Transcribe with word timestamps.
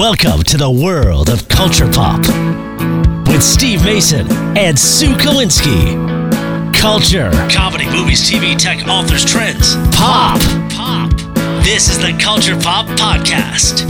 Welcome 0.00 0.44
to 0.44 0.56
the 0.56 0.70
world 0.70 1.28
of 1.28 1.46
culture 1.48 1.86
pop 1.86 2.20
with 3.28 3.42
Steve 3.42 3.84
Mason 3.84 4.26
and 4.56 4.78
Sue 4.78 5.12
Kalinsky. 5.12 5.94
Culture, 6.74 7.30
comedy, 7.52 7.84
movies, 7.84 8.22
TV, 8.22 8.56
tech, 8.56 8.88
authors, 8.88 9.26
trends, 9.26 9.74
pop, 9.94 10.40
pop. 10.70 11.10
This 11.64 11.90
is 11.90 11.98
the 11.98 12.16
Culture 12.18 12.58
Pop 12.58 12.86
Podcast. 12.98 13.80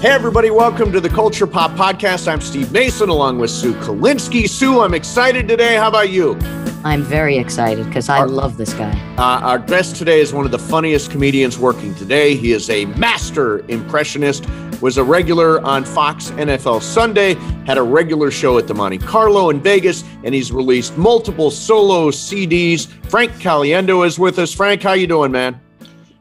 Hey, 0.00 0.08
everybody, 0.08 0.50
welcome 0.50 0.90
to 0.90 1.00
the 1.02 1.10
Culture 1.10 1.46
Pop 1.46 1.72
Podcast. 1.72 2.26
I'm 2.26 2.40
Steve 2.40 2.72
Mason 2.72 3.10
along 3.10 3.38
with 3.38 3.50
Sue 3.50 3.74
Kalinsky. 3.74 4.48
Sue, 4.48 4.80
I'm 4.80 4.94
excited 4.94 5.46
today. 5.46 5.76
How 5.76 5.88
about 5.88 6.08
you? 6.08 6.38
I'm 6.82 7.02
very 7.02 7.36
excited 7.36 7.84
because 7.84 8.08
I 8.08 8.20
Our- 8.20 8.26
love 8.26 8.56
this 8.56 8.72
guy. 8.72 8.98
Uh, 9.18 9.44
our 9.46 9.58
guest 9.58 9.96
today 9.96 10.22
is 10.22 10.32
one 10.32 10.46
of 10.46 10.50
the 10.50 10.58
funniest 10.58 11.10
comedians 11.10 11.58
working 11.58 11.94
today. 11.96 12.34
He 12.36 12.52
is 12.52 12.70
a 12.70 12.86
master 12.86 13.58
impressionist, 13.68 14.46
was 14.80 14.98
a 14.98 15.04
regular 15.04 15.60
on 15.62 15.84
Fox 15.84 16.30
NFL 16.32 16.82
Sunday, 16.82 17.34
had 17.66 17.78
a 17.78 17.82
regular 17.82 18.30
show 18.30 18.58
at 18.58 18.66
the 18.66 18.74
Monte 18.74 18.98
Carlo 18.98 19.50
in 19.50 19.60
Vegas, 19.60 20.04
and 20.24 20.34
he's 20.34 20.52
released 20.52 20.96
multiple 20.96 21.50
solo 21.50 22.10
CDs. 22.10 22.86
Frank 23.08 23.32
Caliendo 23.32 24.06
is 24.06 24.18
with 24.18 24.38
us. 24.38 24.52
Frank, 24.52 24.82
how 24.82 24.92
you 24.92 25.06
doing, 25.06 25.32
man? 25.32 25.60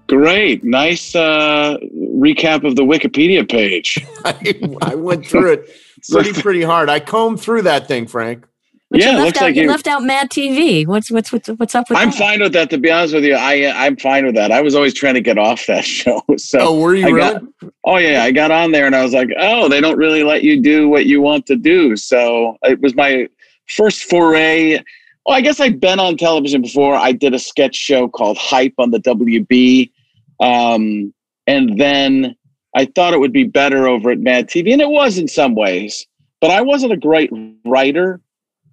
Great. 0.07 0.63
Nice 0.63 1.13
uh, 1.15 1.77
recap 1.95 2.63
of 2.63 2.75
the 2.75 2.81
Wikipedia 2.81 3.47
page. 3.47 3.97
I, 4.25 4.59
I 4.91 4.95
went 4.95 5.25
through 5.25 5.53
it 5.53 5.69
pretty, 6.11 6.33
pretty 6.33 6.63
hard. 6.63 6.89
I 6.89 6.99
combed 6.99 7.39
through 7.39 7.61
that 7.63 7.87
thing, 7.87 8.07
Frank. 8.07 8.45
But 8.91 9.01
yeah, 9.01 9.11
you 9.11 9.17
left 9.17 9.25
looks 9.25 9.37
out 9.37 9.43
like 9.43 9.55
you 9.55 9.61
you. 9.63 9.67
left 9.67 9.87
out 9.87 10.03
Mad 10.03 10.29
TV. 10.31 10.87
What's 10.87 11.11
what's 11.11 11.31
what's 11.31 11.47
what's 11.49 11.75
up 11.75 11.89
with 11.89 11.97
that? 11.97 12.01
I'm 12.01 12.09
that? 12.09 12.17
fine 12.17 12.39
with 12.41 12.53
that. 12.53 12.69
To 12.71 12.77
be 12.79 12.89
honest 12.89 13.13
with 13.13 13.23
you, 13.23 13.35
I 13.35 13.71
I'm 13.85 13.95
fine 13.97 14.25
with 14.25 14.33
that. 14.35 14.51
I 14.51 14.61
was 14.61 14.73
always 14.73 14.95
trying 14.95 15.13
to 15.13 15.21
get 15.21 15.37
off 15.37 15.65
that 15.67 15.85
show. 15.85 16.23
So 16.37 16.59
Oh, 16.59 16.79
were 16.79 16.95
you 16.95 17.05
I 17.07 17.09
really? 17.11 17.33
got- 17.61 17.71
oh 17.83 17.97
yeah, 17.97 18.23
I 18.23 18.31
got 18.31 18.49
on 18.49 18.71
there 18.71 18.87
and 18.87 18.95
I 18.95 19.03
was 19.03 19.13
like, 19.13 19.29
oh, 19.39 19.69
they 19.69 19.79
don't 19.79 19.97
really 19.97 20.23
let 20.23 20.43
you 20.43 20.59
do 20.61 20.89
what 20.89 21.05
you 21.05 21.21
want 21.21 21.45
to 21.47 21.55
do. 21.55 21.95
So 21.95 22.57
it 22.63 22.81
was 22.81 22.95
my 22.95 23.27
first 23.67 24.05
foray. 24.05 24.79
Well, 25.25 25.37
I 25.37 25.41
guess 25.41 25.59
I've 25.59 25.79
been 25.79 25.99
on 25.99 26.17
television 26.17 26.63
before. 26.63 26.95
I 26.95 27.11
did 27.11 27.35
a 27.35 27.39
sketch 27.39 27.75
show 27.75 28.07
called 28.07 28.37
Hype 28.39 28.73
on 28.79 28.89
the 28.89 28.99
WB, 29.01 29.91
um, 30.39 31.13
and 31.45 31.79
then 31.79 32.35
I 32.75 32.85
thought 32.85 33.13
it 33.13 33.19
would 33.19 33.33
be 33.33 33.43
better 33.43 33.87
over 33.87 34.09
at 34.09 34.19
Mad 34.19 34.47
TV, 34.49 34.71
and 34.73 34.81
it 34.81 34.89
was 34.89 35.17
in 35.19 35.27
some 35.27 35.53
ways. 35.53 36.07
But 36.41 36.49
I 36.51 36.61
wasn't 36.61 36.93
a 36.93 36.97
great 36.97 37.29
writer. 37.65 38.21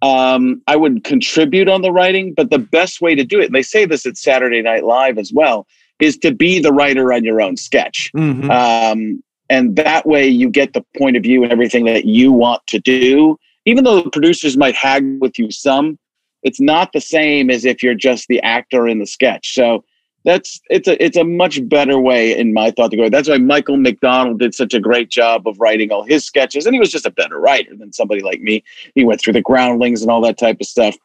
Um, 0.02 0.62
I 0.66 0.77
would 0.77 1.05
contribute 1.05 1.69
on 1.69 1.83
the 1.83 1.92
writing, 1.92 2.34
but 2.34 2.50
the 2.50 2.58
best 2.58 3.00
way 3.00 3.14
to 3.14 3.25
do 3.25 3.41
it, 3.41 3.47
and 3.47 3.55
they 3.55 3.62
say 3.62 3.86
this 3.86 4.06
at 4.06 4.16
Saturday 4.16 4.62
Night 4.62 4.84
Live 4.84 5.19
as 5.19 5.33
well, 5.33 5.66
is 6.00 6.19
to 6.19 6.33
be 6.33 6.58
the 6.58 6.72
writer 6.72 7.12
on 7.12 7.25
your 7.25 7.41
own 7.41 7.56
sketch. 7.56 8.11
Mhm. 8.14 8.50
Um, 8.50 9.22
and 9.48 9.77
that 9.77 10.06
way 10.06 10.27
you 10.28 10.50
get 10.50 10.72
the 10.72 10.84
point 10.98 11.17
of 11.17 11.22
view 11.22 11.42
and 11.42 11.52
everything 11.52 11.84
that 11.86 12.05
you 12.05 12.33
want 12.33 12.67
to 12.67 12.78
do. 12.78 13.39
Even 13.64 13.84
though 13.84 14.02
the 14.02 14.11
producers 14.11 14.56
might 14.56 14.74
haggle 14.74 15.19
with 15.20 15.39
you 15.39 15.50
some, 15.50 15.98
it's 16.42 16.61
not 16.61 16.92
the 16.92 17.00
same 17.00 17.50
as 17.50 17.64
if 17.64 17.83
you're 17.83 17.94
just 17.94 18.28
the 18.28 18.41
actor 18.42 18.86
in 18.86 18.98
the 18.98 19.06
sketch. 19.06 19.55
So 19.55 19.84
that's 20.27 20.60
it's 20.69 20.88
a 20.88 21.02
it's 21.02 21.16
a 21.16 21.24
much 21.24 21.66
better 21.69 21.98
way 22.00 22.36
in 22.36 22.52
my 22.52 22.72
thought 22.72 22.91
to 22.91 22.96
go. 22.96 23.08
That's 23.08 23.28
why 23.28 23.38
Michael 23.38 23.77
McDonald 23.77 24.41
did 24.41 24.55
such 24.55 24.74
a 24.74 24.80
great 24.80 25.08
job 25.08 25.46
of 25.46 25.58
writing 25.60 25.92
all 25.92 26.02
his 26.02 26.24
sketches, 26.24 26.66
and 26.66 26.74
he 26.74 26.80
was 26.80 26.91
just 26.91 27.06
a 27.06 27.10
better 27.10 27.38
writer 27.38 27.77
than 27.77 27.92
somebody 27.92 28.22
like 28.22 28.41
me. 28.41 28.64
He 28.96 29.05
went 29.05 29.20
through 29.20 29.34
the 29.34 29.41
groundlings 29.41 30.02
and 30.02 30.10
all 30.10 30.20
that 30.22 30.36
type 30.36 30.58
of 30.60 30.66
stuff. 30.66 30.96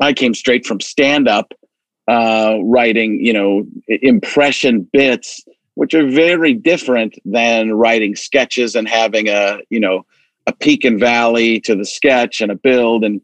I 0.00 0.14
came 0.14 0.32
straight 0.32 0.64
from 0.64 0.80
stand 0.80 1.28
up, 1.28 1.52
uh, 2.08 2.56
writing 2.64 3.20
you 3.22 3.34
know 3.34 3.66
impression 3.86 4.88
bits 4.92 5.44
which 5.74 5.92
are 5.92 6.06
very 6.08 6.54
different 6.54 7.18
than 7.24 7.72
writing 7.74 8.16
sketches 8.16 8.74
and 8.74 8.88
having 8.88 9.28
a 9.28 9.58
you 9.68 9.80
know 9.80 10.06
a 10.46 10.52
peak 10.52 10.84
and 10.84 10.98
valley 10.98 11.60
to 11.60 11.74
the 11.74 11.84
sketch 11.84 12.40
and 12.40 12.50
a 12.50 12.54
build 12.54 13.04
and 13.04 13.20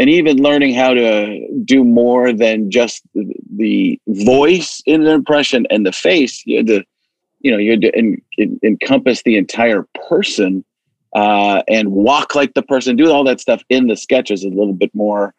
and 0.00 0.08
even 0.08 0.42
learning 0.42 0.74
how 0.74 0.94
to 0.94 1.46
do 1.62 1.84
more 1.84 2.32
than 2.32 2.70
just 2.70 3.02
the- 3.14 4.00
voice 4.08 4.82
in 4.86 5.02
an 5.02 5.08
impression 5.08 5.66
and 5.70 5.84
the 5.84 5.92
face 5.92 6.42
you 6.46 6.56
had 6.56 6.66
to 6.66 6.82
you 7.40 7.50
know 7.52 7.58
you 7.58 7.72
had 7.72 7.82
to 7.82 7.94
en- 7.96 8.20
en- 8.38 8.58
encompass 8.64 9.22
the 9.22 9.36
entire 9.36 9.86
person 10.08 10.64
uh, 11.14 11.62
and 11.68 11.92
walk 11.92 12.34
like 12.34 12.54
the 12.54 12.62
person 12.62 12.96
do 12.96 13.10
all 13.10 13.22
that 13.24 13.40
stuff 13.40 13.62
in 13.68 13.86
the 13.88 13.96
sketches 13.96 14.42
a 14.44 14.48
little 14.48 14.72
bit 14.72 14.90
more 14.94 15.34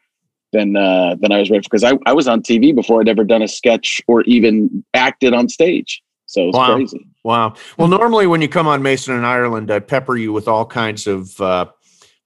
than 0.54 0.76
uh, 0.76 1.16
than 1.22 1.32
I 1.32 1.40
was 1.40 1.50
ready 1.50 1.62
for 1.64 1.70
because 1.70 1.84
I, 1.84 1.94
I 2.06 2.14
was 2.14 2.28
on 2.28 2.42
TV 2.42 2.76
before 2.76 3.02
I'd 3.02 3.10
ever 3.10 3.24
done 3.24 3.42
a 3.42 3.48
sketch 3.48 4.02
or 4.08 4.22
even 4.24 4.84
acted 4.94 5.34
on 5.34 5.50
stage. 5.50 6.02
So 6.26 6.50
it's 6.50 6.58
Wow. 6.58 6.76
crazy. 6.76 7.08
Wow. 7.24 7.54
Well, 7.78 7.88
normally 7.88 8.28
when 8.28 8.42
you 8.42 8.50
come 8.50 8.68
on 8.68 8.82
Mason 8.82 9.16
and 9.16 9.26
Ireland, 9.26 9.72
I 9.72 9.80
pepper 9.80 10.18
you 10.18 10.32
with 10.34 10.48
all 10.48 10.66
kinds 10.66 11.08
of 11.08 11.40
uh, 11.42 11.66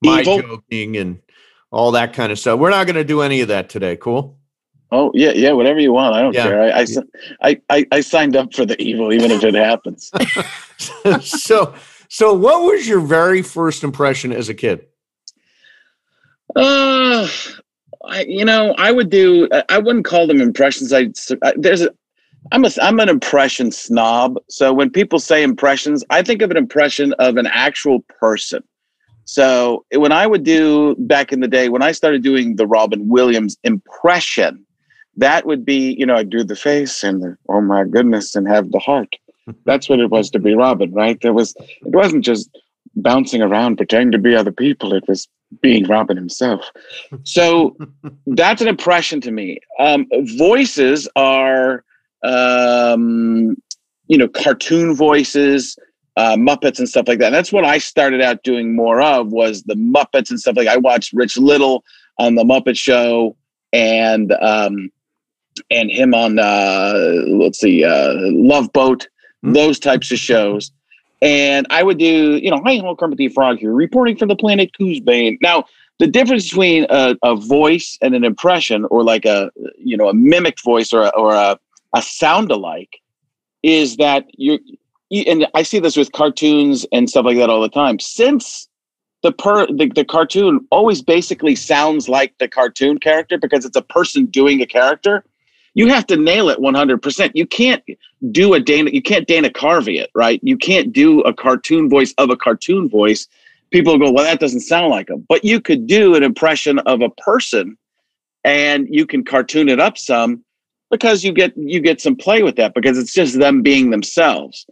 my 0.03 0.22
Evil. 0.22 0.41
joking 0.41 0.97
and 0.97 1.19
all 1.75 1.91
that 1.91 2.13
kind 2.13 2.31
of 2.31 2.40
stuff. 2.40 2.58
We're 2.58 2.69
not 2.69 2.86
going 2.88 2.96
to 2.96 3.03
do 3.03 3.22
any 3.22 3.41
of 3.41 3.50
that 3.50 3.68
today. 3.68 3.97
Cool. 3.97 4.40
Oh 4.94 5.12
yeah, 5.13 5.31
yeah, 5.31 5.52
whatever 5.52 5.80
you 5.81 5.91
want. 5.91 6.16
I 6.16 6.22
don't 6.22 6.34
Yeah. 6.34 6.44
care. 6.44 6.62
I, 6.62 6.69
I, 6.81 6.86
I, 7.41 7.62
I, 7.69 7.86
I 7.91 8.00
signed 8.00 8.38
up 8.38 8.53
for 8.53 8.66
the 8.66 8.81
evil, 8.81 9.12
even 9.12 9.30
if 9.30 9.44
it 9.44 9.56
happens. 9.56 10.09
so, 11.22 11.75
so 12.08 12.34
what 12.34 12.63
was 12.63 12.88
your 12.88 13.02
very 13.02 13.41
first 13.41 13.84
impression 13.84 14.31
as 14.31 14.47
a 14.47 14.53
kid? 14.53 14.86
Uh, 16.56 17.28
I, 18.07 18.24
you 18.25 18.46
know, 18.46 18.74
I 18.78 18.94
would 18.94 19.09
do. 19.09 19.50
I- 19.52 19.63
I 19.68 19.80
wouldn't 19.80 20.06
call 20.06 20.28
them 20.28 20.40
impressions. 20.40 20.94
I 20.94 21.09
there's 21.57 21.81
a. 21.81 21.90
I'm 22.53 22.63
a 22.63 22.69
I'm 22.81 23.00
an 23.02 23.09
impression 23.09 23.72
snob. 23.72 24.38
So 24.50 24.72
when 24.72 24.92
people 24.92 25.19
say 25.19 25.44
impressions, 25.44 26.06
I 26.09 26.22
think 26.22 26.42
of 26.42 26.52
an 26.52 26.57
impression 26.57 27.12
of 27.13 27.36
an 27.36 27.47
actual 27.47 28.00
person. 28.19 28.63
So 29.25 29.86
when 29.91 30.12
I 30.12 30.28
would 30.28 30.44
do 30.44 30.96
back 31.00 31.34
in 31.34 31.40
the 31.40 31.47
day, 31.47 31.69
when 31.69 31.81
I 31.81 31.91
started 31.91 32.24
doing 32.24 32.56
the 32.56 32.68
Robin 32.68 33.09
Williams 33.09 33.58
impression, 33.63 34.66
that 35.18 35.46
would 35.46 35.66
be, 35.66 35.96
you 35.97 36.06
know, 36.06 36.16
I'd 36.16 36.30
do 36.30 36.44
the 36.44 36.56
face 36.56 37.03
and 37.03 37.22
the, 37.22 37.38
oh 37.50 37.62
my 37.62 37.86
goodness, 37.86 38.36
and 38.36 38.47
have 38.47 38.72
the 38.72 38.80
heart. 38.80 39.16
That's 39.66 39.90
what 39.90 40.00
it 40.00 40.09
was 40.09 40.30
to 40.31 40.40
be 40.40 40.53
Robin, 40.53 40.91
right? 40.94 41.19
There 41.22 41.34
was 41.34 41.56
it 41.58 41.91
wasn't 41.94 42.24
just 42.24 42.50
bouncing 42.96 43.41
around 43.41 43.78
pretending 43.78 44.12
to 44.12 44.18
be 44.18 44.36
other 44.36 44.52
people. 44.52 44.94
It 44.94 45.08
was 45.08 45.28
being 45.62 45.86
Robin 45.86 46.18
himself. 46.18 46.72
So 47.24 47.75
that's 48.28 48.62
an 48.62 48.68
impression 48.68 49.22
to 49.22 49.31
me. 49.31 49.59
Um, 49.80 50.07
voices 50.38 51.07
are, 51.16 51.84
um, 52.24 53.56
you 54.07 54.18
know, 54.18 54.28
cartoon 54.28 54.96
voices, 54.96 55.78
uh, 56.17 56.35
Muppets 56.35 56.79
and 56.79 56.87
stuff 56.87 57.07
like 57.07 57.19
that. 57.19 57.27
And 57.27 57.35
that's 57.35 57.51
what 57.51 57.65
I 57.65 57.77
started 57.77 58.21
out 58.21 58.43
doing 58.43 58.75
more 58.75 59.01
of 59.01 59.31
was 59.31 59.63
the 59.63 59.75
Muppets 59.75 60.29
and 60.29 60.39
stuff 60.39 60.55
like. 60.55 60.67
I 60.67 60.77
watched 60.77 61.13
Rich 61.13 61.37
Little 61.37 61.83
on 62.17 62.35
the 62.35 62.43
Muppet 62.43 62.77
Show 62.77 63.35
and 63.73 64.31
um, 64.41 64.89
and 65.69 65.89
him 65.91 66.13
on 66.13 66.39
uh, 66.39 66.93
let's 67.27 67.59
see, 67.59 67.83
uh, 67.83 68.13
Love 68.15 68.71
Boat, 68.73 69.07
Hmm. 69.43 69.53
those 69.53 69.79
types 69.79 70.11
of 70.11 70.17
shows. 70.17 70.71
And 71.21 71.65
I 71.69 71.83
would 71.83 71.97
do, 71.97 72.37
you 72.37 72.49
know, 72.51 72.61
hi, 72.65 72.75
hello, 72.75 72.95
Kermit 72.95 73.17
the 73.17 73.27
Frog 73.29 73.59
here, 73.59 73.73
reporting 73.73 74.17
from 74.17 74.27
the 74.27 74.35
planet 74.35 74.71
Koozebane. 74.79 75.37
Now, 75.41 75.65
the 75.99 76.07
difference 76.07 76.49
between 76.49 76.85
a, 76.89 77.15
a 77.23 77.35
voice 77.35 77.97
and 78.01 78.13
an 78.15 78.23
impression, 78.25 78.85
or 78.85 79.03
like 79.03 79.25
a, 79.25 79.49
you 79.77 79.95
know, 79.95 80.09
a 80.09 80.13
mimicked 80.13 80.61
voice 80.63 80.91
or 80.91 81.03
a, 81.03 81.09
or 81.09 81.33
a, 81.33 81.57
a 81.93 82.01
sound 82.01 82.51
alike, 82.51 83.01
is 83.63 83.95
that 83.97 84.25
you're, 84.37 84.59
you- 84.65 84.77
and 85.11 85.47
I 85.53 85.63
see 85.63 85.79
this 85.79 85.97
with 85.97 86.11
cartoons 86.11 86.85
and 86.91 87.09
stuff 87.09 87.25
like 87.25 87.38
that 87.38 87.49
all 87.49 87.61
the 87.61 87.69
time. 87.69 87.99
Since 87.99 88.67
the 89.23 89.31
per 89.31 89.67
the, 89.67 89.91
the 89.93 90.05
cartoon 90.05 90.67
always 90.71 91.01
basically 91.01 91.55
sounds 91.55 92.09
like 92.09 92.38
the 92.38 92.47
cartoon 92.47 92.99
character 92.99 93.38
because 93.38 93.65
it's 93.65 93.77
a 93.77 93.81
person 93.81 94.25
doing 94.25 94.61
a 94.61 94.65
character, 94.65 95.23
you 95.73 95.88
have 95.88 96.07
to 96.07 96.17
nail 96.17 96.49
it 96.49 96.59
100%. 96.59 97.31
You 97.33 97.45
can't 97.45 97.83
do 98.31 98.53
a 98.53 98.59
Dana, 98.59 98.91
you 98.91 99.01
can't 99.01 99.27
Dana 99.27 99.49
Carvey 99.49 99.99
it, 99.99 100.09
right? 100.15 100.39
You 100.41 100.57
can't 100.57 100.91
do 100.94 101.21
a 101.21 101.33
cartoon 101.33 101.89
voice 101.89 102.13
of 102.18 102.30
a 102.30 102.38
cartoon 102.38 102.89
voice. 102.89 103.27
People 103.71 103.97
go, 103.97 104.12
well, 104.12 104.24
that 104.24 104.39
doesn't 104.39 104.62
sound 104.62 104.89
like 104.89 105.09
him. 105.09 105.25
But 105.27 105.44
you 105.44 105.59
could 105.59 105.85
do 105.85 106.15
an 106.15 106.24
impression 106.24 106.80
of 106.80 107.01
a 107.01 107.09
person 107.09 107.77
and 108.45 108.88
you 108.89 109.06
can 109.06 109.25
cartoon 109.25 109.68
it 109.68 109.80
up 109.80 109.97
some 109.97 110.45
because 110.91 111.24
you 111.24 111.33
get 111.33 111.51
you 111.57 111.81
get 111.81 112.00
some 112.00 112.15
play 112.15 112.44
with 112.44 112.56
that 112.56 112.74
because 112.74 112.97
it's 112.97 113.13
just 113.13 113.38
them 113.38 113.62
being 113.62 113.89
themselves. 113.89 114.65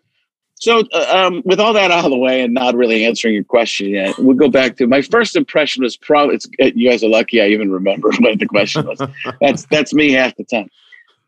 So, 0.63 0.81
uh, 0.93 1.25
um, 1.27 1.41
with 1.43 1.59
all 1.59 1.73
that 1.73 1.91
out 1.91 2.05
of 2.05 2.11
the 2.11 2.17
way 2.17 2.39
and 2.39 2.53
not 2.53 2.73
really 2.73 3.03
answering 3.03 3.33
your 3.33 3.43
question 3.43 3.89
yet, 3.89 4.17
we'll 4.17 4.37
go 4.37 4.47
back 4.47 4.77
to 4.77 4.87
my 4.87 5.01
first 5.01 5.35
impression 5.35 5.83
was 5.83 5.97
probably. 5.97 6.37
Uh, 6.57 6.71
you 6.73 6.89
guys 6.89 7.03
are 7.03 7.09
lucky 7.09 7.41
I 7.41 7.47
even 7.47 7.69
remember 7.69 8.09
what 8.19 8.39
the 8.39 8.45
question 8.45 8.87
was. 8.87 9.01
that's 9.41 9.65
that's 9.65 9.93
me 9.93 10.13
half 10.13 10.33
the 10.37 10.45
time. 10.45 10.69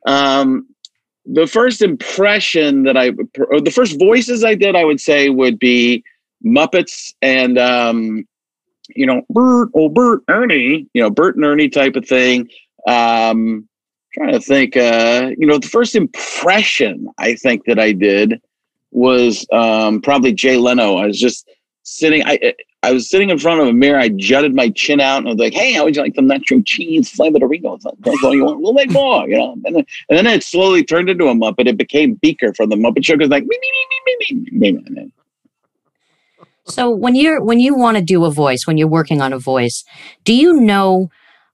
Um, 0.07 0.69
the 1.25 1.47
first 1.47 1.81
impression 1.81 2.83
that 2.83 2.95
I, 2.95 3.11
or 3.49 3.59
the 3.59 3.71
first 3.71 3.99
voices 3.99 4.45
I 4.45 4.55
did, 4.55 4.73
I 4.73 4.85
would 4.85 5.01
say 5.01 5.27
would 5.27 5.59
be 5.59 6.01
Muppets 6.45 7.13
and, 7.21 7.57
um, 7.57 8.25
you 8.95 9.05
know, 9.05 9.21
Bert, 9.29 9.67
oh 9.75 9.89
Bert, 9.89 10.21
Ernie, 10.29 10.87
you 10.93 11.01
know, 11.01 11.09
Bert 11.09 11.35
and 11.35 11.43
Ernie 11.43 11.67
type 11.67 11.97
of 11.97 12.07
thing. 12.07 12.47
Um, 12.87 13.67
trying 14.13 14.31
to 14.31 14.39
think, 14.39 14.77
uh, 14.77 15.31
you 15.37 15.45
know, 15.45 15.57
the 15.57 15.67
first 15.67 15.93
impression 15.93 17.09
I 17.17 17.35
think 17.35 17.65
that 17.65 17.79
I 17.79 17.91
did 17.91 18.39
was 18.95 19.45
um, 19.51 20.01
probably 20.01 20.33
Jay 20.33 20.57
Leno. 20.57 20.95
I 20.95 21.07
was 21.07 21.19
just 21.19 21.49
sitting. 21.83 22.23
I 22.25 22.55
I 22.81 22.93
was 22.93 23.09
sitting 23.09 23.29
in 23.29 23.37
front 23.37 23.59
of 23.59 23.67
a 23.67 23.73
mirror. 23.73 23.99
I 23.99 24.09
jutted 24.09 24.55
my 24.55 24.69
chin 24.69 25.01
out 25.01 25.19
and 25.19 25.27
I 25.27 25.31
was 25.31 25.39
like, 25.39 25.53
"Hey, 25.53 25.73
how 25.73 25.83
would 25.83 25.95
you 25.95 26.01
like 26.01 26.15
some 26.15 26.29
nacho 26.29 26.65
cheese 26.65 27.09
flavored 27.09 27.41
Doritos? 27.41 27.83
That's 27.99 28.23
all 28.23 28.33
you 28.33 28.45
want? 28.45 28.61
We'll 28.61 28.73
make 28.73 28.91
more, 28.91 29.27
you 29.27 29.37
know." 29.37 29.53
And 29.65 29.75
then, 29.75 29.85
and 30.09 30.17
then 30.17 30.27
it 30.27 30.43
slowly 30.43 30.83
turned 30.83 31.09
into 31.09 31.27
a 31.27 31.33
Muppet. 31.33 31.67
It 31.67 31.77
became 31.77 32.15
Beaker 32.15 32.53
from 32.53 32.69
the 32.69 32.77
Muppet 32.77 33.03
Show. 33.03 33.15
Because 33.15 33.29
like, 33.29 33.43
me, 33.43 33.57
me, 33.61 33.69
me, 33.69 34.15
me, 34.31 34.49
me, 34.51 34.71
me, 34.71 34.89
me. 34.89 35.11
So 36.67 36.89
when 36.89 37.15
you're 37.15 37.43
when 37.43 37.59
you 37.59 37.75
want 37.75 37.97
to 37.97 38.03
do 38.03 38.23
a 38.23 38.31
voice, 38.31 38.65
when 38.65 38.77
you're 38.77 38.87
working 38.87 39.21
on 39.21 39.33
a 39.33 39.39
voice, 39.39 39.83
do 40.23 40.33
you 40.33 40.53
know, 40.53 41.09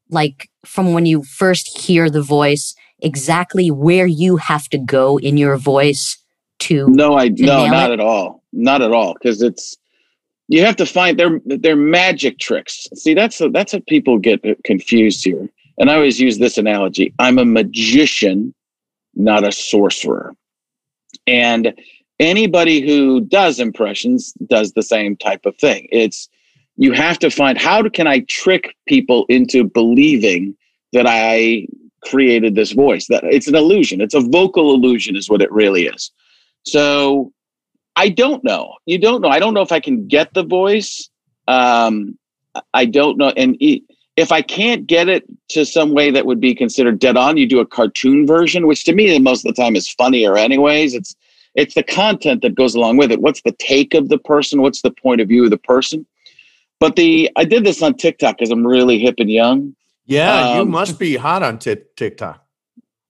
like 0.09 0.49
from 0.63 0.93
when 0.93 1.07
you 1.07 1.23
first 1.23 1.79
hear 1.79 2.07
the 2.09 2.21
voice, 2.21 2.75
exactly 2.99 3.71
where 3.71 4.05
you 4.05 4.38
have 4.38 4.69
to 4.69 4.77
go 4.77 5.17
in 5.17 5.38
your 5.38 5.57
voice 5.57 6.20
to? 6.61 6.87
No, 6.87 7.15
I 7.15 7.29
to 7.29 7.43
no, 7.43 7.67
not 7.67 7.91
it? 7.91 7.93
at 7.93 7.99
all, 7.99 8.43
not 8.53 8.81
at 8.81 8.91
all. 8.91 9.13
Because 9.13 9.41
it's 9.41 9.77
you 10.47 10.65
have 10.65 10.75
to 10.77 10.85
find 10.85 11.19
they're 11.19 11.39
they're 11.45 11.75
magic 11.75 12.39
tricks. 12.39 12.87
See, 12.95 13.13
that's 13.13 13.41
that's 13.51 13.73
what 13.73 13.87
people 13.87 14.17
get 14.17 14.43
uh, 14.45 14.55
confused 14.63 15.23
here. 15.23 15.49
And 15.77 15.89
I 15.89 15.95
always 15.95 16.19
use 16.19 16.37
this 16.37 16.57
analogy: 16.57 17.13
I'm 17.19 17.39
a 17.39 17.45
magician, 17.45 18.53
not 19.15 19.43
a 19.43 19.51
sorcerer. 19.51 20.35
And 21.27 21.73
anybody 22.19 22.81
who 22.81 23.21
does 23.21 23.59
impressions 23.59 24.33
does 24.47 24.73
the 24.73 24.83
same 24.83 25.15
type 25.15 25.45
of 25.45 25.55
thing. 25.57 25.87
It's 25.91 26.29
you 26.77 26.93
have 26.93 27.19
to 27.19 27.29
find 27.29 27.57
how 27.57 27.87
can 27.89 28.07
I 28.07 28.21
trick 28.21 28.75
people 28.87 29.25
into 29.29 29.63
believing 29.63 30.55
that 30.93 31.05
I 31.07 31.67
created 32.03 32.55
this 32.55 32.71
voice 32.71 33.07
that 33.07 33.23
it's 33.23 33.47
an 33.47 33.55
illusion. 33.55 34.01
It's 34.01 34.15
a 34.15 34.21
vocal 34.21 34.73
illusion 34.73 35.15
is 35.15 35.29
what 35.29 35.41
it 35.41 35.51
really 35.51 35.85
is. 35.85 36.11
So 36.63 37.31
I 37.95 38.09
don't 38.09 38.43
know. 38.43 38.75
You 38.85 38.99
don't 38.99 39.21
know. 39.21 39.29
I 39.29 39.39
don't 39.39 39.53
know 39.53 39.61
if 39.61 39.71
I 39.71 39.79
can 39.79 40.07
get 40.07 40.33
the 40.33 40.43
voice. 40.43 41.09
Um, 41.47 42.17
I 42.73 42.85
don't 42.85 43.17
know. 43.17 43.29
And 43.35 43.57
if 44.17 44.31
I 44.31 44.41
can't 44.41 44.87
get 44.87 45.09
it 45.09 45.23
to 45.49 45.65
some 45.65 45.93
way 45.93 46.11
that 46.11 46.25
would 46.25 46.39
be 46.39 46.53
considered 46.53 46.99
dead 46.99 47.17
on, 47.17 47.37
you 47.37 47.47
do 47.47 47.59
a 47.59 47.65
cartoon 47.65 48.27
version, 48.27 48.67
which 48.67 48.83
to 48.85 48.93
me 48.93 49.17
most 49.19 49.45
of 49.45 49.53
the 49.53 49.61
time 49.61 49.75
is 49.75 49.89
funnier. 49.89 50.37
Anyways, 50.37 50.93
it's 50.93 51.15
it's 51.55 51.75
the 51.75 51.83
content 51.83 52.41
that 52.43 52.55
goes 52.55 52.75
along 52.75 52.97
with 52.97 53.11
it. 53.11 53.21
What's 53.21 53.41
the 53.41 53.51
take 53.51 53.93
of 53.93 54.09
the 54.09 54.17
person? 54.17 54.61
What's 54.61 54.81
the 54.81 54.91
point 54.91 55.21
of 55.21 55.27
view 55.27 55.43
of 55.43 55.49
the 55.49 55.57
person? 55.57 56.05
But 56.79 56.95
the 56.95 57.29
I 57.35 57.45
did 57.45 57.63
this 57.63 57.81
on 57.81 57.95
TikTok 57.95 58.37
because 58.37 58.51
I'm 58.51 58.65
really 58.65 58.99
hip 58.99 59.15
and 59.19 59.29
young, 59.29 59.75
Yeah, 60.05 60.55
you 60.55 60.61
Um, 60.61 60.71
must 60.71 60.97
be 60.97 61.15
hot 61.15 61.43
on 61.43 61.59
Tik 61.59 61.95
TikTok. 61.95 62.45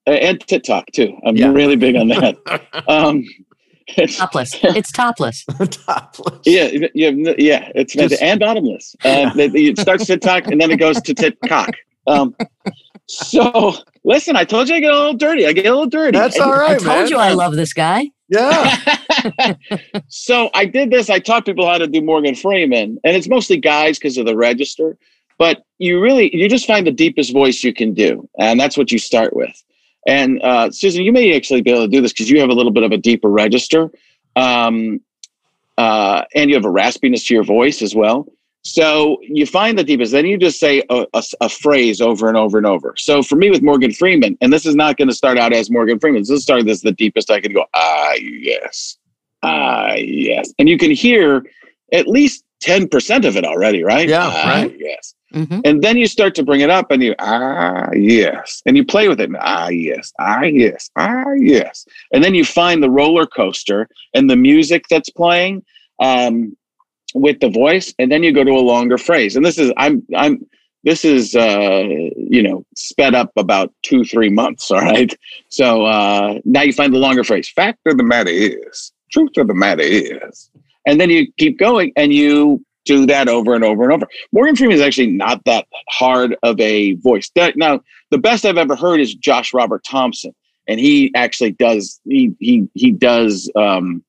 And 0.06 0.40
TikTok 0.48 0.88
too. 0.94 1.16
I'm 1.26 1.36
Yeah. 1.36 1.52
really 1.52 1.76
big 1.76 1.96
on 1.96 2.08
that. 2.10 2.38
um, 2.88 3.24
it's, 3.88 4.18
Topless. 4.18 4.52
It's 4.64 4.92
topless. 4.92 5.44
Topless. 5.46 6.40
Yeah, 6.46 6.88
yeah, 6.94 7.12
yeah. 7.38 7.72
It's 7.76 7.94
Just- 7.94 8.22
and 8.22 8.40
bottomless. 8.40 8.96
Uh, 9.04 9.32
it, 9.36 9.54
it 9.56 9.80
starts 9.80 10.06
TikTok 10.06 10.48
and 10.48 10.62
then 10.62 10.72
it 10.72 10.78
goes 10.78 11.02
to 11.02 11.14
TikTok. 11.14 11.72
Um, 12.08 12.36
so 13.08 13.74
listen, 14.04 14.36
I 14.36 14.44
told 14.46 14.70
you 14.70 14.76
I 14.76 14.80
get 14.80 14.94
a 14.94 14.98
little 14.98 15.14
dirty. 15.14 15.46
I 15.46 15.54
get 15.54 15.66
a 15.66 15.70
little 15.70 15.88
dirty. 15.88 16.18
That's 16.18 16.40
I- 16.40 16.44
all 16.46 16.54
I 16.54 16.68
told 16.76 16.86
man. 16.86 17.08
you 17.08 17.18
I 17.18 17.34
love 17.34 17.56
this 17.56 17.74
guy. 17.74 18.10
Yeah. 18.30 18.78
so 20.08 20.50
I 20.54 20.66
did 20.66 20.90
this. 20.90 21.10
I 21.10 21.20
taught 21.20 21.46
people 21.46 21.68
how 21.68 21.78
to 21.78 21.86
do 21.88 22.02
Morgan 22.02 22.34
Freeman, 22.34 22.98
and 23.04 23.16
it's 23.18 23.28
mostly 23.28 23.58
guys 23.58 24.00
because 24.00 24.18
of 24.18 24.26
the 24.26 24.38
register. 24.38 24.98
But 25.38 25.64
you 25.80 26.00
really, 26.00 26.34
you 26.36 26.48
just 26.48 26.66
find 26.66 26.88
the 26.88 26.92
deepest 26.92 27.34
voice 27.34 27.62
you 27.64 27.74
can 27.74 27.94
do, 27.94 28.30
and 28.40 28.58
that's 28.60 28.78
what 28.78 28.92
you 28.92 29.00
start 29.00 29.36
with. 29.36 29.52
And 30.08 30.42
uh, 30.42 30.72
Susan, 30.72 31.04
you 31.04 31.12
may 31.12 31.36
actually 31.36 31.62
be 31.62 31.72
able 31.72 31.84
to 31.84 31.88
do 31.88 32.02
this 32.02 32.12
because 32.12 32.30
you 32.30 32.40
have 32.40 32.50
a 32.50 32.54
little 32.54 32.72
bit 32.72 32.84
of 32.84 32.92
a 32.92 32.98
deeper 32.98 33.30
register, 33.30 33.92
um, 34.36 35.02
uh, 35.78 36.24
and 36.36 36.50
you 36.50 36.56
have 36.56 36.66
a 36.66 36.72
raspiness 36.72 37.26
to 37.28 37.34
your 37.34 37.44
voice 37.44 37.82
as 37.82 37.96
well. 37.96 38.28
So 38.64 39.18
you 39.22 39.46
find 39.46 39.78
the 39.78 39.84
deepest. 39.84 40.12
Then 40.12 40.26
you 40.28 40.38
just 40.38 40.60
say 40.60 40.84
a, 40.90 41.08
a, 41.14 41.24
a 41.42 41.50
phrase 41.50 42.00
over 42.00 42.28
and 42.28 42.38
over 42.38 42.58
and 42.58 42.68
over. 42.68 42.94
So 42.98 43.24
for 43.24 43.36
me 43.36 43.50
with 43.50 43.64
Morgan 43.64 43.92
Freeman, 43.92 44.38
and 44.40 44.54
this 44.54 44.66
is 44.66 44.76
not 44.76 44.98
going 44.98 45.08
to 45.08 45.16
start 45.16 45.38
out 45.38 45.52
as 45.54 45.72
Morgan 45.72 46.00
Freeman. 46.00 46.22
This 46.22 46.30
is 46.30 46.50
as 46.50 46.82
the 46.82 46.92
deepest 46.92 47.32
I 47.32 47.42
could 47.42 47.54
go. 47.54 47.66
Ah, 47.74 48.14
yes. 48.14 48.98
Ah, 49.42 49.94
yes. 49.94 50.54
And 50.60 50.70
you 50.70 50.78
can 50.78 50.92
hear 50.92 51.44
at 51.92 52.08
least 52.08 52.44
10% 52.62 53.26
of 53.28 53.36
it 53.36 53.44
already, 53.46 53.84
right? 53.84 54.08
Yeah, 54.08 54.30
ah, 54.32 54.48
right. 54.50 54.76
Yes. 54.80 55.16
hmm 55.34 55.60
And 55.66 55.82
then 55.84 55.98
you 55.98 56.08
start 56.08 56.36
to 56.36 56.44
bring 56.44 56.62
it 56.62 56.70
up 56.70 56.92
and 56.92 57.02
you, 57.04 57.16
ah, 57.20 57.90
yes. 57.94 58.62
And 58.66 58.78
you 58.78 58.86
play 58.86 59.08
with 59.08 59.20
it. 59.20 59.30
Ah, 59.40 59.68
yes. 59.70 60.14
Ah, 60.20 60.44
yes. 60.44 60.90
Ah, 60.96 61.32
yes. 61.38 61.86
And 62.14 62.24
then 62.24 62.36
you 62.36 62.46
find 62.46 62.82
the 62.82 62.90
roller 62.90 63.26
coaster 63.26 63.88
and 64.14 64.30
the 64.30 64.36
music 64.36 64.86
that's 64.90 65.10
playing 65.10 65.64
um, 66.00 66.56
with 67.14 67.40
the 67.40 67.50
voice. 67.50 67.94
And 68.00 68.12
then 68.12 68.24
you 68.24 68.32
go 68.34 68.44
to 68.44 68.52
a 68.52 68.68
longer 68.74 68.98
phrase. 68.98 69.36
And 69.36 69.46
this 69.46 69.58
is, 69.58 69.72
I'm, 69.78 70.04
I'm, 70.16 70.46
this 70.84 71.06
is, 71.06 71.36
uh, 71.36 71.84
you 72.16 72.42
know, 72.42 72.66
sped 72.76 73.14
up 73.14 73.32
about 73.38 73.72
two, 73.84 74.04
three 74.04 74.30
months. 74.30 74.72
All 74.72 74.82
right. 74.82 75.14
So 75.50 75.86
uh, 75.86 76.40
now 76.46 76.62
you 76.62 76.74
find 76.74 76.94
the 76.94 76.98
longer 76.98 77.24
phrase. 77.24 77.50
Fact 77.50 77.80
of 77.86 77.98
the 77.98 78.04
matter 78.04 78.32
is, 78.32 78.92
truth 79.12 79.38
of 79.38 79.48
the 79.48 79.54
matter 79.54 79.84
is. 79.84 80.50
And 80.86 81.00
then 81.00 81.10
you 81.10 81.32
keep 81.38 81.60
going 81.60 81.94
and 81.96 82.14
you 82.14 82.64
do 82.86 83.06
that 83.06 83.30
over 83.30 83.54
and 83.54 83.64
over 83.64 83.84
and 83.84 83.94
over. 83.94 84.08
Morgan 84.32 84.56
Freeman 84.56 84.76
is 84.76 84.82
actually 84.82 85.12
not 85.12 85.44
that 85.46 85.68
hard 85.90 86.36
of 86.44 86.60
a 86.60 86.94
voice. 86.94 87.30
Now, 87.56 87.82
the 88.10 88.18
best 88.18 88.46
I've 88.46 88.58
ever 88.58 88.76
heard 88.76 89.00
is 89.00 89.14
Josh 89.14 89.54
Robert 89.54 89.84
Thompson, 89.84 90.34
and 90.68 90.80
he 90.80 91.12
actually 91.16 91.52
does 91.52 92.00
he 92.06 92.34
he 92.40 92.68
he 92.74 92.92
does 92.92 93.50
um, 93.56 94.04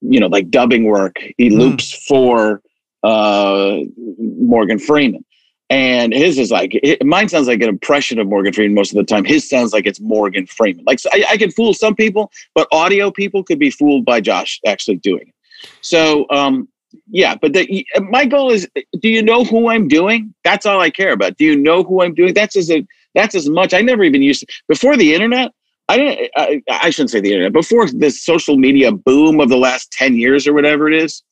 you 0.00 0.18
know 0.18 0.26
like 0.26 0.50
dubbing 0.50 0.84
work. 0.84 1.16
He 1.38 1.48
Hmm. 1.48 1.58
loops 1.58 1.92
for 2.06 2.62
uh, 3.02 3.78
Morgan 4.18 4.78
Freeman. 4.78 5.24
And 5.70 6.12
his 6.12 6.38
is 6.38 6.50
like 6.50 6.72
it, 6.74 7.04
mine 7.04 7.28
sounds 7.28 7.48
like 7.48 7.62
an 7.62 7.68
impression 7.68 8.18
of 8.18 8.28
Morgan 8.28 8.52
Freeman 8.52 8.74
most 8.74 8.90
of 8.90 8.96
the 8.96 9.04
time. 9.04 9.24
His 9.24 9.48
sounds 9.48 9.72
like 9.72 9.86
it's 9.86 10.00
Morgan 10.00 10.46
Freeman. 10.46 10.84
Like 10.84 10.98
so 10.98 11.08
I, 11.12 11.24
I 11.30 11.36
can 11.36 11.50
fool 11.50 11.72
some 11.72 11.94
people, 11.94 12.30
but 12.54 12.68
audio 12.70 13.10
people 13.10 13.42
could 13.42 13.58
be 13.58 13.70
fooled 13.70 14.04
by 14.04 14.20
Josh 14.20 14.60
actually 14.66 14.96
doing 14.96 15.22
it. 15.28 15.33
So 15.80 16.26
um, 16.30 16.68
yeah, 17.08 17.34
but 17.34 17.52
the, 17.52 17.86
my 18.10 18.24
goal 18.24 18.50
is: 18.50 18.68
Do 19.00 19.08
you 19.08 19.22
know 19.22 19.44
who 19.44 19.68
I'm 19.68 19.88
doing? 19.88 20.34
That's 20.44 20.66
all 20.66 20.80
I 20.80 20.90
care 20.90 21.12
about. 21.12 21.36
Do 21.36 21.44
you 21.44 21.56
know 21.56 21.82
who 21.82 22.02
I'm 22.02 22.14
doing? 22.14 22.34
That's 22.34 22.56
as 22.56 22.70
a, 22.70 22.86
that's 23.14 23.34
as 23.34 23.48
much. 23.48 23.74
I 23.74 23.80
never 23.80 24.04
even 24.04 24.22
used 24.22 24.40
to, 24.40 24.46
before 24.68 24.96
the 24.96 25.14
internet. 25.14 25.52
I 25.88 25.96
didn't. 25.98 26.30
I, 26.36 26.62
I 26.70 26.90
shouldn't 26.90 27.10
say 27.10 27.20
the 27.20 27.32
internet. 27.32 27.52
Before 27.52 27.86
the 27.86 28.10
social 28.10 28.56
media 28.56 28.90
boom 28.90 29.40
of 29.40 29.48
the 29.48 29.56
last 29.56 29.92
ten 29.92 30.16
years 30.16 30.46
or 30.46 30.54
whatever 30.54 30.88
it 30.88 30.94
is, 30.94 31.22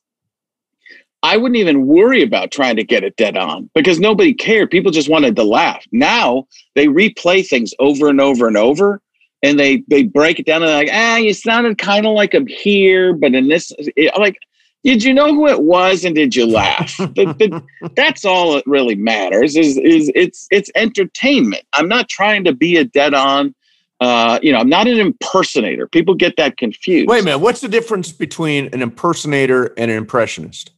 I 1.23 1.37
wouldn't 1.37 1.57
even 1.57 1.87
worry 1.87 2.21
about 2.21 2.51
trying 2.51 2.75
to 2.75 2.83
get 2.83 3.03
it 3.03 3.15
dead 3.15 3.37
on 3.37 3.69
because 3.73 3.99
nobody 3.99 4.33
cared. 4.33 4.69
People 4.69 4.91
just 4.91 5.09
wanted 5.09 5.35
to 5.37 5.43
laugh. 5.43 5.83
Now 5.91 6.47
they 6.75 6.87
replay 6.87 7.47
things 7.47 7.73
over 7.79 8.09
and 8.09 8.21
over 8.21 8.45
and 8.45 8.57
over, 8.57 9.01
and 9.43 9.59
they 9.59 9.83
they 9.87 10.03
break 10.03 10.39
it 10.39 10.45
down 10.47 10.63
and 10.63 10.69
they're 10.69 10.77
like, 10.77 10.89
ah, 10.91 11.17
you 11.17 11.33
sounded 11.33 11.77
kind 11.77 12.07
of 12.07 12.13
like 12.13 12.33
I'm 12.33 12.47
here, 12.47 13.13
but 13.13 13.35
in 13.35 13.49
this, 13.49 13.71
I'm 13.79 14.21
like, 14.21 14.37
did 14.83 15.03
you 15.03 15.13
know 15.13 15.33
who 15.33 15.47
it 15.47 15.61
was 15.61 16.03
and 16.03 16.15
did 16.15 16.35
you 16.35 16.45
laugh? 16.47 16.95
The- 16.97 17.35
the- 17.37 17.89
that's 17.95 18.25
all 18.25 18.53
that 18.53 18.63
really 18.65 18.95
matters. 18.95 19.55
Is 19.55 19.77
is 19.77 20.11
it's 20.15 20.47
it's 20.49 20.71
entertainment. 20.75 21.63
I'm 21.73 21.87
not 21.87 22.09
trying 22.09 22.43
to 22.45 22.53
be 22.53 22.77
a 22.77 22.85
dead 22.85 23.13
on. 23.13 23.53
Uh, 23.99 24.37
you 24.41 24.51
know, 24.51 24.57
I'm 24.57 24.67
not 24.67 24.87
an 24.87 24.99
impersonator. 24.99 25.87
People 25.87 26.13
get 26.15 26.35
that 26.35 26.57
confused. 26.57 27.07
Wait 27.07 27.21
a 27.21 27.23
minute. 27.23 27.37
What's 27.37 27.61
the 27.61 27.69
difference 27.69 28.11
between 28.11 28.67
an 28.73 28.81
impersonator 28.81 29.73
and 29.77 29.89
an 29.89 29.95
impressionist? 29.95 30.71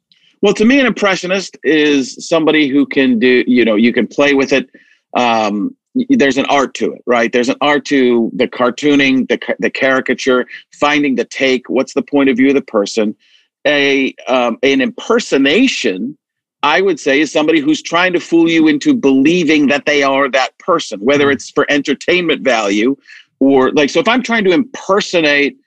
Well, 0.43 0.53
to 0.53 0.65
me, 0.65 0.79
an 0.79 0.85
impressionist 0.85 1.57
is 1.63 2.15
somebody 2.27 2.67
who 2.67 2.85
can 2.85 3.17
do, 3.17 3.43
you 3.47 3.65
know, 3.65 3.75
you 3.75 3.91
can 3.93 4.05
play 4.05 4.35
with 4.35 4.53
it. 4.53 4.69
Um, 5.17 5.75
there's 6.09 6.37
an 6.37 6.45
art 6.45 6.73
to 6.75 6.93
it, 6.93 7.01
right? 7.05 7.31
There's 7.31 7.49
an 7.49 7.57
art 7.61 7.85
to 7.85 8.31
the 8.33 8.47
cartooning, 8.47 9.27
the, 9.27 9.39
the 9.59 9.69
caricature, 9.69 10.45
finding 10.73 11.15
the 11.15 11.25
take. 11.25 11.69
What's 11.69 11.93
the 11.93 12.01
point 12.01 12.29
of 12.29 12.37
view 12.37 12.49
of 12.49 12.55
the 12.55 12.61
person? 12.61 13.15
A 13.65 14.13
um, 14.27 14.57
an 14.61 14.81
impersonation, 14.81 16.17
I 16.63 16.81
would 16.81 16.99
say, 16.99 17.19
is 17.21 17.31
somebody 17.31 17.59
who's 17.59 17.81
trying 17.81 18.13
to 18.13 18.19
fool 18.19 18.49
you 18.49 18.67
into 18.67 18.93
believing 18.93 19.67
that 19.67 19.85
they 19.85 20.03
are 20.03 20.29
that 20.29 20.57
person, 20.59 20.99
whether 20.99 21.31
it's 21.31 21.49
for 21.49 21.65
entertainment 21.69 22.43
value 22.43 22.95
or 23.39 23.71
like. 23.71 23.89
So, 23.89 23.99
if 23.99 24.07
I'm 24.07 24.21
trying 24.21 24.43
to 24.43 24.51
impersonate 24.51 25.57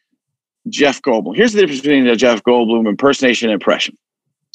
Jeff 0.68 1.02
Goldblum, 1.02 1.35
here's 1.35 1.54
the 1.54 1.61
difference 1.61 1.80
between 1.80 2.06
a 2.06 2.14
Jeff 2.14 2.42
Goldblum 2.44 2.88
impersonation 2.88 3.49
and 3.49 3.54
impression. 3.54 3.97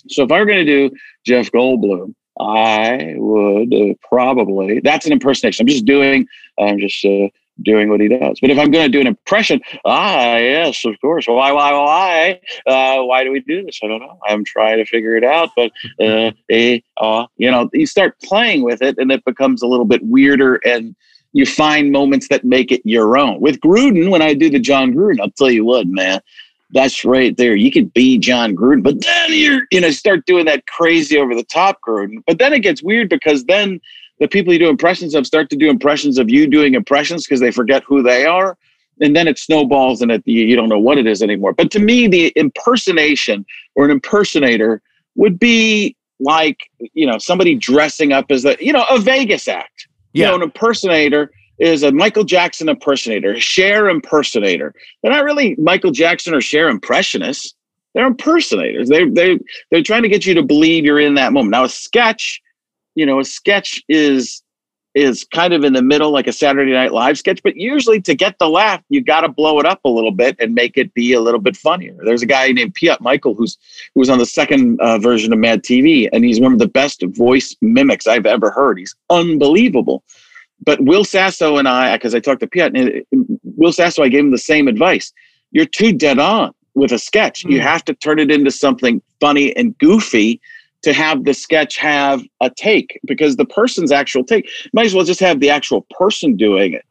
So 0.09 0.23
if 0.23 0.31
I 0.31 0.39
were 0.39 0.45
going 0.45 0.65
to 0.65 0.89
do 0.89 0.95
Jeff 1.25 1.51
Goldblum, 1.51 2.13
I 2.39 3.15
would 3.17 3.73
uh, 3.73 3.93
probably 4.07 4.79
that's 4.79 5.05
an 5.05 5.11
impersonation. 5.11 5.63
I'm 5.63 5.67
just 5.67 5.85
doing 5.85 6.27
I'm 6.59 6.79
just 6.79 7.03
uh, 7.05 7.27
doing 7.61 7.89
what 7.89 8.01
he 8.01 8.07
does. 8.07 8.39
But 8.39 8.49
if 8.49 8.57
I'm 8.57 8.71
going 8.71 8.85
to 8.85 8.91
do 8.91 9.01
an 9.01 9.07
impression, 9.07 9.61
ah 9.85 10.37
yes, 10.37 10.83
of 10.85 10.99
course. 11.01 11.27
Why 11.27 11.51
why 11.51 11.71
why? 11.73 12.41
Uh, 12.65 13.03
why 13.03 13.23
do 13.23 13.31
we 13.31 13.41
do 13.41 13.63
this? 13.63 13.79
I 13.83 13.87
don't 13.87 13.99
know. 13.99 14.19
I'm 14.27 14.43
trying 14.43 14.77
to 14.77 14.85
figure 14.85 15.15
it 15.15 15.23
out. 15.23 15.49
But 15.55 15.71
uh, 15.99 16.31
eh, 16.49 16.79
uh, 16.97 17.27
you 17.37 17.51
know, 17.51 17.69
you 17.73 17.85
start 17.85 18.19
playing 18.21 18.63
with 18.63 18.81
it, 18.81 18.97
and 18.97 19.11
it 19.11 19.23
becomes 19.25 19.61
a 19.61 19.67
little 19.67 19.85
bit 19.85 20.01
weirder 20.03 20.55
and. 20.65 20.95
You 21.35 21.47
find 21.47 21.91
moments 21.91 22.27
that 22.27 22.43
make 22.43 22.71
it 22.71 22.81
your 22.85 23.17
own. 23.17 23.41
With 23.41 23.59
Gruden, 23.59 24.11
when 24.11 24.21
I 24.21 24.35
do 24.35 24.51
the 24.51 24.59
Jon 24.59 24.93
Gruden, 24.93 25.19
I'll 25.19 25.31
tell 25.31 25.49
you 25.49 25.65
what, 25.65 25.87
man, 25.87 26.21
that's 26.73 27.05
right 27.05 27.37
there. 27.37 27.55
You 27.55 27.71
could 27.71 27.93
be 27.93 28.17
Jon 28.17 28.55
Gruden, 28.55 28.83
but 28.83 29.01
then 29.01 29.29
you're, 29.31 29.61
you 29.71 29.79
know, 29.79 29.91
start 29.91 30.25
doing 30.25 30.45
that 30.45 30.65
crazy 30.67 31.17
over 31.17 31.35
the 31.35 31.43
top 31.43 31.79
Gruden. 31.87 32.23
But 32.25 32.39
then 32.39 32.51
it 32.51 32.59
gets 32.59 32.81
weird 32.81 33.09
because 33.09 33.45
then 33.45 33.79
the 34.19 34.27
people 34.27 34.51
you 34.51 34.59
do 34.59 34.69
impressions 34.69 35.13
of 35.15 35.27
start 35.27 35.49
to 35.51 35.55
do 35.55 35.69
impressions 35.69 36.17
of 36.17 36.29
you 36.29 36.47
doing 36.47 36.73
impressions 36.73 37.25
because 37.25 37.39
they 37.39 37.51
forget 37.51 37.83
who 37.83 38.01
they 38.01 38.25
are. 38.25 38.57
And 39.01 39.15
then 39.15 39.27
it 39.27 39.37
snowballs 39.37 40.01
and 40.01 40.11
it, 40.11 40.23
you 40.25 40.55
don't 40.55 40.69
know 40.69 40.79
what 40.79 40.97
it 40.97 41.07
is 41.07 41.21
anymore. 41.21 41.53
But 41.53 41.71
to 41.71 41.79
me, 41.79 42.07
the 42.07 42.31
impersonation 42.35 43.45
or 43.75 43.85
an 43.85 43.91
impersonator 43.91 44.81
would 45.15 45.39
be 45.39 45.95
like, 46.19 46.57
you 46.93 47.05
know, 47.05 47.17
somebody 47.17 47.55
dressing 47.55 48.13
up 48.13 48.25
as 48.29 48.45
a, 48.45 48.55
you 48.59 48.73
know, 48.73 48.85
a 48.89 48.99
Vegas 48.99 49.47
act. 49.47 49.87
Yeah. 50.13 50.25
You 50.25 50.31
know, 50.31 50.35
an 50.37 50.43
impersonator 50.43 51.31
is 51.63 51.81
a 51.81 51.93
Michael 51.93 52.25
Jackson 52.25 52.67
impersonator, 52.67 53.39
Cher 53.39 53.87
impersonator. 53.87 54.73
They're 55.01 55.13
not 55.13 55.23
really 55.23 55.55
Michael 55.57 55.91
Jackson 55.91 56.35
or 56.35 56.41
Cher 56.41 56.67
impressionists. 56.67 57.55
They're 57.93 58.05
impersonators. 58.05 58.89
They 58.89 59.07
they 59.07 59.39
they're 59.71 59.81
trying 59.81 60.03
to 60.03 60.09
get 60.09 60.25
you 60.25 60.33
to 60.33 60.43
believe 60.43 60.83
you're 60.83 60.99
in 60.99 61.13
that 61.15 61.31
moment. 61.31 61.51
Now 61.51 61.63
a 61.63 61.69
sketch, 61.69 62.41
you 62.95 63.05
know, 63.05 63.21
a 63.21 63.23
sketch 63.23 63.81
is 63.87 64.43
is 64.93 65.23
kind 65.23 65.53
of 65.53 65.63
in 65.63 65.71
the 65.71 65.81
middle 65.81 66.11
like 66.11 66.27
a 66.27 66.33
Saturday 66.33 66.73
Night 66.73 66.91
Live 66.91 67.17
sketch, 67.17 67.41
but 67.43 67.55
usually 67.55 67.99
to 68.01 68.13
get 68.13 68.37
the 68.37 68.49
laugh, 68.49 68.83
you 68.89 69.01
got 69.01 69.21
to 69.21 69.29
blow 69.29 69.59
it 69.59 69.65
up 69.65 69.79
a 69.85 69.89
little 69.89 70.11
bit 70.11 70.35
and 70.39 70.53
make 70.53 70.77
it 70.77 70.93
be 70.93 71.13
a 71.13 71.21
little 71.21 71.39
bit 71.39 71.55
funnier. 71.55 71.97
There's 72.03 72.21
a 72.21 72.27
guy 72.27 72.51
named 72.51 72.75
Piotr 72.75 73.01
Michael 73.01 73.35
who's 73.35 73.57
who 73.95 74.01
was 74.01 74.09
on 74.09 74.19
the 74.19 74.25
second 74.25 74.81
uh, 74.81 74.97
version 74.99 75.31
of 75.31 75.39
Mad 75.39 75.63
TV, 75.63 76.09
and 76.11 76.25
he's 76.25 76.41
one 76.41 76.51
of 76.51 76.59
the 76.59 76.67
best 76.67 77.03
voice 77.07 77.55
mimics 77.61 78.05
I've 78.05 78.25
ever 78.25 78.51
heard. 78.51 78.77
He's 78.77 78.95
unbelievable 79.09 80.03
but 80.63 80.81
Will 80.81 81.03
Sasso 81.03 81.57
and 81.57 81.67
I, 81.67 81.95
because 81.95 82.15
I 82.15 82.19
talked 82.19 82.41
to 82.41 82.47
Piet, 82.47 82.75
and 82.75 83.03
Will 83.43 83.71
Sasso, 83.71 84.03
I 84.03 84.09
gave 84.09 84.21
him 84.21 84.31
the 84.31 84.37
same 84.37 84.67
advice. 84.67 85.11
You're 85.51 85.65
too 85.65 85.93
dead 85.93 86.19
on 86.19 86.53
with 86.75 86.91
a 86.91 86.99
sketch. 86.99 87.43
Mm. 87.43 87.51
You 87.51 87.57
hmm. 87.57 87.63
have 87.63 87.85
to 87.85 87.93
turn 87.93 88.19
it 88.19 88.31
into 88.31 88.51
something 88.51 89.01
funny 89.19 89.55
and 89.55 89.77
goofy 89.77 90.41
to 90.83 90.93
have 90.93 91.23
the 91.23 91.33
sketch 91.33 91.77
have 91.77 92.21
a 92.41 92.49
take 92.49 92.99
because 93.05 93.37
the 93.37 93.45
person's 93.45 93.91
actual 93.91 94.23
take 94.23 94.49
might 94.73 94.85
as 94.85 94.93
well 94.93 95.05
just 95.05 95.19
have 95.19 95.39
the 95.39 95.49
actual 95.49 95.85
person 95.97 96.35
doing 96.35 96.73
it. 96.73 96.83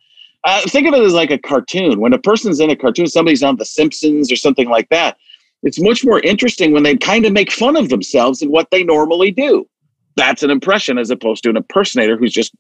Uh, 0.45 0.61
think 0.63 0.89
of 0.89 0.95
it 0.95 1.03
as 1.03 1.13
like 1.13 1.31
a 1.31 1.39
cartoon. 1.39 2.01
When 2.01 2.13
a 2.13 2.19
person's 2.19 2.59
in 2.59 2.71
a 2.71 2.77
cartoon, 2.77 3.07
somebody's 3.07 3.43
on 3.43 3.57
The 3.57 3.65
Simpsons 3.65 4.33
or 4.33 4.37
something 4.37 4.69
like 4.69 4.89
that. 4.89 5.17
It's 5.63 5.81
much 5.81 6.05
more 6.05 6.21
interesting 6.21 6.73
when 6.73 6.83
they 6.83 6.97
kind 6.97 7.25
of 7.25 7.33
make 7.33 7.53
fun 7.53 7.77
of 7.77 7.91
themselves 7.91 8.43
and 8.43 8.51
what 8.51 8.69
they 8.71 8.83
normally 8.83 9.31
do 9.31 9.69
that's 10.17 10.43
an 10.43 10.51
impression 10.51 10.99
as 10.99 11.11
opposed 11.11 11.43
to 11.45 11.51
an 11.51 11.57
impersonator 11.57 12.17
who's 12.17 12.33
just 12.33 12.55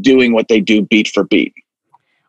doing 0.00 0.32
what 0.32 0.48
they 0.48 0.60
do 0.60 0.82
beat 0.82 1.08
for 1.08 1.24
beat. 1.24 1.52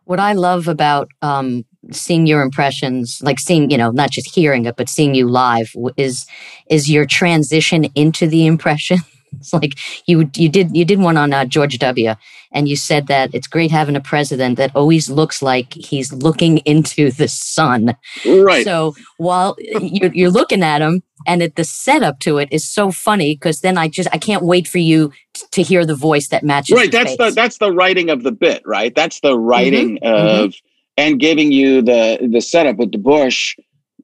What 0.05 0.19
I 0.19 0.33
love 0.33 0.67
about 0.67 1.09
um, 1.21 1.65
seeing 1.91 2.25
your 2.25 2.41
impressions, 2.41 3.21
like 3.21 3.39
seeing, 3.39 3.69
you 3.69 3.77
know, 3.77 3.91
not 3.91 4.09
just 4.09 4.33
hearing 4.33 4.65
it, 4.65 4.75
but 4.75 4.89
seeing 4.89 5.13
you 5.13 5.27
live, 5.27 5.71
is 5.97 6.25
is 6.69 6.89
your 6.89 7.05
transition 7.05 7.85
into 7.95 8.27
the 8.27 8.45
impression. 8.45 8.99
It's 9.37 9.53
like 9.61 9.77
you 10.05 10.29
you 10.35 10.49
did 10.49 10.75
you 10.75 10.85
did 10.85 10.99
one 10.99 11.17
on 11.17 11.33
uh, 11.33 11.45
George 11.45 11.77
W. 11.79 12.13
and 12.51 12.67
you 12.67 12.75
said 12.75 13.07
that 13.07 13.33
it's 13.33 13.47
great 13.47 13.71
having 13.71 13.95
a 13.95 14.01
president 14.01 14.57
that 14.57 14.75
always 14.75 15.09
looks 15.09 15.41
like 15.41 15.73
he's 15.73 16.11
looking 16.11 16.57
into 16.59 17.11
the 17.11 17.27
sun. 17.27 17.95
Right. 18.25 18.63
So 18.63 18.95
while 19.17 19.55
you're, 19.59 20.13
you're 20.13 20.31
looking 20.31 20.63
at 20.63 20.81
him, 20.81 21.03
and 21.27 21.41
it, 21.41 21.55
the 21.55 21.63
setup 21.63 22.19
to 22.21 22.37
it 22.37 22.49
is 22.51 22.67
so 22.67 22.91
funny 22.91 23.35
because 23.35 23.61
then 23.61 23.77
I 23.77 23.87
just 23.87 24.09
I 24.13 24.17
can't 24.17 24.43
wait 24.43 24.67
for 24.67 24.77
you 24.77 25.11
t- 25.33 25.45
to 25.51 25.61
hear 25.61 25.85
the 25.85 25.95
voice 25.95 26.29
that 26.29 26.43
matches. 26.43 26.75
Right. 26.75 26.91
That's 26.91 27.15
face. 27.15 27.17
the 27.17 27.31
that's 27.31 27.57
the 27.57 27.71
writing 27.71 28.09
of 28.09 28.23
the 28.23 28.31
bit. 28.31 28.63
Right. 28.65 28.93
That's 28.95 29.19
the 29.19 29.37
writing 29.37 29.97
mm-hmm. 29.97 30.05
of 30.05 30.49
mm-hmm. 30.51 30.67
and 30.97 31.19
giving 31.19 31.51
you 31.51 31.81
the 31.81 32.29
the 32.31 32.41
setup 32.41 32.77
with 32.77 32.91
the 32.91 32.97
bush. 32.97 33.55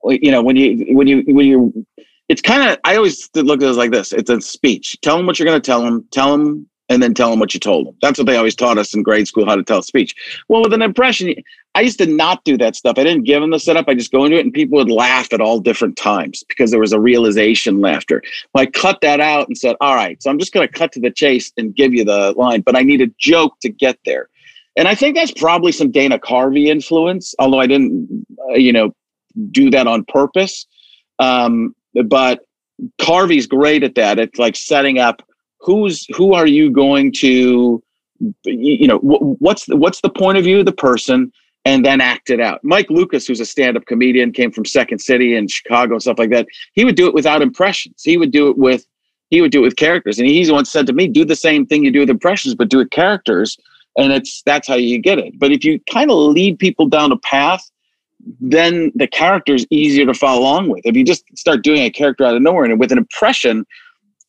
You 0.04 0.30
know 0.30 0.44
when 0.44 0.56
you 0.56 0.96
when 0.96 1.08
you 1.08 1.24
when 1.28 1.48
you 1.48 1.86
it's 2.30 2.42
kind 2.42 2.70
of 2.70 2.78
I 2.84 2.96
always 2.96 3.30
look 3.36 3.62
at 3.62 3.70
it 3.70 3.74
like 3.74 3.92
this. 3.92 4.14
It's 4.14 4.30
a 4.30 4.42
speech. 4.42 4.98
Tell 5.02 5.18
them 5.18 5.26
what 5.26 5.40
you're 5.40 5.46
going 5.46 5.62
to 5.62 5.66
tell 5.66 5.82
them. 5.82 6.08
Tell 6.12 6.32
them, 6.32 6.68
and 6.90 7.02
then 7.02 7.14
tell 7.14 7.30
them 7.30 7.40
what 7.40 7.54
you 7.54 7.60
told 7.60 7.88
them. 7.88 7.96
That's 8.02 8.18
what 8.18 8.28
they 8.28 8.38
always 8.38 8.56
taught 8.56 8.78
us 8.78 8.94
in 8.94 9.04
grade 9.04 9.28
school 9.28 9.46
how 9.46 9.56
to 9.56 9.64
tell 9.64 9.80
a 9.80 9.84
speech. 9.84 10.16
Well, 10.48 10.62
with 10.62 10.74
an 10.74 10.82
impression, 10.82 11.36
I 11.74 11.82
used 11.82 11.98
to 12.00 12.06
not 12.06 12.44
do 12.44 12.58
that 12.58 12.76
stuff. 12.76 12.98
I 12.98 13.04
didn't 13.04 13.24
give 13.24 13.42
them 13.42 13.52
the 13.52 13.60
setup. 13.60 13.88
I 13.88 13.96
just 13.96 14.12
go 14.12 14.26
into 14.26 14.38
it, 14.38 14.46
and 14.46 14.54
people 14.54 14.78
would 14.78 14.90
laugh 14.90 15.34
at 15.34 15.42
all 15.42 15.60
different 15.60 15.98
times 15.98 16.44
because 16.48 16.72
there 16.72 16.80
was 16.80 16.94
a 16.94 17.00
realization 17.00 17.82
laughter. 17.82 18.22
Well, 18.54 18.64
I 18.64 18.68
cut 18.68 19.02
that 19.02 19.20
out 19.20 19.48
and 19.48 19.58
said, 19.58 19.76
"All 19.82 19.96
right, 19.96 20.22
so 20.22 20.30
I'm 20.30 20.40
just 20.40 20.54
going 20.54 20.68
to 20.68 20.74
cut 20.74 20.92
to 20.94 21.00
the 21.00 21.12
chase 21.12 21.52
and 21.58 21.76
give 21.76 21.94
you 21.94 22.06
the 22.06 22.34
line, 22.38 22.62
but 22.62 22.76
I 22.76 22.82
need 22.82 23.02
a 23.02 23.12
joke 23.20 23.60
to 23.62 23.70
get 23.70 24.00
there." 24.06 24.30
And 24.78 24.88
I 24.88 24.96
think 24.96 25.16
that's 25.16 25.32
probably 25.32 25.72
some 25.72 25.92
Dana 25.92 26.20
Carvey 26.20 26.68
influence, 26.68 27.34
although 27.40 27.60
I 27.60 27.68
didn't, 27.68 28.26
uh, 28.50 28.56
you 28.56 28.74
know, 28.74 28.94
do 29.52 29.70
that 29.70 29.88
on 29.88 30.04
purpose. 30.06 30.66
Um, 31.20 31.74
but 32.06 32.46
Carvey's 33.00 33.48
great 33.48 33.84
at 33.84 33.96
that. 33.96 34.20
It's 34.20 34.40
like 34.40 34.56
setting 34.56 35.00
up 35.00 35.22
who's 35.60 36.06
who 36.16 36.34
are 36.34 36.48
you 36.48 36.70
going 36.70 37.12
to, 37.14 37.82
you 38.46 38.88
know, 38.88 38.98
what's 39.00 39.66
the, 39.66 39.76
what's 39.76 40.02
the 40.02 40.10
point 40.10 40.38
of 40.38 40.44
view 40.44 40.60
of 40.60 40.66
the 40.66 40.72
person, 40.72 41.32
and 41.64 41.84
then 41.84 42.02
act 42.02 42.30
it 42.30 42.40
out. 42.40 42.60
Mike 42.64 42.90
Lucas, 42.90 43.26
who's 43.26 43.40
a 43.40 43.46
stand-up 43.46 43.86
comedian, 43.86 44.32
came 44.32 44.52
from 44.52 44.66
Second 44.66 45.00
City 45.00 45.36
and 45.36 45.50
Chicago 45.50 45.94
and 45.94 46.02
stuff 46.02 46.20
like 46.20 46.30
that. 46.30 46.48
He 46.74 46.86
would 46.86 46.96
do 46.96 47.08
it 47.08 47.14
without 47.14 47.42
impressions. 47.42 48.04
He 48.04 48.18
would 48.18 48.32
do 48.32 48.50
it 48.50 48.58
with 48.58 48.86
he 49.32 49.42
would 49.42 49.52
do 49.52 49.60
it 49.60 49.64
with 49.64 49.76
characters. 49.76 50.20
And 50.20 50.28
he's 50.28 50.52
once 50.52 50.72
said 50.72 50.86
to 50.88 50.94
me, 50.94 51.08
"Do 51.08 51.26
the 51.26 51.36
same 51.36 51.66
thing 51.66 51.84
you 51.84 51.92
do 51.92 52.02
with 52.02 52.10
impressions, 52.10 52.56
but 52.56 52.70
do 52.70 52.80
it 52.80 52.92
characters." 52.92 53.58
And 53.98 54.12
it's 54.12 54.42
that's 54.44 54.68
how 54.68 54.76
you 54.76 55.00
get 55.00 55.18
it. 55.18 55.40
But 55.40 55.52
if 55.52 55.64
you 55.64 55.80
kind 55.92 56.12
of 56.12 56.18
lead 56.18 56.60
people 56.60 56.88
down 56.88 57.12
a 57.12 57.18
path 57.18 57.68
then 58.40 58.92
the 58.96 59.08
character 59.08 59.54
is 59.54 59.66
easier 59.70 60.06
to 60.06 60.14
follow 60.14 60.42
along 60.42 60.70
with. 60.70 60.82
If 60.86 60.96
you 60.96 61.04
just 61.04 61.24
start 61.38 61.64
doing 61.64 61.82
a 61.82 61.90
character 61.90 62.26
out 62.26 62.36
of 62.36 62.42
nowhere 62.42 62.66
and 62.66 62.80
with 62.80 62.92
an 62.92 62.98
impression, 62.98 63.66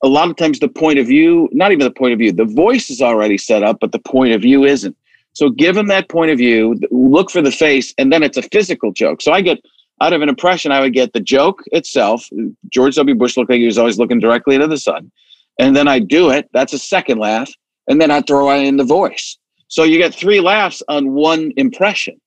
a 0.03 0.09
lot 0.09 0.29
of 0.29 0.37
times 0.37 0.59
the 0.59 0.69
point 0.69 0.99
of 0.99 1.07
view, 1.07 1.49
not 1.53 1.73
even 1.73 1.85
the 1.85 1.91
point 1.91 2.13
of 2.13 2.19
view, 2.19 2.33
the 2.33 2.45
voice 2.45 2.91
is 2.91 3.01
already 3.01 3.39
set 3.39 3.63
up, 3.63 3.79
but 3.81 3.93
the 3.93 3.99
point 3.99 4.33
of 4.33 4.43
view 4.43 4.65
isn't. 4.65 4.97
So 5.33 5.51
give 5.51 5.75
them 5.75 5.89
that 5.89 6.09
point 6.09 6.31
of 6.31 6.39
view, 6.39 6.77
look 6.91 7.31
for 7.31 7.43
the 7.43 7.51
face, 7.51 7.93
and 7.99 8.13
then 8.13 8.23
it's 8.23 8.39
a 8.39 8.43
physical 8.43 8.93
joke. 8.93 9.21
So 9.21 9.33
I 9.33 9.41
get 9.41 9.59
out 10.01 10.13
of 10.13 10.23
an 10.23 10.29
impression, 10.29 10.73
I 10.73 10.81
would 10.81 10.93
get 10.93 11.13
the 11.13 11.21
joke 11.21 11.63
itself. 11.73 12.29
George 12.71 12.97
W. 12.97 13.15
Bush 13.15 13.37
looked 13.37 13.51
like 13.51 13.59
he 13.59 13.67
was 13.67 13.79
always 13.79 13.99
looking 13.99 14.21
directly 14.21 14.55
into 14.55 14.67
the 14.67 14.79
sun. 14.79 15.11
And 15.59 15.75
then 15.75 15.89
I 15.89 15.99
do 16.01 16.31
it. 16.31 16.49
That's 16.53 16.75
a 16.75 16.79
second 16.79 17.19
laugh. 17.19 17.51
And 17.89 18.01
then 18.01 18.11
I 18.11 18.21
throw 18.21 18.51
in 18.51 18.77
the 18.77 18.85
voice. 18.85 19.39
So 19.69 19.85
you 19.85 19.99
get 19.99 20.15
three 20.15 20.41
laughs 20.41 20.83
on 20.89 21.13
one 21.13 21.53
impression. 21.57 22.21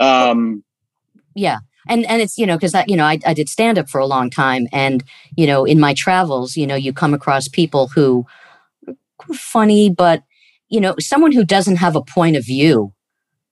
Um, 0.00 0.62
yeah. 1.36 1.58
And 1.88 2.04
and 2.06 2.20
it's 2.20 2.36
you 2.36 2.46
know 2.46 2.56
because 2.56 2.74
you 2.88 2.96
know 2.96 3.04
I, 3.04 3.20
I 3.24 3.32
did 3.32 3.48
stand 3.48 3.78
up 3.78 3.88
for 3.88 4.00
a 4.00 4.06
long 4.06 4.28
time 4.28 4.66
and 4.72 5.04
you 5.36 5.46
know 5.46 5.64
in 5.64 5.78
my 5.78 5.94
travels 5.94 6.56
you 6.56 6.66
know 6.66 6.74
you 6.74 6.92
come 6.92 7.14
across 7.14 7.46
people 7.46 7.86
who 7.86 8.26
funny 9.32 9.88
but 9.88 10.24
you 10.68 10.80
know 10.80 10.96
someone 10.98 11.30
who 11.30 11.44
doesn't 11.44 11.76
have 11.76 11.94
a 11.94 12.02
point 12.02 12.36
of 12.36 12.44
view 12.44 12.92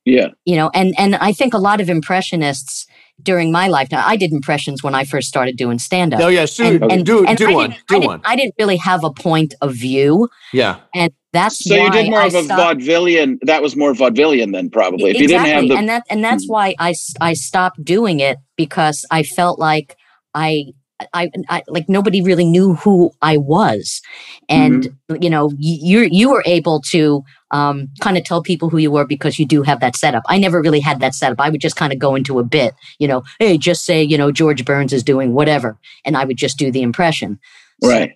yeah 0.04 0.28
you 0.44 0.56
know 0.56 0.70
and 0.74 0.94
and 0.98 1.16
i 1.16 1.32
think 1.32 1.54
a 1.54 1.58
lot 1.58 1.80
of 1.80 1.88
impressionists 1.88 2.86
during 3.22 3.52
my 3.52 3.68
lifetime 3.68 4.02
i 4.04 4.16
did 4.16 4.32
impressions 4.32 4.82
when 4.82 4.94
i 4.94 5.04
first 5.04 5.28
started 5.28 5.56
doing 5.56 5.78
stand 5.78 6.12
up 6.12 6.20
oh 6.20 6.28
yeah 6.28 6.44
so 6.44 6.64
and, 6.64 6.92
and, 6.92 7.06
do, 7.06 7.24
and 7.26 7.38
do 7.38 7.48
I 7.48 7.54
one 7.54 7.76
do 7.88 8.02
I 8.02 8.06
one 8.06 8.20
I 8.24 8.36
didn't 8.36 8.54
really 8.58 8.76
have 8.76 9.04
a 9.04 9.10
point 9.10 9.54
of 9.60 9.74
view 9.74 10.28
yeah 10.52 10.80
and 10.94 11.12
that's 11.34 11.64
so 11.64 11.74
you 11.74 11.90
did 11.90 12.10
more 12.10 12.20
I 12.20 12.26
of 12.26 12.34
a 12.34 12.44
stopped, 12.44 12.80
vaudevillian. 12.80 13.38
That 13.42 13.60
was 13.60 13.74
more 13.74 13.92
vaudevillian 13.92 14.52
then, 14.52 14.70
probably. 14.70 15.10
If 15.10 15.20
exactly. 15.20 15.22
you 15.22 15.28
didn't 15.28 15.46
have 15.46 15.68
the, 15.68 15.76
and 15.76 15.88
that 15.88 16.04
and 16.08 16.24
that's 16.24 16.46
hmm. 16.46 16.52
why 16.52 16.74
I 16.78 16.94
I 17.20 17.32
stopped 17.32 17.84
doing 17.84 18.20
it 18.20 18.38
because 18.56 19.04
I 19.10 19.24
felt 19.24 19.58
like 19.58 19.96
I 20.32 20.66
I, 21.12 21.30
I, 21.48 21.62
like 21.68 21.88
nobody 21.88 22.20
really 22.20 22.44
knew 22.44 22.74
who 22.74 23.12
I 23.22 23.36
was, 23.36 24.00
and 24.48 24.84
mm-hmm. 24.84 25.22
you 25.22 25.30
know 25.30 25.52
you 25.58 26.08
you 26.10 26.30
were 26.30 26.42
able 26.46 26.80
to 26.90 27.22
um, 27.50 27.88
kind 28.00 28.16
of 28.16 28.24
tell 28.24 28.42
people 28.42 28.70
who 28.70 28.78
you 28.78 28.90
were 28.90 29.06
because 29.06 29.38
you 29.38 29.46
do 29.46 29.62
have 29.62 29.80
that 29.80 29.96
setup. 29.96 30.22
I 30.28 30.38
never 30.38 30.60
really 30.60 30.80
had 30.80 31.00
that 31.00 31.14
setup. 31.14 31.40
I 31.40 31.50
would 31.50 31.60
just 31.60 31.76
kind 31.76 31.92
of 31.92 31.98
go 31.98 32.14
into 32.14 32.38
a 32.38 32.44
bit, 32.44 32.74
you 32.98 33.08
know, 33.08 33.22
hey, 33.38 33.58
just 33.58 33.84
say 33.84 34.02
you 34.02 34.18
know 34.18 34.32
George 34.32 34.64
Burns 34.64 34.92
is 34.92 35.02
doing 35.02 35.34
whatever, 35.34 35.78
and 36.04 36.16
I 36.16 36.24
would 36.24 36.36
just 36.36 36.58
do 36.58 36.70
the 36.70 36.82
impression. 36.82 37.38
Right. 37.82 38.10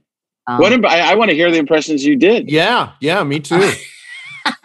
So, 0.49 0.55
um, 0.55 0.59
what 0.61 0.85
I, 0.87 1.13
I 1.13 1.15
want 1.15 1.31
to 1.31 1.37
hear 1.37 1.51
the 1.51 1.59
impressions 1.59 2.05
you 2.05 2.17
did. 2.17 2.51
Yeah, 2.51 2.93
yeah, 3.01 3.23
me 3.25 3.41
too. 3.41 3.73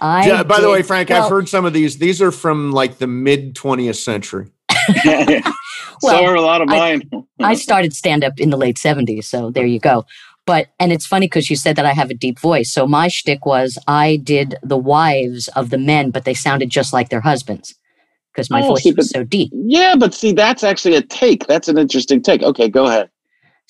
I 0.00 0.26
yeah, 0.26 0.42
by 0.42 0.56
did, 0.56 0.64
the 0.64 0.70
way, 0.70 0.82
Frank, 0.82 1.10
well, 1.10 1.24
I've 1.24 1.30
heard 1.30 1.48
some 1.48 1.64
of 1.64 1.72
these. 1.72 1.98
These 1.98 2.22
are 2.22 2.30
from 2.30 2.72
like 2.72 2.98
the 2.98 3.06
mid 3.06 3.54
20th 3.54 3.96
century. 3.96 4.50
well, 6.02 6.18
so 6.18 6.24
are 6.24 6.34
a 6.34 6.40
lot 6.40 6.60
of 6.60 6.68
mine. 6.68 7.02
I, 7.40 7.50
I 7.50 7.54
started 7.54 7.94
stand 7.94 8.24
up 8.24 8.38
in 8.38 8.50
the 8.50 8.56
late 8.56 8.76
70s, 8.76 9.24
so 9.24 9.50
there 9.50 9.66
you 9.66 9.78
go. 9.78 10.04
But 10.46 10.68
and 10.80 10.92
it's 10.92 11.06
funny 11.06 11.26
because 11.26 11.50
you 11.50 11.56
said 11.56 11.76
that 11.76 11.86
I 11.86 11.92
have 11.92 12.10
a 12.10 12.14
deep 12.14 12.38
voice. 12.38 12.72
So 12.72 12.86
my 12.86 13.08
shtick 13.08 13.46
was 13.46 13.78
I 13.86 14.16
did 14.16 14.56
the 14.62 14.78
wives 14.78 15.48
of 15.48 15.70
the 15.70 15.78
men, 15.78 16.10
but 16.10 16.24
they 16.24 16.34
sounded 16.34 16.70
just 16.70 16.92
like 16.92 17.08
their 17.08 17.20
husbands 17.20 17.74
because 18.32 18.50
my 18.50 18.62
oh, 18.62 18.68
voice 18.68 18.82
see, 18.82 18.92
was 18.92 19.10
so 19.10 19.22
deep. 19.22 19.50
Yeah, 19.52 19.96
but 19.96 20.14
see, 20.14 20.32
that's 20.32 20.64
actually 20.64 20.96
a 20.96 21.02
take. 21.02 21.46
That's 21.46 21.68
an 21.68 21.78
interesting 21.78 22.22
take. 22.22 22.42
Okay, 22.42 22.68
go 22.68 22.86
ahead. 22.86 23.10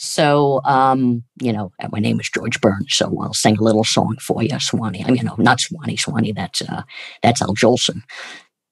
So, 0.02 0.62
um, 0.64 1.22
you 1.42 1.52
know, 1.52 1.72
uh, 1.82 1.88
my 1.92 1.98
name 1.98 2.18
is 2.20 2.30
George 2.30 2.58
Burns, 2.62 2.94
so 2.94 3.14
I'll 3.20 3.34
sing 3.34 3.58
a 3.58 3.62
little 3.62 3.84
song 3.84 4.16
for 4.18 4.42
you, 4.42 4.58
Swanee. 4.58 5.04
I 5.04 5.08
mean, 5.08 5.16
you 5.16 5.24
know, 5.24 5.34
not 5.36 5.60
Swanee, 5.60 5.96
Swanee. 5.96 6.32
That's 6.32 6.62
uh, 6.62 6.84
that's 7.22 7.42
Al 7.42 7.54
Jolson. 7.54 8.02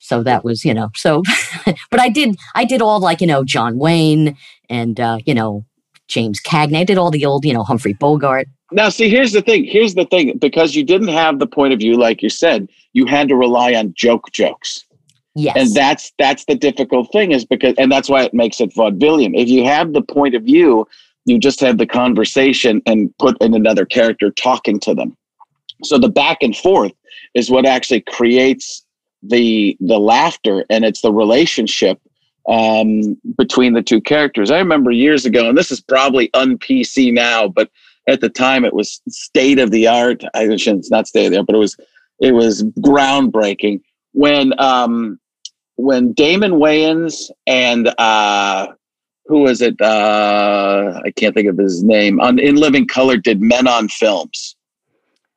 So 0.09 0.23
that 0.23 0.43
was 0.45 0.65
you 0.65 0.75
know 0.75 0.89
so 0.95 1.23
but 1.91 2.01
i 2.01 2.09
did 2.09 2.37
i 2.55 2.65
did 2.65 2.81
all 2.83 2.99
like 3.01 3.21
you 3.21 3.27
know 3.27 3.45
john 3.45 3.79
wayne 3.79 4.37
and 4.69 4.99
uh 4.99 5.19
you 5.27 5.35
know 5.35 5.65
james 6.09 6.41
cagney 6.41 6.79
i 6.79 6.85
did 6.85 6.99
all 6.99 7.11
the 7.11 7.25
old 7.25 7.45
you 7.45 7.53
know 7.53 7.63
humphrey 7.63 7.93
bogart 7.93 8.47
Now, 8.71 8.91
see, 8.91 9.09
here's 9.09 9.33
the 9.33 9.41
thing. 9.41 9.65
Here's 9.65 9.95
the 9.95 10.05
thing. 10.05 10.37
Because 10.39 10.75
you 10.77 10.85
didn't 10.85 11.09
have 11.23 11.39
the 11.39 11.47
point 11.47 11.73
of 11.73 11.79
view, 11.79 11.95
like 11.97 12.21
you 12.23 12.29
said, 12.29 12.69
you 12.93 13.07
had 13.07 13.27
to 13.29 13.35
rely 13.35 13.73
on 13.81 13.95
joke 13.97 14.27
jokes. 14.41 14.85
yes 15.35 15.57
and 15.57 15.75
that's 15.75 16.13
that's 16.19 16.45
the 16.51 16.55
difficult 16.55 17.11
thing 17.13 17.33
is 17.33 17.45
because 17.55 17.75
and 17.79 17.91
that's 17.91 18.09
why 18.13 18.23
it 18.25 18.35
makes 18.35 18.61
it 18.61 18.71
vaudevillian 18.75 19.33
if 19.43 19.49
you 19.49 19.65
have 19.65 19.93
the 19.93 20.03
point 20.03 20.35
of 20.35 20.43
view 20.43 20.87
you 21.25 21.39
just 21.39 21.61
have 21.61 21.77
the 21.79 21.87
conversation 21.87 22.83
and 22.87 22.99
put 23.19 23.41
in 23.41 23.55
another 23.55 23.85
character 23.97 24.31
talking 24.31 24.79
to 24.81 24.95
them 24.95 25.17
so 25.85 25.97
the 25.99 26.09
back 26.23 26.39
and 26.43 26.57
forth 26.57 26.93
is 27.35 27.51
what 27.51 27.65
actually 27.67 28.01
creates 28.17 28.85
the 29.23 29.77
the 29.81 29.99
laughter 29.99 30.65
and 30.71 30.85
it's 30.85 31.01
the 31.01 31.13
relationship 31.13 32.01
um, 32.49 33.19
between 33.37 33.75
the 33.75 33.83
two 33.83 34.01
characters 34.01 34.51
i 34.51 34.59
remember 34.59 34.91
years 34.91 35.27
ago 35.27 35.49
and 35.49 35.59
this 35.59 35.71
is 35.71 35.81
probably 35.81 36.31
un 36.35 36.57
pc 36.59 37.13
now 37.13 37.49
but 37.49 37.71
at 38.07 38.21
the 38.21 38.29
time 38.29 38.65
it 38.65 38.73
was 38.73 39.01
state 39.09 39.59
of 39.59 39.71
the 39.71 39.87
art 39.87 40.23
i 40.35 40.45
shouldn't 40.57 40.81
it's 40.81 40.91
not 40.91 41.07
state 41.07 41.27
of 41.27 41.33
the 41.33 41.39
art 41.39 41.47
but 41.47 41.57
it 41.57 41.59
was 41.59 41.77
it 42.21 42.33
was 42.33 42.63
groundbreaking 42.81 43.81
when 44.13 44.59
um 44.61 45.19
when 45.79 46.13
Damon 46.13 46.53
Wayans 46.53 47.31
and 47.47 47.89
uh, 47.99 48.67
who 49.27 49.41
was 49.41 49.63
it? 49.63 49.81
Uh, 49.81 51.01
I 51.05 51.11
can't 51.13 51.35
think 51.35 51.49
of 51.49 51.57
his 51.57 51.85
name. 51.85 52.21
On 52.21 52.39
In 52.39 52.57
Living 52.57 52.87
Color, 52.87 53.19
did 53.19 53.41
Men 53.41 53.69
on 53.69 53.89
Films. 53.89 54.57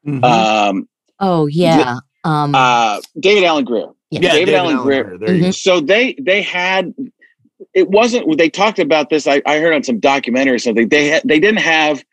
Mhm. 0.05 0.23
Um, 0.23 0.89
oh 1.19 1.45
yeah 1.45 1.99
um 2.23 2.53
uh, 2.55 2.99
David 3.19 3.43
Alan 3.43 3.65
Grier. 3.65 3.87
yeah. 4.11 4.31
David 4.33 4.53
Alan 4.55 4.77
Grier. 4.83 5.17
There 5.17 5.33
you 5.35 5.41
go. 5.41 5.51
So 5.51 5.79
they 5.79 6.13
they 6.21 6.41
had. 6.41 6.93
It 7.73 7.89
wasn't. 7.89 8.37
They 8.37 8.49
talked 8.49 8.79
about 8.79 9.09
this. 9.09 9.27
I, 9.27 9.41
I 9.45 9.59
heard 9.59 9.73
on 9.73 9.83
some 9.83 9.99
documentary 9.99 10.55
or 10.55 10.59
something. 10.59 10.89
They 10.89 11.07
had. 11.09 11.21
They 11.25 11.39
didn't 11.39 11.61
have. 11.61 12.03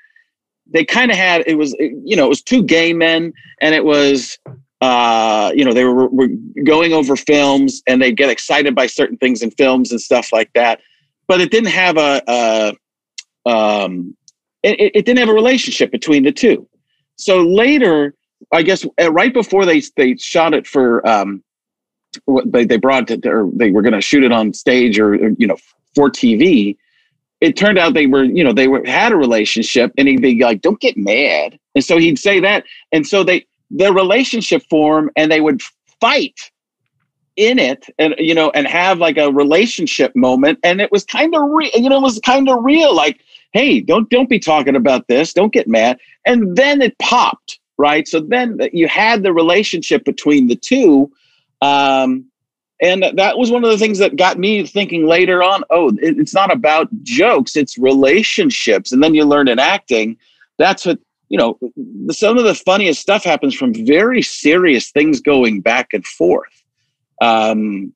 They 0.73 0.85
kind 0.85 1.11
of 1.11 1.17
had. 1.17 1.45
It 1.47 1.55
was. 1.57 1.75
You 1.79 2.17
know. 2.17 2.27
It 2.27 2.29
was 2.29 2.43
two 2.43 2.63
gay 2.63 2.93
men, 2.93 3.33
and 3.61 3.75
it 3.75 3.85
was. 3.85 4.39
Uh, 4.81 5.51
you 5.57 5.65
know, 5.65 5.73
they 5.73 5.83
were, 5.85 6.07
were 6.07 6.29
going 6.65 6.93
over 6.93 7.17
films, 7.17 7.83
and 7.89 8.01
they 8.01 8.13
get 8.13 8.31
excited 8.31 8.77
by 8.77 8.87
certain 8.87 9.17
things 9.17 9.43
in 9.43 9.51
films 9.51 9.91
and 9.91 10.01
stuff 10.01 10.33
like 10.33 10.53
that. 10.55 10.81
But 11.27 11.41
it 11.41 11.51
didn't 11.51 11.71
have 11.71 11.97
a. 11.97 12.23
a 12.29 13.51
um, 13.51 14.17
it, 14.63 14.79
it- 14.81 14.93
it 14.97 15.05
didn't 15.07 15.19
have 15.19 15.29
a 15.29 15.35
relationship 15.35 15.91
between 15.91 16.23
the 16.25 16.33
two. 16.33 16.69
So 17.17 17.41
later, 17.43 18.15
I 18.53 18.63
guess 18.63 18.87
uh, 19.01 19.13
right 19.13 19.33
before 19.33 19.65
they 19.65 19.83
they 19.97 20.17
shot 20.17 20.55
it 20.55 20.67
for 20.67 21.07
um, 21.07 21.43
they 22.47 22.65
they 22.65 22.77
brought 22.77 23.11
it 23.11 23.27
or 23.27 23.49
they 23.53 23.71
were 23.71 23.83
going 23.83 23.95
to 23.95 24.01
shoot 24.01 24.25
it 24.25 24.33
on 24.33 24.53
stage 24.53 24.99
or, 24.99 25.15
or, 25.15 25.31
you 25.39 25.47
know 25.47 25.57
for 25.95 26.11
TV. 26.11 26.77
It 27.41 27.57
turned 27.57 27.79
out 27.79 27.95
they 27.95 28.07
were 28.07 28.25
you 28.25 28.43
know 28.43 28.53
they 28.53 28.69
were 28.69 28.85
had 28.85 29.13
a 29.13 29.17
relationship 29.17 29.93
and 29.99 30.09
he'd 30.09 30.23
be 30.23 30.43
like, 30.43 30.61
"Don't 30.61 30.81
get 30.81 30.97
mad," 30.97 31.59
and 31.75 31.85
so 31.85 31.99
he'd 31.99 32.19
say 32.19 32.41
that, 32.41 32.65
and 32.93 33.07
so 33.07 33.23
they 33.23 33.47
their 33.71 33.93
relationship 33.93 34.63
form 34.71 35.11
and 35.17 35.31
they 35.31 35.41
would 35.41 35.61
fight 36.01 36.51
in 37.37 37.59
it 37.59 37.87
and 37.99 38.15
you 38.19 38.35
know 38.35 38.51
and 38.55 38.67
have 38.67 38.99
like 38.99 39.17
a 39.17 39.31
relationship 39.31 40.15
moment 40.17 40.59
and 40.65 40.81
it 40.81 40.91
was 40.91 41.05
kind 41.05 41.37
of 41.37 41.43
real 41.51 41.71
you 41.75 41.89
know 41.89 41.99
it 41.99 42.03
was 42.03 42.19
kind 42.25 42.49
of 42.49 42.65
real 42.65 42.93
like 42.95 43.21
hey 43.53 43.81
don't 43.81 44.11
don't 44.11 44.29
be 44.29 44.39
talking 44.39 44.77
about 44.77 45.07
this. 45.09 45.33
Don't 45.33 45.53
get 45.53 45.69
mad. 45.69 45.99
And 46.27 46.57
then 46.57 46.83
it 46.83 46.99
popped 46.99 47.59
right? 47.79 48.07
So 48.07 48.21
then 48.21 48.59
you 48.73 48.89
had 48.89 49.23
the 49.23 49.33
relationship 49.33 50.05
between 50.05 50.49
the 50.49 50.57
two 50.57 51.11
um 51.63 52.25
and 52.81 53.03
that 53.17 53.37
was 53.37 53.51
one 53.51 53.65
of 53.65 53.71
the 53.71 53.79
things 53.79 53.99
that 53.99 54.15
got 54.15 54.39
me 54.39 54.65
thinking 54.65 55.07
later 55.07 55.43
on 55.43 55.65
oh 55.71 55.91
it's 55.99 56.35
not 56.35 56.53
about 56.53 56.89
jokes 57.03 57.57
it's 57.57 57.79
relationships. 57.79 58.93
And 58.93 59.03
then 59.03 59.15
you 59.15 59.25
learn 59.25 59.49
in 59.49 59.59
acting 59.59 60.17
that's 60.59 60.87
what 60.87 60.99
you 61.29 61.39
know 61.39 61.59
some 62.11 62.39
of 62.39 62.45
the 62.45 62.55
funniest 62.55 63.01
stuff 63.01 63.25
happens 63.25 63.55
from 63.55 63.75
very 63.87 64.23
serious 64.23 64.91
things 64.91 65.21
going 65.21 65.61
back 65.61 65.89
and 65.93 66.05
forth. 66.07 66.63
Um 67.21 67.93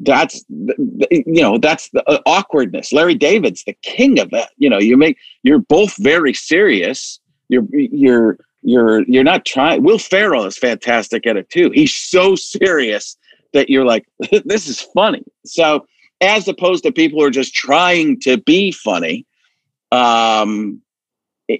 that's 0.00 0.44
th- 0.44 0.76
th- 0.76 1.24
you 1.26 1.42
know 1.42 1.58
that's 1.58 1.88
the 1.90 2.02
uh, 2.08 2.20
awkwardness. 2.26 2.92
Larry 2.92 3.14
david's 3.14 3.64
the 3.64 3.76
king 3.82 4.18
of 4.18 4.30
that. 4.30 4.50
You 4.56 4.68
know 4.68 4.78
you 4.78 4.96
make 4.96 5.16
you're 5.42 5.58
both 5.58 5.96
very 5.98 6.34
serious. 6.34 7.20
You're 7.48 7.66
you're 7.72 8.38
you're 8.66 9.02
you're 9.02 9.24
not 9.24 9.44
trying 9.44 9.82
will 9.82 9.98
ferrell 9.98 10.44
is 10.44 10.58
fantastic 10.58 11.26
at 11.26 11.36
it 11.36 11.48
too. 11.50 11.70
He's 11.70 11.94
so 11.94 12.34
serious 12.34 13.16
that 13.52 13.70
you're 13.70 13.84
like 13.84 14.04
this 14.44 14.66
is 14.68 14.80
funny. 14.80 15.22
So 15.44 15.86
as 16.20 16.48
opposed 16.48 16.82
to 16.84 16.92
people 16.92 17.20
who 17.20 17.26
are 17.26 17.30
just 17.30 17.54
trying 17.54 18.18
to 18.20 18.38
be 18.38 18.72
funny 18.72 19.24
um 19.92 20.80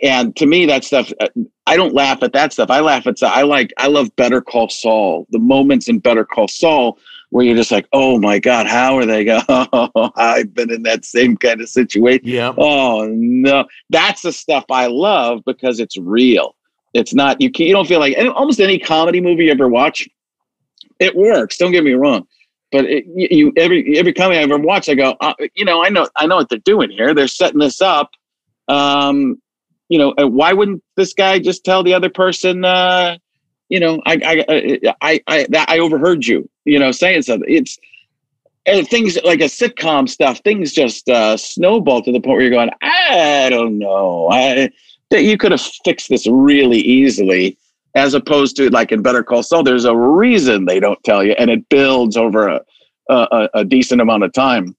and 0.03 0.35
to 0.35 0.47
me 0.47 0.67
that 0.67 0.83
stuff 0.83 1.13
uh, 1.21 1.29
i 1.69 1.77
don't 1.77 1.95
laugh 1.95 2.21
at 2.23 2.33
that 2.33 2.53
stuff. 2.53 2.71
I 2.71 2.81
laugh 2.81 3.07
at 3.07 3.23
i 3.23 3.43
like 3.43 3.73
i 3.79 3.87
love 3.87 4.15
better 4.17 4.41
call 4.41 4.69
saul 4.69 5.29
the 5.31 5.39
moments 5.39 5.89
in 5.89 6.01
better 6.01 6.25
call 6.25 6.49
saul 6.49 6.99
where 7.31 7.45
you're 7.45 7.55
just 7.55 7.71
like 7.71 7.87
oh 7.93 8.19
my 8.19 8.41
god 8.41 8.67
how 8.67 8.97
are 8.97 9.07
they 9.07 9.25
going 9.25 9.45
oh, 9.49 10.11
i've 10.17 10.53
been 10.55 10.73
in 10.73 10.83
that 10.83 11.05
same 11.05 11.37
kind 11.37 11.61
of 11.61 11.69
situation. 11.69 12.27
Yeah. 12.27 12.53
oh 12.59 13.07
no. 13.13 13.67
That's 13.91 14.23
the 14.23 14.33
stuff 14.33 14.65
i 14.71 14.89
love 14.89 15.43
because 15.47 15.79
it's 15.79 15.97
real 15.97 16.56
it's 16.97 17.15
not 17.15 17.41
you 17.41 17.51
can, 17.51 17.67
you 17.67 17.73
don't 17.73 17.87
feel 17.87 18.01
like 18.01 18.17
almost 18.35 18.61
any 18.61 18.79
comedy 18.79 19.21
movie 19.21 19.45
you 19.45 19.51
ever 19.51 19.69
watch 19.69 20.09
it 20.99 21.15
works 21.15 21.57
don't 21.57 21.73
get 21.73 21.85
me 21.85 21.93
wrong. 21.93 22.27
But 22.73 22.87
it, 22.87 23.05
you, 23.07 23.53
every 23.57 23.97
every 23.99 24.13
comedy 24.13 24.39
i 24.39 24.43
ever 24.43 24.59
watched 24.59 24.89
i 24.89 24.95
go 24.95 25.17
uh, 25.21 25.35
you 25.55 25.65
know 25.65 25.85
i 25.85 25.89
know 25.89 26.09
i 26.17 26.27
know 26.27 26.37
what 26.37 26.49
they're 26.49 26.59
doing 26.59 26.91
here. 26.91 27.15
They're 27.15 27.29
setting 27.29 27.61
this 27.61 27.81
up 27.81 28.11
um 28.69 29.41
you 29.89 29.99
know 29.99 30.13
uh, 30.19 30.27
why 30.27 30.53
wouldn't 30.53 30.83
this 30.97 31.15
guy 31.15 31.39
just 31.39 31.65
tell 31.65 31.85
the 31.85 31.95
other 31.95 32.11
person 32.11 32.65
uh 32.65 33.17
you 33.69 33.79
know 33.79 34.03
i 34.05 34.45
i 34.51 34.89
i 35.01 35.21
i, 35.29 35.47
that 35.51 35.71
I 35.71 35.79
overheard 35.79 36.27
you 36.27 36.49
you 36.65 36.79
know 36.79 36.91
saying 36.91 37.23
something? 37.23 37.49
It's 37.49 37.79
and 38.67 38.89
things 38.89 39.17
like 39.23 39.41
a 39.41 39.45
sitcom 39.45 40.09
stuff 40.09 40.41
things 40.41 40.73
just 40.73 41.09
uh 41.09 41.37
snowball 41.37 42.03
to 42.03 42.11
the 42.11 42.21
point 42.21 42.37
where 42.39 42.43
you're 42.43 42.51
going 42.51 42.71
i 42.83 43.49
don't 43.49 43.79
know. 43.79 44.29
I 44.33 44.71
that 45.11 45.23
you 45.25 45.37
could 45.37 45.53
have 45.53 45.61
fixed 45.85 46.09
this 46.09 46.27
really 46.27 46.79
easily 46.81 47.57
as 47.95 48.13
opposed 48.15 48.57
to 48.57 48.69
like 48.71 48.93
in 48.93 49.03
better 49.03 49.23
call 49.23 49.43
saul 49.43 49.63
there's 49.63 49.85
a 49.85 49.97
reason 49.97 50.65
they 50.67 50.81
don't 50.81 51.03
tell 51.05 51.23
you 51.25 51.33
and 51.39 51.51
it 51.51 51.69
builds 51.69 52.17
over 52.17 52.49
a 52.49 52.61
a, 53.09 53.49
a 53.55 53.65
decent 53.65 54.01
amount 54.01 54.25
of 54.25 54.33
time 54.33 54.75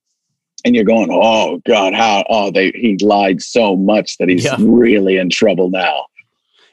and 0.65 0.75
you're 0.75 0.83
going 0.83 1.09
oh 1.11 1.61
god 1.65 1.93
how 1.93 2.23
oh 2.29 2.51
they 2.51 2.71
he 2.75 2.97
lied 3.01 3.41
so 3.41 3.75
much 3.75 4.17
that 4.17 4.27
he's 4.29 4.43
Yeah. 4.43 4.55
really 4.59 5.17
in 5.17 5.29
trouble 5.29 5.69
now 5.69 6.05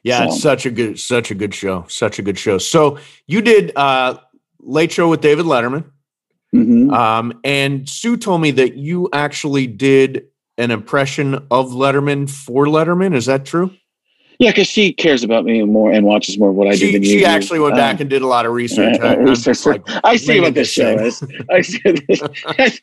Yeah, 0.02 0.24
it's 0.26 0.40
such 0.42 0.66
a 0.66 0.70
good, 0.70 0.98
such 1.00 1.30
a 1.30 1.34
good 1.34 1.54
show. 1.54 1.86
Such 1.88 2.18
a 2.18 2.22
good 2.22 2.38
show. 2.38 2.58
So 2.58 2.98
you 3.26 3.40
did 3.40 3.72
uh 3.76 4.18
Late 4.60 4.92
Show 4.92 5.08
with 5.08 5.20
David 5.22 5.46
Letterman. 5.46 5.84
Mhm. 6.54 6.92
Um, 6.92 7.40
and 7.44 7.88
Sue 7.88 8.16
told 8.18 8.40
me 8.42 8.50
that 8.52 8.76
you 8.76 9.08
actually 9.14 9.66
did 9.66 10.26
an 10.58 10.70
impression 10.70 11.34
of 11.50 11.70
Letterman 11.70 12.30
for 12.30 12.66
Letterman. 12.66 13.14
Is 13.14 13.26
that 13.26 13.44
true? 13.44 13.70
yeah 14.40 14.50
because 14.50 14.66
she 14.66 14.92
cares 14.92 15.22
about 15.22 15.44
me 15.44 15.62
more 15.62 15.92
and 15.92 16.04
watches 16.04 16.36
more 16.40 16.50
of 16.50 16.56
what 16.56 16.66
i 16.66 16.72
do 16.72 16.76
she 16.78 16.92
than 16.92 17.04
you 17.04 17.08
she 17.08 17.18
do. 17.20 17.24
actually 17.24 17.60
went 17.60 17.74
Um, 17.74 17.78
back 17.78 18.00
and 18.00 18.10
did 18.10 18.20
a 18.20 18.26
lot 18.26 18.44
of 18.46 18.52
research. 18.52 18.98
uh, 19.00 19.06
I, 19.06 19.14
research. 19.14 19.64
like, 19.64 19.82
I 20.02 20.16
see 20.16 20.40
what 20.40 20.54
this 20.54 20.72
show 20.72 20.90
is. 20.98 21.22
I 21.52 21.60
see 21.60 21.78
this. 21.84 22.20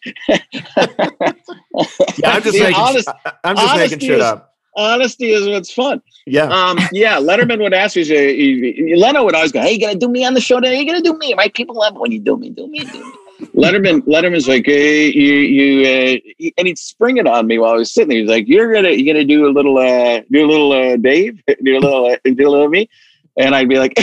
yeah, 2.18 2.30
I'm 2.32 2.42
just 2.42 2.58
making, 2.60 2.74
honest- 2.76 3.10
I'm 3.44 3.56
just 3.58 3.76
making 3.76 4.00
shit 4.00 4.12
is- 4.20 4.24
up. 4.24 4.54
honesty 4.78 5.32
is 5.32 5.46
what's 5.48 5.74
fun. 5.74 6.02
Yeah. 6.26 6.44
Um, 6.44 6.80
yeah, 6.94 7.18
Letterman 7.18 7.60
would 7.62 7.74
ask 7.74 7.98
me, 7.98 8.06
say, 8.06 8.34
he- 8.36 8.72
he- 8.88 8.96
Leno 8.96 9.26
would 9.26 9.36
always 9.36 9.52
go, 9.52 9.60
"Hey, 9.62 9.74
you 9.74 9.80
gonna 9.82 9.96
do 10.00 10.08
me 10.08 10.24
on 10.24 10.34
the 10.34 10.40
show 10.42 10.62
today? 10.62 10.78
Are 10.78 10.82
You 10.82 10.86
gonna 10.86 11.02
do 11.02 11.18
me? 11.18 11.34
My 11.34 11.50
people 11.50 11.76
love 11.76 11.96
it 11.96 12.00
when 12.00 12.12
you 12.14 12.20
do 12.20 12.38
me, 12.38 12.50
do 12.50 12.68
me, 12.68 12.80
do 12.80 13.04
me." 13.04 13.12
Letterman, 13.54 14.02
Letterman's 14.02 14.48
like, 14.48 14.66
"Hey, 14.66 15.12
you, 15.12 15.34
you," 15.34 15.88
uh, 15.88 16.52
and 16.58 16.68
he'd 16.68 16.78
spring 16.78 17.18
it 17.18 17.28
on 17.28 17.48
me 17.48 17.60
while 17.60 17.72
I 17.72 17.76
was 17.76 17.92
sitting 17.92 18.10
there. 18.10 18.20
He's 18.20 18.30
like, 18.30 18.48
"You're 18.48 18.74
gonna, 18.74 18.90
you're 18.90 19.14
gonna 19.14 19.26
do 19.26 19.48
a 19.48 19.52
little, 19.52 19.78
uh, 19.78 20.22
do 20.32 20.46
a 20.46 20.48
little, 20.48 20.72
uh, 20.72 20.98
Dave, 20.98 21.42
do 21.64 21.78
a 21.78 21.80
little, 21.80 22.06
uh, 22.06 22.18
do 22.24 22.48
a 22.48 22.50
little 22.50 22.70
me," 22.70 22.90
and 23.38 23.56
I'd 23.56 23.70
be 23.70 23.80
like, 23.80 23.96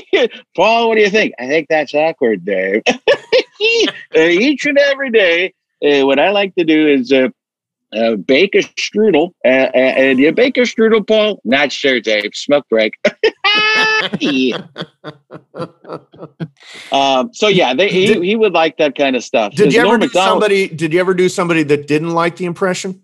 "Paul, 0.56 0.88
what 0.88 0.96
do 0.96 1.02
you 1.02 1.10
think?" 1.10 1.34
I 1.38 1.46
think 1.46 1.68
that's 1.68 1.94
awkward, 1.94 2.44
Dave. 2.44 2.82
Each 4.16 4.66
and 4.66 4.78
every 4.78 5.10
day, 5.10 5.54
uh, 5.84 6.06
what 6.06 6.18
I 6.18 6.30
like 6.30 6.54
to 6.56 6.64
do 6.64 6.88
is. 6.88 7.12
Uh, 7.12 7.28
uh, 7.96 8.16
bake 8.16 8.54
a 8.54 8.58
strudel. 8.58 9.32
Uh, 9.44 9.48
uh, 9.48 9.70
and 9.74 10.18
you 10.18 10.32
bake 10.32 10.56
a 10.58 10.60
strudel, 10.62 11.06
Paul? 11.06 11.40
Not 11.44 11.72
sure, 11.72 12.00
Dave. 12.00 12.30
Smoke 12.34 12.66
break. 12.68 12.94
Yeah. 14.20 14.62
um, 16.92 17.32
so 17.32 17.48
yeah, 17.48 17.74
they, 17.74 17.88
he, 17.88 18.06
Did- 18.06 18.22
he 18.22 18.36
would 18.36 18.52
like 18.52 18.76
that 18.78 18.96
kind 18.96 19.16
of 19.16 19.24
stuff. 19.24 19.52
Did 19.54 19.64
'Cause 19.66 19.74
you 19.74 19.80
ever 19.80 19.88
Norm 19.88 20.00
do 20.00 20.06
Macdonald- 20.06 20.34
somebody? 20.34 20.68
Did 20.68 20.92
you 20.92 21.00
ever 21.00 21.14
do 21.14 21.28
somebody 21.28 21.62
that 21.64 21.86
didn't 21.86 22.10
like 22.14 22.36
the 22.36 22.44
impression? 22.44 23.02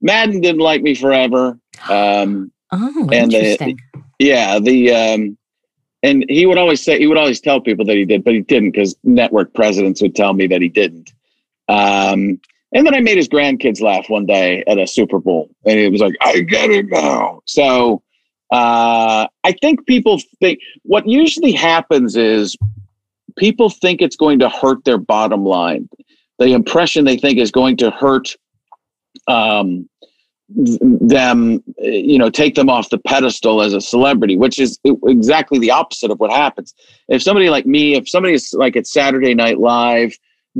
Madden 0.00 0.40
didn't 0.40 0.60
like 0.60 0.82
me 0.82 0.94
forever. 0.94 1.58
Um, 1.88 2.52
Oh, 2.72 3.08
And 3.12 3.30
the- 3.30 3.36
interesting. 3.52 3.78
yeah, 4.18 4.58
the 4.58 4.92
um, 4.92 5.38
and 6.02 6.24
he 6.28 6.46
would 6.46 6.58
always 6.58 6.82
say 6.82 6.98
he 6.98 7.06
would 7.06 7.16
always 7.16 7.40
tell 7.40 7.60
people 7.60 7.84
that 7.84 7.94
he 7.96 8.04
did, 8.04 8.24
but 8.24 8.34
he 8.34 8.40
didn't 8.40 8.72
because 8.72 8.96
network 9.04 9.54
presidents 9.54 10.02
would 10.02 10.16
tell 10.16 10.32
me 10.32 10.48
that 10.48 10.60
he 10.60 10.68
didn't. 10.68 11.12
Um, 11.68 12.40
and 12.72 12.86
then 12.86 12.94
I 12.94 13.00
made 13.00 13.16
his 13.16 13.28
grandkids 13.28 13.80
laugh 13.80 14.08
one 14.08 14.26
day 14.26 14.64
at 14.66 14.78
a 14.78 14.86
Super 14.86 15.18
Bowl, 15.18 15.50
and 15.64 15.78
he 15.78 15.88
was 15.88 16.00
like, 16.00 16.14
"I 16.20 16.40
get 16.40 16.70
it 16.70 16.86
now." 16.88 17.40
So 17.46 18.02
uh, 18.50 19.26
I 19.44 19.52
think 19.60 19.86
people 19.86 20.20
think 20.40 20.60
what 20.82 21.06
usually 21.06 21.52
happens 21.52 22.16
is 22.16 22.56
people 23.36 23.70
think 23.70 24.00
it's 24.00 24.16
going 24.16 24.38
to 24.40 24.48
hurt 24.48 24.84
their 24.84 24.98
bottom 24.98 25.44
line. 25.44 25.88
The 26.38 26.52
impression 26.52 27.04
they 27.04 27.16
think 27.16 27.38
is 27.38 27.50
going 27.50 27.76
to 27.78 27.90
hurt 27.90 28.36
um, 29.26 29.88
them, 30.48 31.62
you 31.78 32.18
know, 32.18 32.30
take 32.30 32.54
them 32.54 32.70
off 32.70 32.90
the 32.90 32.98
pedestal 32.98 33.62
as 33.62 33.72
a 33.72 33.80
celebrity, 33.80 34.36
which 34.36 34.58
is 34.58 34.78
exactly 34.84 35.58
the 35.58 35.70
opposite 35.70 36.10
of 36.10 36.20
what 36.20 36.30
happens. 36.30 36.74
If 37.08 37.22
somebody 37.22 37.50
like 37.50 37.66
me, 37.66 37.94
if 37.94 38.08
somebody's 38.08 38.52
like 38.52 38.76
at 38.76 38.86
Saturday 38.86 39.34
Night 39.34 39.58
Live, 39.58 40.16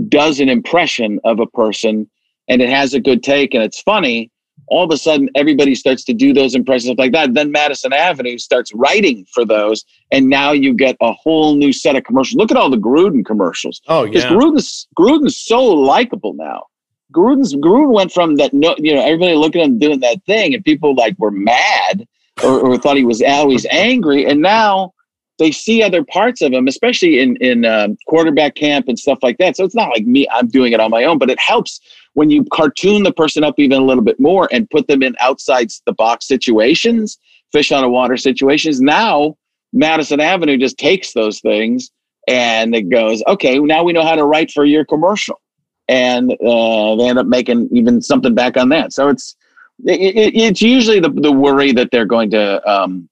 does 0.08 0.40
an 0.40 0.48
impression 0.48 1.20
of 1.24 1.40
a 1.40 1.46
person 1.46 2.08
and 2.48 2.62
it 2.62 2.68
has 2.68 2.94
a 2.94 3.00
good 3.00 3.22
take 3.22 3.54
and 3.54 3.62
it's 3.62 3.80
funny, 3.80 4.30
all 4.68 4.84
of 4.84 4.90
a 4.90 4.96
sudden 4.96 5.28
everybody 5.34 5.74
starts 5.74 6.04
to 6.04 6.14
do 6.14 6.32
those 6.32 6.54
impressions 6.54 6.96
like 6.98 7.12
that. 7.12 7.34
Then 7.34 7.52
Madison 7.52 7.92
Avenue 7.92 8.38
starts 8.38 8.72
writing 8.74 9.26
for 9.32 9.44
those, 9.44 9.84
and 10.10 10.28
now 10.28 10.52
you 10.52 10.74
get 10.74 10.96
a 11.00 11.12
whole 11.12 11.56
new 11.56 11.72
set 11.72 11.96
of 11.96 12.04
commercials. 12.04 12.36
Look 12.36 12.50
at 12.50 12.56
all 12.56 12.70
the 12.70 12.76
Gruden 12.76 13.24
commercials. 13.24 13.80
Oh 13.88 14.04
yeah, 14.04 14.10
because 14.10 14.24
Gruden's 14.24 14.88
Gruden's 14.98 15.38
so 15.38 15.62
likable 15.62 16.34
now. 16.34 16.64
Gruden's 17.12 17.54
Gruden 17.54 17.92
went 17.92 18.12
from 18.12 18.36
that 18.36 18.52
no, 18.52 18.74
you 18.78 18.94
know, 18.94 19.02
everybody 19.02 19.34
looking 19.34 19.60
at 19.60 19.68
him 19.68 19.78
doing 19.78 20.00
that 20.00 20.24
thing, 20.26 20.54
and 20.54 20.64
people 20.64 20.94
like 20.94 21.16
were 21.18 21.30
mad 21.30 22.06
or, 22.42 22.60
or 22.60 22.78
thought 22.78 22.96
he 22.96 23.04
was 23.04 23.22
always 23.22 23.66
angry, 23.70 24.26
and 24.26 24.40
now 24.40 24.92
they 25.38 25.52
see 25.52 25.82
other 25.82 26.02
parts 26.04 26.40
of 26.40 26.52
him, 26.52 26.66
especially 26.68 27.20
in 27.20 27.36
in 27.36 27.64
um, 27.64 27.96
quarterback 28.06 28.54
camp 28.54 28.88
and 28.88 28.98
stuff 28.98 29.18
like 29.22 29.38
that. 29.38 29.56
So 29.56 29.64
it's 29.64 29.74
not 29.74 29.90
like 29.90 30.06
me; 30.06 30.26
I'm 30.30 30.48
doing 30.48 30.72
it 30.72 30.80
on 30.80 30.90
my 30.90 31.04
own, 31.04 31.18
but 31.18 31.30
it 31.30 31.38
helps 31.38 31.80
when 32.14 32.30
you 32.30 32.44
cartoon 32.52 33.02
the 33.02 33.12
person 33.12 33.44
up 33.44 33.54
even 33.58 33.80
a 33.80 33.84
little 33.84 34.04
bit 34.04 34.18
more 34.18 34.48
and 34.50 34.70
put 34.70 34.88
them 34.88 35.02
in 35.02 35.14
outside 35.20 35.68
the 35.84 35.92
box 35.92 36.26
situations, 36.26 37.18
fish 37.52 37.72
on 37.72 37.84
a 37.84 37.88
water 37.88 38.16
situations. 38.16 38.80
Now 38.80 39.36
Madison 39.72 40.20
Avenue 40.20 40.56
just 40.56 40.78
takes 40.78 41.12
those 41.12 41.40
things 41.40 41.90
and 42.26 42.74
it 42.74 42.88
goes, 42.88 43.22
okay, 43.28 43.58
now 43.58 43.84
we 43.84 43.92
know 43.92 44.02
how 44.02 44.16
to 44.16 44.24
write 44.24 44.50
for 44.50 44.64
your 44.64 44.84
commercial, 44.84 45.40
and 45.88 46.32
uh, 46.32 46.96
they 46.96 47.08
end 47.08 47.18
up 47.18 47.26
making 47.26 47.68
even 47.70 48.02
something 48.02 48.34
back 48.34 48.56
on 48.56 48.68
that. 48.70 48.92
So 48.92 49.08
it's 49.08 49.36
it, 49.84 50.34
it's 50.34 50.62
usually 50.62 51.00
the 51.00 51.10
the 51.10 51.32
worry 51.32 51.72
that 51.72 51.90
they're 51.90 52.06
going 52.06 52.30
to. 52.30 52.68
Um, 52.68 53.08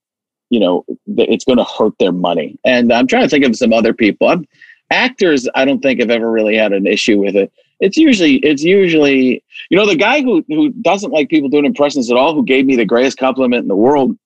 you 0.55 0.61
know, 0.63 0.85
it's 1.33 1.43
going 1.43 1.57
to 1.57 1.71
hurt 1.77 1.95
their 1.99 2.13
money. 2.13 2.49
And 2.63 2.93
I'm 2.93 3.07
trying 3.07 3.23
to 3.23 3.29
think 3.29 3.43
of 3.43 3.57
some 3.57 3.73
other 3.73 3.93
people. 3.93 4.29
I'm, 4.29 4.47
actors, 4.89 5.49
I 5.53 5.65
don't 5.65 5.81
think 5.81 5.99
have 5.99 6.09
ever 6.17 6.31
really 6.31 6.55
had 6.55 6.71
an 6.71 6.87
issue 6.87 7.17
with 7.19 7.35
it. 7.35 7.51
It's 7.81 7.97
usually, 7.97 8.35
it's 8.37 8.63
usually, 8.63 9.43
you 9.69 9.77
know, 9.77 9.85
the 9.85 9.97
guy 9.97 10.21
who 10.21 10.45
who 10.47 10.69
doesn't 10.91 11.11
like 11.11 11.27
people 11.27 11.49
doing 11.49 11.65
impressions 11.65 12.09
at 12.09 12.15
all, 12.15 12.33
who 12.33 12.45
gave 12.45 12.65
me 12.65 12.77
the 12.77 12.85
greatest 12.85 13.17
compliment 13.17 13.63
in 13.63 13.67
the 13.67 13.75
world, 13.87 14.17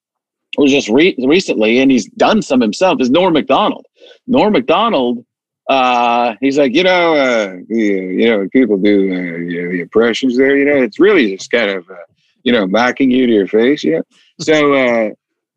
was 0.55 0.71
just 0.71 0.87
re- 0.89 1.15
recently, 1.35 1.79
and 1.79 1.89
he's 1.89 2.07
done 2.11 2.43
some 2.43 2.61
himself. 2.61 3.01
Is 3.01 3.09
Norm 3.09 3.33
Macdonald. 3.33 3.85
Norm 4.27 4.53
Macdonald. 4.53 5.25
Uh, 5.67 6.35
he's 6.41 6.57
like, 6.59 6.75
you 6.75 6.83
know, 6.83 7.15
uh, 7.15 7.55
you, 7.69 7.95
you 8.19 8.27
know, 8.29 8.47
people 8.49 8.77
do 8.77 8.95
uh, 9.13 9.37
you 9.37 9.63
know, 9.63 9.71
the 9.71 9.81
impressions 9.81 10.37
there. 10.37 10.55
You 10.55 10.65
know, 10.65 10.83
it's 10.85 10.99
really 10.99 11.35
just 11.35 11.49
kind 11.49 11.71
of, 11.71 11.89
uh, 11.89 12.05
you 12.43 12.51
know, 12.51 12.67
mocking 12.67 13.09
you 13.09 13.25
to 13.25 13.33
your 13.33 13.47
face. 13.47 13.83
Yeah. 13.83 14.01
So, 14.39 14.73
uh, 14.73 15.09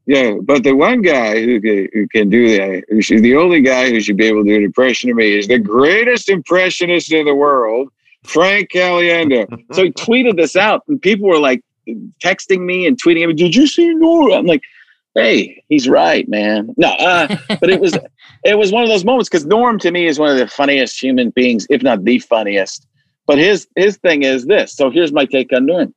yeah, 0.07 0.35
but 0.43 0.65
the 0.65 0.75
one 0.75 1.01
guy 1.01 1.41
who 1.41 1.61
can, 1.61 1.89
who 1.93 2.09
can 2.09 2.29
do 2.29 2.57
that, 2.57 2.85
who's 2.89 3.09
the 3.09 3.37
only 3.37 3.61
guy 3.61 3.91
who 3.91 4.01
should 4.01 4.17
be 4.17 4.27
able 4.27 4.43
to 4.43 4.51
do 4.51 4.57
an 4.57 4.65
impression 4.65 5.11
of 5.11 5.17
me, 5.17 5.39
is 5.39 5.47
the 5.47 5.59
greatest 5.59 6.29
impressionist 6.29 7.13
in 7.13 7.25
the 7.25 7.35
world, 7.35 7.89
Frank 8.25 8.71
Caliendo. 8.71 9.47
so 9.73 9.85
he 9.85 9.93
tweeted 9.93 10.37
this 10.37 10.57
out, 10.57 10.83
and 10.89 11.01
people 11.01 11.29
were 11.29 11.39
like 11.39 11.63
texting 12.21 12.61
me 12.61 12.87
and 12.87 13.01
tweeting 13.01 13.29
me, 13.29 13.35
"Did 13.35 13.55
you 13.55 13.69
see 13.69 13.95
Nora?" 13.95 14.35
I'm 14.35 14.47
like, 14.47 14.63
"Hey, 15.15 15.63
he's 15.69 15.89
right, 15.89 16.29
man." 16.29 16.75
No, 16.77 16.89
uh, 16.89 17.37
but 17.61 17.71
it 17.71 17.81
was 17.81 17.97
it 18.45 18.59
was 18.59 18.73
one 18.73 18.83
of 18.83 18.89
those 18.89 19.05
moments 19.05 19.29
because 19.29 19.47
Norm 19.47 19.79
to 19.79 19.93
me 19.93 20.07
is 20.07 20.19
one 20.19 20.31
of 20.31 20.37
the 20.37 20.49
funniest 20.49 21.01
human 21.01 21.31
beings, 21.31 21.65
if 21.71 21.83
not 21.83 22.03
the 22.03 22.19
funniest. 22.19 22.89
But 23.27 23.39
his 23.39 23.69
his 23.77 23.99
thing 23.99 24.25
is 24.25 24.47
this. 24.47 24.75
So 24.75 24.91
here's 24.91 25.13
my 25.13 25.27
take 25.27 25.53
on 25.53 25.67
Norm. 25.67 25.95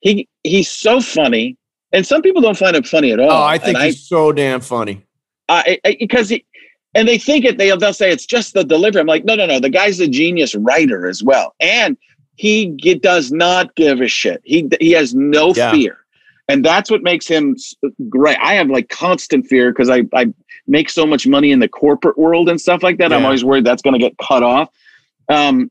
He 0.00 0.28
he's 0.42 0.68
so 0.68 1.00
funny 1.00 1.56
and 1.92 2.06
some 2.06 2.22
people 2.22 2.42
don't 2.42 2.56
find 2.56 2.76
it 2.76 2.86
funny 2.86 3.12
at 3.12 3.20
all. 3.20 3.30
Oh, 3.30 3.44
I 3.44 3.58
think 3.58 3.76
and 3.76 3.86
he's 3.86 3.96
I, 3.96 4.16
so 4.16 4.32
damn 4.32 4.60
funny. 4.60 5.04
Because 5.84 6.28
he, 6.28 6.44
and 6.94 7.06
they 7.06 7.18
think 7.18 7.44
it. 7.44 7.58
They 7.58 7.74
they'll 7.76 7.92
say 7.92 8.10
it's 8.10 8.26
just 8.26 8.54
the 8.54 8.64
delivery. 8.64 9.00
I'm 9.00 9.06
like, 9.06 9.24
no, 9.24 9.34
no, 9.34 9.46
no. 9.46 9.60
The 9.60 9.70
guy's 9.70 10.00
a 10.00 10.08
genius 10.08 10.54
writer 10.54 11.06
as 11.06 11.22
well, 11.22 11.54
and 11.60 11.96
he 12.36 12.74
does 13.02 13.32
not 13.32 13.74
give 13.76 14.00
a 14.00 14.08
shit. 14.08 14.40
He 14.44 14.68
he 14.80 14.92
has 14.92 15.14
no 15.14 15.52
yeah. 15.54 15.70
fear, 15.70 15.98
and 16.48 16.64
that's 16.64 16.90
what 16.90 17.02
makes 17.02 17.28
him 17.28 17.56
great. 18.08 18.38
I 18.42 18.54
have 18.54 18.68
like 18.68 18.88
constant 18.88 19.46
fear 19.46 19.72
because 19.72 19.90
I 19.90 20.04
I 20.14 20.32
make 20.66 20.90
so 20.90 21.06
much 21.06 21.26
money 21.26 21.52
in 21.52 21.60
the 21.60 21.68
corporate 21.68 22.18
world 22.18 22.48
and 22.48 22.60
stuff 22.60 22.82
like 22.82 22.98
that. 22.98 23.10
Yeah. 23.10 23.18
I'm 23.18 23.24
always 23.24 23.44
worried 23.44 23.64
that's 23.64 23.82
going 23.82 23.94
to 23.94 24.00
get 24.00 24.16
cut 24.18 24.42
off. 24.42 24.68
Um, 25.28 25.70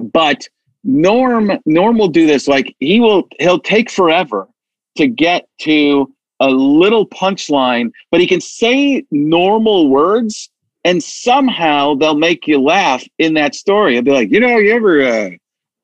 but 0.00 0.46
Norm 0.84 1.58
Norm 1.66 1.98
will 1.98 2.08
do 2.08 2.26
this. 2.26 2.46
Like 2.46 2.76
he 2.78 3.00
will 3.00 3.28
he'll 3.40 3.60
take 3.60 3.90
forever 3.90 4.48
to 4.96 5.06
get 5.06 5.48
to 5.60 6.12
a 6.40 6.48
little 6.48 7.06
punchline, 7.08 7.90
but 8.10 8.20
he 8.20 8.26
can 8.26 8.40
say 8.40 9.04
normal 9.10 9.88
words 9.88 10.50
and 10.84 11.02
somehow 11.02 11.94
they'll 11.94 12.16
make 12.16 12.46
you 12.46 12.60
laugh 12.60 13.02
in 13.18 13.34
that 13.34 13.54
story. 13.54 13.94
He'll 13.94 14.02
be 14.02 14.12
like, 14.12 14.30
you 14.30 14.38
know, 14.38 14.56
you 14.56 14.72
ever 14.72 15.02
uh, 15.02 15.30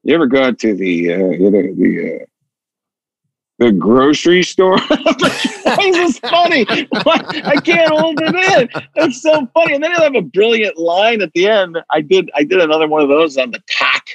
you 0.05 0.15
ever 0.15 0.27
go 0.27 0.53
to 0.53 0.75
the 0.75 1.13
uh, 1.13 1.31
you 1.31 1.51
know 1.51 1.63
the 1.63 2.21
uh, 2.21 2.25
the 3.59 3.73
grocery 3.73 4.45
store? 4.45 4.79
Why 4.89 5.77
is 5.81 5.97
this 5.97 6.19
funny? 6.19 6.67
I 6.69 7.57
can't 7.65 7.91
hold 7.91 8.21
it 8.23 8.35
in. 8.73 8.83
It's 8.97 9.23
so 9.23 9.47
funny. 9.55 9.75
And 9.75 9.83
then 9.83 9.93
he'll 9.93 10.03
have 10.03 10.15
a 10.15 10.23
brilliant 10.23 10.79
line 10.79 11.21
at 11.21 11.33
the 11.33 11.49
end. 11.49 11.79
I 11.91 12.01
did 12.01 12.31
I 12.37 12.45
did 12.45 12.61
another 12.61 12.87
one 12.87 13.03
of 13.03 13.09
those 13.09 13.37
on 13.39 13.51
the 13.51 13.63
tack, 13.67 14.07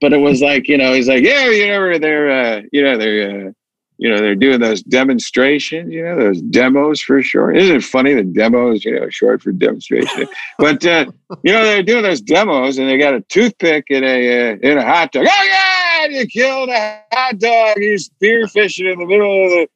but 0.00 0.12
it 0.12 0.18
was 0.18 0.42
like, 0.42 0.68
you 0.68 0.76
know, 0.76 0.92
he's 0.92 1.08
like, 1.08 1.22
yeah, 1.22 1.48
you 1.48 1.68
know, 1.68 1.98
they're 1.98 2.30
uh, 2.30 2.62
you 2.72 2.82
know, 2.82 2.98
they're 2.98 3.48
uh, 3.48 3.52
you 3.98 4.08
know, 4.08 4.18
they're 4.18 4.34
doing 4.34 4.60
those 4.60 4.82
demonstrations, 4.82 5.92
you 5.92 6.02
know, 6.02 6.16
those 6.16 6.42
demos 6.42 7.00
for 7.00 7.22
sure. 7.22 7.52
Isn't 7.52 7.76
it 7.76 7.84
funny 7.84 8.14
that 8.14 8.32
demos, 8.32 8.84
you 8.84 8.98
know, 8.98 9.08
short 9.10 9.42
for 9.42 9.52
demonstration? 9.52 10.26
but 10.58 10.84
uh, 10.84 11.06
you 11.42 11.52
know, 11.52 11.62
they're 11.62 11.82
doing 11.82 12.02
those 12.02 12.20
demos 12.20 12.78
and 12.78 12.88
they 12.88 12.98
got 12.98 13.14
a 13.14 13.20
toothpick 13.22 13.86
in 13.90 14.02
a 14.04 14.52
uh, 14.52 14.56
in 14.62 14.78
a 14.78 14.84
hot 14.84 15.12
dog. 15.12 15.26
Oh 15.28 15.44
yeah, 15.44 16.18
you 16.18 16.26
killed 16.26 16.70
a 16.70 17.02
hot 17.12 17.38
dog. 17.38 17.76
He's 17.78 18.06
spear 18.06 18.48
fishing 18.48 18.86
in 18.86 18.98
the 18.98 19.06
middle 19.06 19.44
of 19.44 19.50
the 19.50 19.68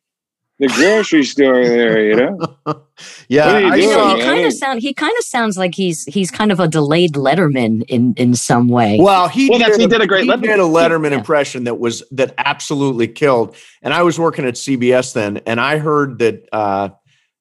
the 0.59 0.69
grocery 0.69 1.25
store 1.25 1.65
there, 1.65 2.03
you 2.03 2.17
know. 2.17 2.39
yeah, 3.29 3.59
you, 3.59 3.83
you 3.83 3.91
know, 3.91 4.17
he 4.17 4.23
kind 4.23 4.47
of 4.47 4.53
sound 4.53 4.81
he 4.81 4.95
kind 4.95 5.13
of 5.19 5.25
sounds 5.25 5.59
like 5.59 5.75
he's 5.75 6.05
he's 6.05 6.31
kind 6.31 6.51
of 6.51 6.61
a 6.61 6.67
delayed 6.67 7.13
Letterman 7.13 7.85
in 7.89 8.15
in 8.15 8.35
some 8.35 8.69
way. 8.69 8.99
Well, 8.99 9.29
he 9.29 9.51
well, 9.51 9.59
did, 9.59 9.79
he 9.81 9.87
did 9.87 10.01
a 10.01 10.07
great 10.07 10.25
he 10.25 10.31
Letterman. 10.31 10.43
did 10.43 10.59
a 10.59 10.63
Letterman 10.63 11.11
yeah. 11.11 11.19
impression 11.19 11.65
that 11.65 11.79
was 11.79 12.03
that 12.13 12.35
absolutely 12.39 13.09
killed. 13.09 13.55
And 13.83 13.93
I 13.93 14.03
was 14.03 14.19
working 14.19 14.47
at 14.47 14.55
CBS 14.55 15.13
then, 15.13 15.39
and 15.47 15.61
I 15.61 15.79
heard 15.79 16.19
that 16.21 16.49
uh, 16.53 16.89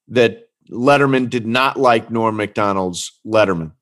that 0.08 0.50
Letterman 0.70 1.30
did 1.30 1.46
not 1.46 1.78
like 1.78 2.10
Norm 2.10 2.36
Macdonald's 2.36 3.18
Letterman. 3.26 3.72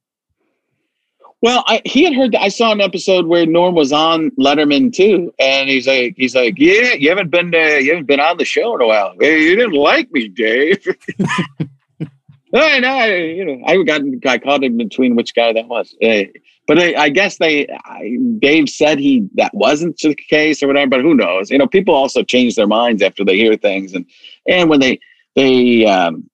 Well, 1.44 1.62
I, 1.66 1.82
he 1.84 2.04
had 2.04 2.14
heard 2.14 2.32
that 2.32 2.40
I 2.40 2.48
saw 2.48 2.72
an 2.72 2.80
episode 2.80 3.26
where 3.26 3.44
Norm 3.44 3.74
was 3.74 3.92
on 3.92 4.30
Letterman 4.40 4.94
too, 4.94 5.30
and 5.38 5.68
he's 5.68 5.86
like, 5.86 6.14
he's 6.16 6.34
like, 6.34 6.54
yeah, 6.56 6.94
you 6.94 7.10
haven't 7.10 7.28
been, 7.28 7.54
uh, 7.54 7.58
you 7.58 7.90
haven't 7.90 8.06
been 8.06 8.18
on 8.18 8.38
the 8.38 8.46
show 8.46 8.74
in 8.74 8.80
a 8.80 8.86
while. 8.86 9.14
Hey, 9.20 9.42
you 9.42 9.54
didn't 9.54 9.74
like 9.74 10.10
me, 10.10 10.28
Dave. 10.28 10.82
I 12.54 12.80
know, 12.80 13.04
you 13.04 13.44
know, 13.44 13.62
I 13.66 13.82
got, 13.82 14.00
I 14.24 14.38
caught 14.38 14.64
him 14.64 14.78
between 14.78 15.16
which 15.16 15.34
guy 15.34 15.52
that 15.52 15.68
was. 15.68 15.94
Uh, 16.02 16.22
but 16.66 16.78
I, 16.78 16.94
I 16.94 17.08
guess 17.10 17.36
they, 17.36 17.68
I, 17.68 18.16
Dave 18.38 18.70
said 18.70 18.98
he 18.98 19.28
that 19.34 19.52
wasn't 19.52 19.98
the 19.98 20.14
case 20.14 20.62
or 20.62 20.68
whatever. 20.68 20.88
But 20.88 21.02
who 21.02 21.14
knows? 21.14 21.50
You 21.50 21.58
know, 21.58 21.66
people 21.66 21.94
also 21.94 22.22
change 22.22 22.54
their 22.54 22.66
minds 22.66 23.02
after 23.02 23.22
they 23.22 23.36
hear 23.36 23.54
things, 23.58 23.92
and 23.92 24.06
and 24.48 24.70
when 24.70 24.80
they 24.80 24.98
they 25.34 25.84
um, 25.84 26.30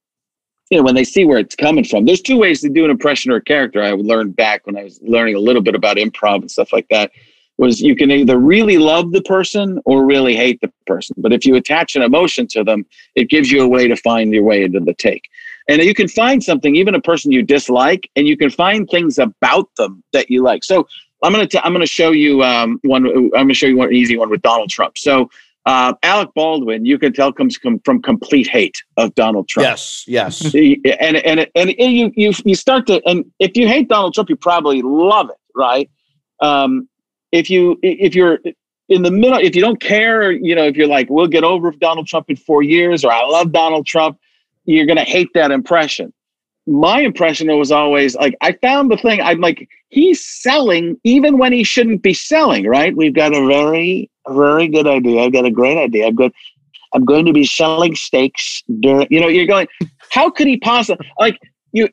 you 0.70 0.78
know, 0.78 0.84
when 0.84 0.94
they 0.94 1.04
see 1.04 1.24
where 1.24 1.38
it's 1.38 1.56
coming 1.56 1.84
from. 1.84 2.04
There's 2.04 2.22
two 2.22 2.38
ways 2.38 2.60
to 2.60 2.68
do 2.68 2.84
an 2.84 2.90
impression 2.90 3.32
or 3.32 3.36
a 3.36 3.42
character. 3.42 3.82
I 3.82 3.90
learned 3.90 4.36
back 4.36 4.66
when 4.66 4.76
I 4.76 4.84
was 4.84 5.00
learning 5.02 5.34
a 5.34 5.40
little 5.40 5.62
bit 5.62 5.74
about 5.74 5.96
improv 5.96 6.36
and 6.36 6.50
stuff 6.50 6.72
like 6.72 6.86
that. 6.90 7.10
Was 7.58 7.82
you 7.82 7.94
can 7.94 8.10
either 8.10 8.38
really 8.38 8.78
love 8.78 9.12
the 9.12 9.20
person 9.22 9.80
or 9.84 10.06
really 10.06 10.34
hate 10.34 10.60
the 10.62 10.72
person. 10.86 11.16
But 11.18 11.34
if 11.34 11.44
you 11.44 11.56
attach 11.56 11.94
an 11.94 12.00
emotion 12.00 12.46
to 12.52 12.64
them, 12.64 12.86
it 13.16 13.28
gives 13.28 13.50
you 13.50 13.62
a 13.62 13.68
way 13.68 13.86
to 13.86 13.96
find 13.96 14.32
your 14.32 14.44
way 14.44 14.64
into 14.64 14.80
the 14.80 14.94
take. 14.94 15.28
And 15.68 15.82
you 15.82 15.92
can 15.92 16.08
find 16.08 16.42
something, 16.42 16.74
even 16.74 16.94
a 16.94 17.00
person 17.02 17.32
you 17.32 17.42
dislike, 17.42 18.08
and 18.16 18.26
you 18.26 18.36
can 18.38 18.48
find 18.48 18.88
things 18.88 19.18
about 19.18 19.68
them 19.76 20.02
that 20.12 20.30
you 20.30 20.42
like. 20.42 20.64
So 20.64 20.88
I'm 21.22 21.32
gonna 21.32 21.46
t- 21.46 21.60
I'm 21.62 21.72
gonna 21.72 21.86
show 21.86 22.12
you 22.12 22.42
um, 22.42 22.80
one. 22.82 23.06
I'm 23.06 23.30
gonna 23.30 23.52
show 23.52 23.66
you 23.66 23.76
one 23.76 23.92
easy 23.92 24.16
one 24.16 24.30
with 24.30 24.40
Donald 24.40 24.70
Trump. 24.70 24.96
So 24.96 25.28
Uh, 25.66 25.92
Alec 26.02 26.30
Baldwin, 26.34 26.86
you 26.86 26.98
can 26.98 27.12
tell 27.12 27.32
comes 27.32 27.58
com- 27.58 27.80
from 27.84 28.00
complete 28.00 28.48
hate 28.48 28.82
of 28.96 29.14
Donald 29.14 29.46
Trump. 29.48 29.68
Yes, 29.68 30.04
yes. 30.06 30.54
and 30.54 31.16
and 31.16 31.46
and, 31.54 31.74
and 31.78 31.92
you 31.92 32.10
you 32.16 32.32
you 32.44 32.54
start 32.54 32.86
to 32.86 33.02
and 33.06 33.24
if 33.38 33.56
you 33.56 33.68
hate 33.68 33.88
Donald 33.88 34.14
Trump, 34.14 34.30
you 34.30 34.36
probably 34.36 34.80
love 34.82 35.28
it, 35.28 35.36
right? 35.54 35.90
Um, 36.40 36.88
if 37.30 37.50
you 37.50 37.78
if 37.82 38.14
you're 38.14 38.38
in 38.88 39.02
the 39.02 39.10
middle, 39.10 39.38
if 39.38 39.54
you 39.54 39.60
don't 39.60 39.80
care, 39.80 40.32
you 40.32 40.54
know, 40.54 40.64
if 40.64 40.76
you're 40.76 40.88
like, 40.88 41.10
we'll 41.10 41.28
get 41.28 41.44
over 41.44 41.70
Donald 41.72 42.06
Trump 42.06 42.30
in 42.30 42.36
four 42.36 42.62
years, 42.62 43.04
or 43.04 43.12
I 43.12 43.22
love 43.24 43.52
Donald 43.52 43.86
Trump, 43.86 44.18
you're 44.64 44.86
gonna 44.86 45.04
hate 45.04 45.28
that 45.34 45.50
impression. 45.50 46.12
My 46.66 47.00
impression 47.00 47.54
was 47.58 47.70
always 47.70 48.16
like 48.16 48.34
I 48.40 48.52
found 48.62 48.90
the 48.90 48.96
thing. 48.96 49.20
I'm 49.20 49.40
like 49.40 49.68
he's 49.90 50.24
selling 50.24 50.98
even 51.04 51.36
when 51.36 51.52
he 51.52 51.64
shouldn't 51.64 52.02
be 52.02 52.14
selling. 52.14 52.66
Right? 52.66 52.96
We've 52.96 53.14
got 53.14 53.34
a 53.34 53.46
very 53.46 54.09
very 54.28 54.68
good 54.68 54.86
idea. 54.86 55.22
I've 55.22 55.32
got 55.32 55.44
a 55.44 55.50
great 55.50 55.78
idea. 55.78 56.06
I've 56.06 56.16
got 56.16 56.32
I'm 56.92 57.04
going 57.04 57.24
to 57.26 57.32
be 57.32 57.44
selling 57.44 57.94
steaks 57.94 58.62
during. 58.80 59.06
You 59.10 59.20
know, 59.20 59.28
you're 59.28 59.46
going. 59.46 59.68
How 60.10 60.30
could 60.30 60.46
he 60.46 60.56
possibly 60.58 61.06
like 61.18 61.38
you? 61.72 61.88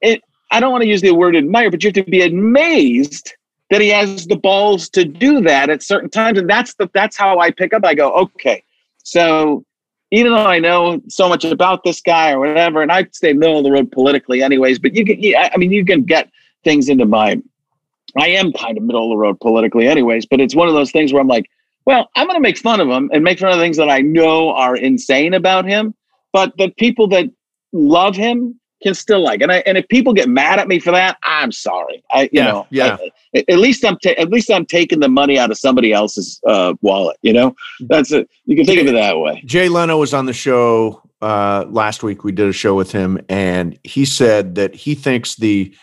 It, 0.00 0.22
I 0.50 0.60
don't 0.60 0.70
want 0.70 0.82
to 0.82 0.88
use 0.88 1.00
the 1.00 1.12
word 1.12 1.34
admire, 1.34 1.70
but 1.70 1.82
you 1.82 1.88
have 1.88 1.94
to 1.94 2.04
be 2.04 2.22
amazed 2.22 3.32
that 3.70 3.80
he 3.80 3.88
has 3.88 4.26
the 4.26 4.36
balls 4.36 4.88
to 4.90 5.04
do 5.04 5.40
that 5.40 5.70
at 5.70 5.82
certain 5.82 6.10
times, 6.10 6.38
and 6.38 6.48
that's 6.48 6.74
the 6.74 6.88
that's 6.92 7.16
how 7.16 7.38
I 7.38 7.50
pick 7.50 7.72
up. 7.72 7.84
I 7.84 7.94
go, 7.94 8.12
okay, 8.12 8.62
so 9.02 9.64
even 10.10 10.32
though 10.32 10.46
I 10.46 10.58
know 10.58 11.00
so 11.08 11.28
much 11.28 11.44
about 11.44 11.82
this 11.82 12.00
guy 12.00 12.32
or 12.32 12.38
whatever, 12.38 12.82
and 12.82 12.92
I 12.92 13.06
stay 13.12 13.32
middle 13.32 13.58
of 13.58 13.64
the 13.64 13.72
road 13.72 13.90
politically, 13.90 14.42
anyways, 14.42 14.78
but 14.78 14.94
you 14.94 15.04
can, 15.04 15.18
I 15.52 15.56
mean, 15.56 15.72
you 15.72 15.84
can 15.84 16.04
get 16.04 16.30
things 16.62 16.88
into 16.88 17.06
my. 17.06 17.40
I 18.16 18.28
am 18.28 18.52
kind 18.52 18.76
of 18.76 18.84
middle 18.84 19.04
of 19.04 19.10
the 19.10 19.16
road 19.16 19.40
politically, 19.40 19.88
anyways, 19.88 20.26
but 20.26 20.40
it's 20.40 20.54
one 20.54 20.68
of 20.68 20.74
those 20.74 20.92
things 20.92 21.12
where 21.12 21.20
I'm 21.20 21.26
like, 21.26 21.50
well, 21.86 22.08
I'm 22.16 22.26
going 22.26 22.36
to 22.36 22.40
make 22.42 22.58
fun 22.58 22.80
of 22.80 22.88
him 22.88 23.10
and 23.12 23.22
make 23.24 23.38
fun 23.38 23.52
of 23.52 23.58
things 23.58 23.76
that 23.76 23.90
I 23.90 24.00
know 24.00 24.50
are 24.50 24.76
insane 24.76 25.34
about 25.34 25.64
him, 25.66 25.94
but 26.32 26.56
the 26.56 26.70
people 26.78 27.08
that 27.08 27.26
love 27.72 28.16
him 28.16 28.58
can 28.82 28.94
still 28.94 29.22
like. 29.22 29.40
And 29.40 29.50
I, 29.50 29.56
and 29.66 29.78
if 29.78 29.88
people 29.88 30.12
get 30.12 30.28
mad 30.28 30.58
at 30.58 30.68
me 30.68 30.78
for 30.78 30.90
that, 30.90 31.16
I'm 31.24 31.52
sorry. 31.52 32.02
I 32.10 32.22
you 32.24 32.28
Yeah, 32.32 32.44
know 32.44 32.66
yeah. 32.70 32.96
I- 33.34 33.44
at 33.48 33.58
least 33.58 33.84
I'm 33.84 33.98
ta- 33.98 34.14
at 34.18 34.28
least 34.30 34.50
I'm 34.50 34.64
taking 34.66 35.00
the 35.00 35.08
money 35.08 35.38
out 35.38 35.50
of 35.50 35.58
somebody 35.58 35.92
else's 35.92 36.40
uh, 36.46 36.74
wallet. 36.82 37.16
You 37.22 37.32
know, 37.32 37.56
that's 37.88 38.12
it. 38.12 38.28
You 38.44 38.54
can 38.56 38.64
think 38.64 38.80
of 38.80 38.86
it 38.86 38.92
that 38.92 39.18
way. 39.18 39.42
Jay 39.44 39.68
Leno 39.68 39.98
was 39.98 40.14
on 40.14 40.26
the 40.26 40.32
show 40.32 41.02
uh, 41.20 41.64
last 41.68 42.02
week. 42.04 42.22
We 42.22 42.30
did 42.32 42.48
a 42.48 42.52
show 42.52 42.74
with 42.74 42.92
him, 42.92 43.18
and 43.28 43.76
he 43.82 44.04
said 44.04 44.54
that 44.56 44.74
he 44.74 44.94
thinks 44.94 45.34
the 45.36 45.74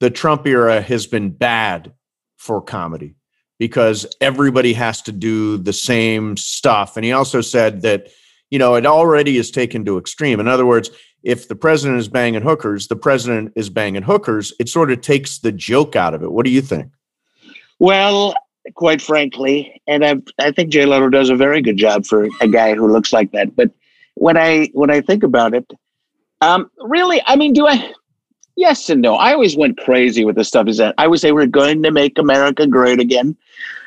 the 0.00 0.10
Trump 0.10 0.46
era 0.46 0.80
has 0.82 1.06
been 1.06 1.30
bad 1.30 1.92
for 2.36 2.60
comedy 2.60 3.14
because 3.58 4.06
everybody 4.20 4.72
has 4.72 5.02
to 5.02 5.12
do 5.12 5.58
the 5.58 5.72
same 5.72 6.36
stuff. 6.36 6.96
And 6.96 7.04
he 7.04 7.12
also 7.12 7.40
said 7.40 7.82
that 7.82 8.08
you 8.50 8.58
know 8.58 8.74
it 8.74 8.86
already 8.86 9.36
is 9.36 9.50
taken 9.50 9.84
to 9.84 9.98
extreme. 9.98 10.40
In 10.40 10.48
other 10.48 10.66
words, 10.66 10.90
if 11.22 11.48
the 11.48 11.56
president 11.56 11.98
is 11.98 12.08
banging 12.08 12.42
hookers, 12.42 12.88
the 12.88 12.96
president 12.96 13.52
is 13.56 13.68
banging 13.68 14.02
hookers. 14.02 14.52
It 14.58 14.68
sort 14.68 14.90
of 14.90 15.00
takes 15.00 15.38
the 15.38 15.52
joke 15.52 15.96
out 15.96 16.14
of 16.14 16.22
it. 16.22 16.32
What 16.32 16.44
do 16.44 16.50
you 16.50 16.62
think? 16.62 16.90
Well, 17.78 18.34
quite 18.74 19.02
frankly, 19.02 19.80
and 19.86 20.04
I 20.04 20.16
I 20.38 20.52
think 20.52 20.70
Jay 20.70 20.86
Leno 20.86 21.08
does 21.08 21.30
a 21.30 21.36
very 21.36 21.60
good 21.60 21.76
job 21.76 22.06
for 22.06 22.28
a 22.40 22.48
guy 22.48 22.74
who 22.74 22.90
looks 22.90 23.12
like 23.12 23.32
that. 23.32 23.54
But 23.56 23.70
when 24.14 24.36
I 24.36 24.66
when 24.72 24.90
I 24.90 25.00
think 25.00 25.22
about 25.22 25.54
it, 25.54 25.70
um, 26.40 26.70
really, 26.78 27.20
I 27.26 27.36
mean, 27.36 27.52
do 27.52 27.66
I? 27.66 27.92
Yes 28.58 28.90
and 28.90 29.00
no. 29.00 29.14
I 29.14 29.34
always 29.34 29.56
went 29.56 29.78
crazy 29.78 30.24
with 30.24 30.34
this 30.34 30.48
stuff. 30.48 30.66
Is 30.66 30.78
that 30.78 30.94
I 30.98 31.06
would 31.06 31.20
say 31.20 31.30
we're 31.30 31.46
going 31.46 31.80
to 31.84 31.92
make 31.92 32.18
America 32.18 32.66
great 32.66 32.98
again, 32.98 33.36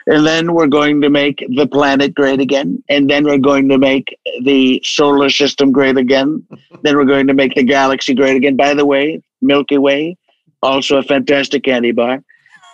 and 0.07 0.25
then 0.25 0.53
we're 0.53 0.67
going 0.67 1.01
to 1.01 1.09
make 1.09 1.45
the 1.57 1.67
planet 1.67 2.15
great 2.15 2.39
again, 2.39 2.81
and 2.87 3.09
then 3.09 3.25
we're 3.25 3.37
going 3.37 3.67
to 3.67 3.77
make 3.77 4.17
the 4.43 4.81
solar 4.85 5.29
system 5.29 5.73
great 5.73 5.97
again. 5.97 6.47
then 6.83 6.95
we're 6.95 7.03
going 7.03 7.27
to 7.27 7.33
make 7.33 7.53
the 7.53 7.63
galaxy 7.63 8.13
great 8.13 8.37
again. 8.37 8.55
By 8.55 8.73
the 8.73 8.85
way, 8.85 9.21
Milky 9.41 9.77
Way, 9.77 10.15
also 10.63 10.97
a 10.97 11.03
fantastic 11.03 11.63
candy 11.63 11.91
bar 11.91 12.23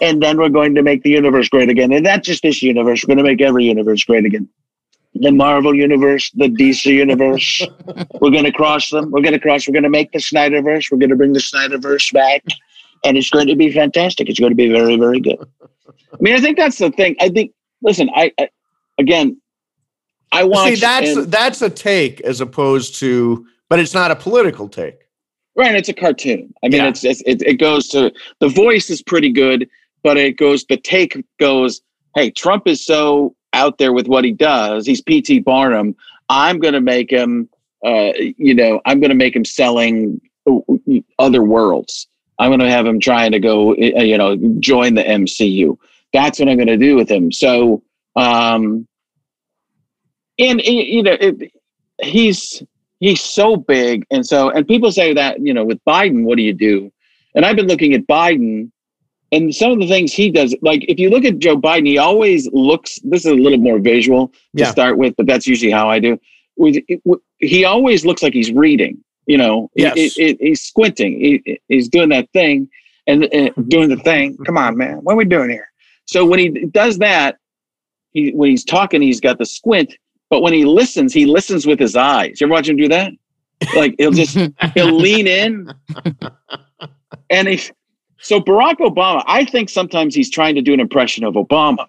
and 0.02 0.22
then 0.22 0.38
we're 0.38 0.50
going 0.50 0.76
to 0.76 0.84
make 0.84 1.04
the 1.04 1.10
universe 1.10 1.50
great 1.50 1.70
again. 1.70 1.92
And 1.92 2.06
that's 2.06 2.28
just 2.28 2.44
this 2.44 2.62
universe, 2.62 3.04
we're 3.04 3.16
going 3.16 3.26
to 3.26 3.32
make 3.32 3.42
every 3.42 3.66
universe 3.66 4.04
great 4.04 4.26
again. 4.26 4.48
The 5.22 5.32
Marvel 5.32 5.74
universe, 5.74 6.32
the 6.32 6.48
DC 6.48 6.86
universe, 6.86 7.66
we're 8.22 8.32
going 8.32 8.44
to 8.44 8.52
cross 8.52 8.90
them. 8.90 9.12
We're 9.12 9.22
going 9.22 9.34
to 9.34 9.40
cross, 9.40 9.68
we're 9.68 9.74
going 9.74 9.84
to 9.84 9.90
make 9.90 10.12
the 10.12 10.20
Snyderverse. 10.20 10.92
We're 10.92 10.98
going 10.98 11.10
to 11.10 11.16
bring 11.16 11.34
the 11.34 11.40
Snyderverse 11.40 12.12
back. 12.14 12.44
And 13.06 13.18
it's 13.18 13.30
going 13.30 13.48
to 13.48 13.56
be 13.56 13.72
fantastic. 13.72 14.28
It's 14.30 14.40
going 14.40 14.52
to 14.52 14.56
be 14.56 14.72
very, 14.72 14.98
very 14.98 15.20
good. 15.20 15.38
I 16.14 16.18
mean, 16.20 16.36
I 16.36 16.40
think 16.42 16.58
that's 16.58 16.78
the 16.80 16.92
thing. 16.92 17.16
I 17.22 17.30
think, 17.30 17.52
listen, 17.82 18.10
I, 18.16 18.32
I 18.40 18.50
again, 18.98 19.40
I 20.32 20.44
want 20.44 20.70
to 20.70 20.76
See, 20.76 20.82
that's 20.82 21.28
that's 21.28 21.62
a 21.62 21.70
take 21.70 22.22
as 22.22 22.42
opposed 22.42 22.96
to, 23.00 23.46
but 23.70 23.80
it's 23.80 23.94
not 23.94 24.12
a 24.12 24.16
political 24.16 24.68
take. 24.68 25.00
Right, 25.56 25.76
it's 25.76 25.90
a 25.90 25.94
cartoon. 25.94 26.54
I 26.64 26.70
mean, 26.70 26.82
Yeah. 26.82 26.90
it's, 26.90 27.04
it's 27.04 27.22
it, 27.26 27.42
it 27.44 27.56
goes 27.56 27.88
to 27.90 28.12
the 28.40 28.50
voice 28.50 28.90
is 28.90 29.02
pretty 29.02 29.32
good, 29.32 29.70
but 30.04 30.18
it 30.18 30.38
goes 30.38 30.66
the 30.66 30.78
take 30.78 31.24
goes. 31.40 31.82
Hey, 32.16 32.32
Trump 32.32 32.68
is 32.68 32.84
so 32.84 33.36
out 33.54 33.78
there 33.78 33.94
with 33.94 34.08
what 34.08 34.24
he 34.24 34.32
does. 34.32 34.86
He's 34.86 35.02
P.T. 35.02 35.40
Barnum. 35.40 35.96
I'm 36.30 36.60
going 36.60 36.74
to 36.74 36.82
make 36.82 37.10
him. 37.10 37.50
Uh, 37.86 38.12
you 38.18 38.56
know, 38.56 38.82
I'm 38.86 39.00
going 39.00 39.10
to 39.10 39.16
make 39.16 39.36
him 39.36 39.46
selling 39.46 40.20
other 41.20 41.44
worlds. 41.44 42.08
I'm 42.40 42.50
going 42.50 42.60
to 42.60 42.70
have 42.70 42.86
him 42.86 43.00
trying 43.00 43.32
to 43.32 43.40
go. 43.40 43.76
You 43.76 44.18
know, 44.18 44.36
join 44.60 44.96
the 44.96 45.04
MCU. 45.04 45.78
That's 46.14 46.40
what 46.40 46.50
I'm 46.50 46.58
going 46.58 46.68
to 46.68 46.78
do 46.78 46.96
with 46.96 47.10
him. 47.10 47.32
So, 47.32 47.84
um, 48.16 48.88
and 50.40 50.62
you 50.62 51.04
know, 51.04 51.18
it, 51.20 51.52
he's 52.02 52.64
he's 53.00 53.22
so 53.22 53.56
big 53.56 54.06
and 54.12 54.26
so 54.26 54.50
and 54.50 54.68
people 54.68 54.92
say 54.92 55.14
that 55.14 55.40
you 55.40 55.54
know 55.54 55.64
with 55.64 55.84
biden 55.86 56.24
what 56.24 56.36
do 56.36 56.44
you 56.44 56.54
do 56.54 56.92
and 57.36 57.46
i've 57.46 57.56
been 57.56 57.68
looking 57.68 57.94
at 57.94 58.08
biden 58.08 58.72
and 59.32 59.54
some 59.54 59.72
of 59.72 59.80
the 59.80 59.88
things 59.88 60.14
he 60.14 60.32
does 60.32 60.56
like 60.62 60.84
if 60.88 61.00
you 61.00 61.10
look 61.10 61.26
at 61.26 61.40
joe 61.40 61.58
biden 61.58 61.86
he 61.88 61.98
always 61.98 62.50
looks 62.54 63.00
this 63.04 63.26
is 63.26 63.32
a 63.32 63.36
little 63.36 63.58
more 63.60 63.80
visual 63.80 64.28
to 64.30 64.34
Yeah. 64.54 64.72
start 64.72 64.98
with 64.98 65.16
but 65.18 65.26
that's 65.28 65.46
usually 65.48 65.72
how 65.72 65.90
i 65.90 66.00
do 66.00 66.20
With- 66.56 66.84
he 67.40 67.66
always 67.66 68.06
looks 68.06 68.24
like 68.24 68.34
he's 68.34 68.52
reading 68.52 69.04
you 69.26 69.38
know 69.38 69.70
Yes. 69.76 69.94
it- 69.98 70.18
it- 70.18 70.38
he's 70.40 70.62
squinting 70.62 71.20
he, 71.20 71.60
he's 71.68 71.90
doing 71.90 72.10
that 72.10 72.30
thing 72.32 72.70
and, 73.08 73.26
and 73.34 73.52
doing 73.70 73.90
the 73.90 73.98
thing 73.98 74.38
come 74.46 74.58
on 74.58 74.78
man 74.78 74.98
what 75.04 75.14
are 75.14 75.18
we 75.18 75.26
doing 75.26 75.50
here 75.50 75.70
so 76.06 76.26
when 76.26 76.40
he 76.40 76.50
does 76.50 76.98
that 77.00 77.38
he 78.14 78.32
when 78.32 78.50
he's 78.50 78.64
talking 78.64 79.02
he's 79.02 79.20
got 79.22 79.38
the 79.38 79.46
squint 79.46 79.94
but 80.30 80.42
when 80.42 80.52
he 80.52 80.66
listens, 80.66 81.14
he 81.14 81.26
listens 81.26 81.66
with 81.66 81.80
his 81.80 81.96
eyes. 81.96 82.42
You 82.42 82.48
ever 82.48 82.52
watch 82.56 82.68
him 82.68 82.76
do 82.76 82.90
that? 82.90 83.14
Like 83.78 83.96
he'll 83.98 84.12
just 84.12 84.38
he'll 84.74 84.92
lean 85.08 85.26
in, 85.26 85.74
and 87.30 87.48
he. 87.48 87.62
So 88.20 88.40
Barack 88.40 88.78
Obama, 88.78 89.24
I 89.28 89.46
think 89.46 89.70
sometimes 89.70 90.16
he's 90.16 90.30
trying 90.30 90.56
to 90.56 90.62
do 90.62 90.74
an 90.74 90.80
impression 90.80 91.24
of 91.24 91.36
Obama 91.36 91.88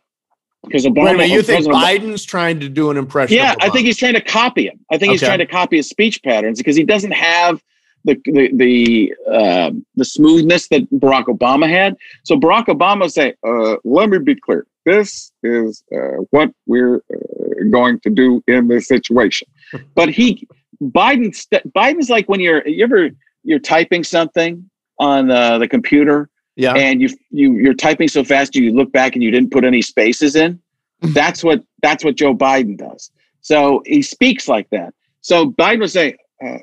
because 0.64 0.84
Obama. 0.84 1.04
Wait 1.04 1.14
a 1.14 1.18
minute, 1.18 1.30
you 1.30 1.42
think 1.42 1.66
Biden's 1.66 2.24
trying 2.24 2.60
to 2.60 2.68
do 2.68 2.90
an 2.90 2.96
impression? 2.96 3.36
yeah, 3.36 3.54
I 3.60 3.70
think 3.70 3.86
he's 3.86 3.96
trying 3.96 4.14
to 4.14 4.20
copy 4.20 4.66
him. 4.66 4.80
I 4.90 4.98
think 4.98 5.12
he's 5.12 5.22
trying 5.22 5.38
to 5.38 5.46
copy 5.46 5.76
his 5.76 5.88
speech 5.88 6.22
patterns 6.22 6.58
because 6.58 6.76
he 6.76 6.84
doesn't 6.84 7.12
have 7.12 7.62
the 8.04 8.20
the 8.24 8.50
the 8.54 9.14
uh, 9.30 9.70
the 9.96 10.04
smoothness 10.04 10.68
that 10.68 10.90
Barack 10.90 11.26
Obama 11.26 11.68
had. 11.68 11.96
So 12.24 12.36
Barack 12.36 12.66
Obama 12.66 13.10
say, 13.10 13.34
uh, 13.46 13.76
"Let 13.84 14.10
me 14.10 14.18
be 14.18 14.34
clear. 14.34 14.66
This 14.84 15.32
is 15.42 15.82
uh, 15.94 16.22
what 16.30 16.50
we're 16.66 16.96
uh, 16.96 17.64
going 17.70 18.00
to 18.00 18.10
do 18.10 18.42
in 18.46 18.68
this 18.68 18.88
situation." 18.88 19.48
But 19.94 20.08
he 20.08 20.46
Biden 20.82 21.34
st- 21.34 21.72
Biden's 21.72 22.10
like 22.10 22.28
when 22.28 22.40
you're 22.40 22.66
you 22.66 22.84
ever 22.84 23.10
you're 23.44 23.58
typing 23.58 24.04
something 24.04 24.68
on 24.98 25.30
uh, 25.30 25.58
the 25.58 25.68
computer 25.68 26.28
yeah. 26.58 26.74
and 26.74 27.00
you 27.00 27.08
you 27.30 27.52
you're 27.54 27.74
typing 27.74 28.08
so 28.08 28.24
fast 28.24 28.54
you 28.54 28.72
look 28.72 28.92
back 28.92 29.14
and 29.14 29.22
you 29.22 29.30
didn't 29.30 29.50
put 29.50 29.64
any 29.64 29.80
spaces 29.80 30.36
in? 30.36 30.60
That's 31.00 31.44
what 31.44 31.62
that's 31.80 32.04
what 32.04 32.16
joe 32.16 32.34
biden 32.34 32.76
does. 32.76 33.12
So 33.40 33.82
he 33.86 34.02
speaks 34.02 34.48
like 34.48 34.68
that. 34.70 34.92
So 35.20 35.52
biden 35.52 35.78
would 35.80 35.92
say 35.92 36.16
uh, 36.44 36.58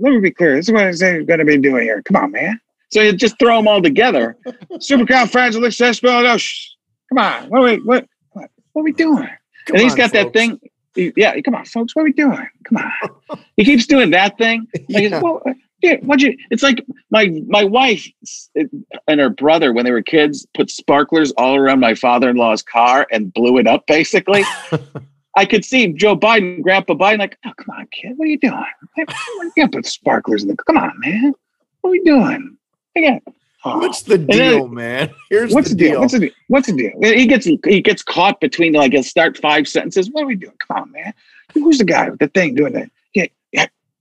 let 0.00 0.12
me 0.12 0.18
be 0.18 0.32
clear. 0.32 0.56
This 0.56 0.68
is 0.68 0.72
what 0.72 0.82
i'm 0.82 1.26
going 1.26 1.38
to 1.38 1.44
be 1.44 1.56
doing 1.58 1.84
here. 1.84 2.02
Come 2.02 2.16
on 2.16 2.32
man. 2.32 2.60
So 2.90 3.00
you 3.00 3.12
just 3.12 3.38
throw 3.38 3.56
them 3.56 3.68
all 3.68 3.80
together. 3.80 4.36
Supercalifragilisticexpialidocious 4.72 6.66
come 7.08 7.18
on. 7.18 7.48
What 7.50 7.60
are 7.60 7.64
we 7.64 7.76
what 7.82 8.08
what, 8.32 8.50
what 8.72 8.82
are 8.82 8.84
we 8.84 8.92
doing? 8.92 9.28
Come 9.66 9.76
and 9.76 9.80
he's 9.80 9.92
on, 9.92 9.98
got 9.98 10.12
that 10.12 10.32
thing 10.32 10.58
yeah 10.96 11.40
come 11.42 11.54
on 11.54 11.64
folks. 11.64 11.94
What 11.94 12.02
are 12.02 12.06
we 12.06 12.12
doing? 12.12 12.48
Come 12.64 12.78
on. 12.78 13.38
He 13.56 13.64
keeps 13.64 13.86
doing 13.86 14.10
that 14.10 14.36
thing. 14.38 14.66
Like, 14.88 15.10
Yeah. 15.10 15.20
well, 15.20 15.40
yeah, 15.82 15.96
what 16.02 16.20
you? 16.20 16.36
It's 16.50 16.62
like 16.62 16.84
my 17.10 17.28
my 17.46 17.64
wife 17.64 18.06
and 18.54 19.20
her 19.20 19.30
brother 19.30 19.72
when 19.72 19.84
they 19.84 19.90
were 19.92 20.02
kids 20.02 20.46
put 20.54 20.70
sparklers 20.70 21.32
all 21.32 21.56
around 21.56 21.80
my 21.80 21.94
father-in-law's 21.94 22.62
car 22.62 23.06
and 23.10 23.32
blew 23.32 23.58
it 23.58 23.66
up. 23.66 23.86
Basically, 23.86 24.44
I 25.36 25.44
could 25.44 25.64
see 25.64 25.92
Joe 25.92 26.16
Biden, 26.16 26.62
Grandpa 26.62 26.94
Biden, 26.94 27.18
like, 27.18 27.38
oh 27.46 27.52
come 27.56 27.74
on, 27.76 27.88
kid, 27.92 28.12
what 28.16 28.26
are 28.26 28.30
you 28.30 28.38
doing? 28.38 28.64
You 28.96 29.52
can't 29.56 29.72
put 29.72 29.86
sparklers 29.86 30.42
in 30.42 30.48
the. 30.48 30.56
Come 30.56 30.76
on, 30.76 30.92
man, 31.00 31.34
what 31.80 31.88
are 31.88 31.92
we 31.92 32.00
doing? 32.04 32.56
Again, 32.96 33.20
What's 33.64 34.02
the 34.02 34.18
then- 34.18 34.26
deal, 34.26 34.68
man? 34.68 35.10
Here's 35.30 35.54
What's 35.54 35.68
the 35.70 35.74
the 35.76 35.78
deal? 35.84 35.90
deal. 35.92 36.00
What's 36.00 36.12
the 36.12 36.18
deal? 36.20 36.30
What's 36.48 36.66
the 36.66 36.72
deal? 36.76 36.92
He 37.18 37.26
gets 37.26 37.46
he 37.46 37.80
gets 37.80 38.02
caught 38.02 38.40
between 38.40 38.72
like 38.74 38.92
he'll 38.92 39.02
start 39.02 39.38
five 39.38 39.66
sentences. 39.68 40.10
What 40.10 40.24
are 40.24 40.26
we 40.26 40.34
doing? 40.36 40.54
Come 40.66 40.76
on, 40.82 40.92
man. 40.92 41.14
Who's 41.54 41.78
the 41.78 41.84
guy 41.84 42.10
with 42.10 42.18
the 42.18 42.28
thing 42.28 42.54
doing 42.54 42.72
that? 42.74 42.90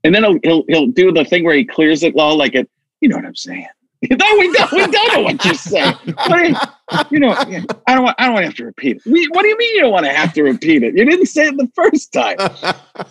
Yeah, 0.04 0.12
yeah. 0.12 0.16
And 0.16 0.16
then 0.16 0.24
he'll 0.24 0.40
he'll 0.44 0.64
he'll 0.68 0.88
do 0.88 1.12
the 1.12 1.26
thing 1.26 1.44
where 1.44 1.56
he 1.56 1.66
clears 1.66 2.04
it 2.04 2.16
all 2.18 2.38
like 2.38 2.56
it. 2.56 2.70
You 3.02 3.10
know 3.10 3.16
what 3.18 3.26
I'm 3.26 3.36
saying? 3.36 3.68
no, 4.10 4.18
we 4.40 4.52
don't. 4.52 4.72
We 4.72 4.88
don't 4.88 5.14
know 5.14 5.22
what 5.22 5.46
you're 5.46 5.54
saying. 5.54 5.94
What 6.06 6.32
are 6.32 6.44
you, 6.46 6.56
you 7.12 7.20
know, 7.20 7.34
I 7.86 7.94
don't 7.94 8.04
want. 8.04 8.16
I 8.18 8.26
don't 8.26 8.34
want 8.34 8.44
to 8.44 8.48
have 8.48 8.56
to 8.56 8.66
repeat 8.66 8.98
it. 8.98 9.04
We, 9.06 9.28
what 9.28 9.44
do 9.44 9.48
you 9.50 9.58
mean 9.58 9.76
you 9.76 9.82
don't 9.82 9.92
want 9.92 10.08
to 10.08 10.12
have 10.12 10.34
to 10.34 10.42
repeat 10.42 10.82
it? 10.82 10.98
You 10.98 11.06
didn't 11.06 11.28
say 11.28 11.48
it 11.48 11.56
the 11.58 11.70
first 11.76 12.12
time. 12.12 12.38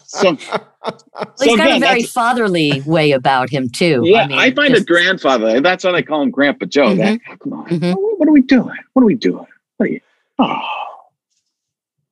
So, 0.05 0.37
Well, 0.83 1.33
so 1.37 1.44
he's 1.44 1.57
got 1.57 1.66
again, 1.68 1.76
a 1.76 1.79
very 1.87 2.03
fatherly 2.03 2.83
way 2.87 3.12
about 3.12 3.50
him 3.50 3.68
too. 3.68 4.03
yeah, 4.05 4.22
I, 4.22 4.26
mean, 4.26 4.57
find 4.57 4.70
just- 4.74 4.83
a 4.83 4.87
grandfather. 4.87 5.61
That's 5.61 5.85
what 5.85 5.94
I 5.94 6.03
call 6.03 6.22
him, 6.22 6.31
Grandpa 6.33 6.66
Joe. 6.66 6.96
That 6.96 7.20
come 7.38 7.53
on, 7.53 7.68
Mhm. 7.68 7.94
what, 7.94 8.18
what 8.18 8.29
are 8.29 8.33
we 8.33 8.42
doing? 8.42 8.76
What 8.94 9.03
are 9.03 9.07
we 9.07 9.14
doing? 9.14 9.46
What 9.76 9.88
are 9.88 9.92
you? 9.92 10.00
Oh, 10.40 10.61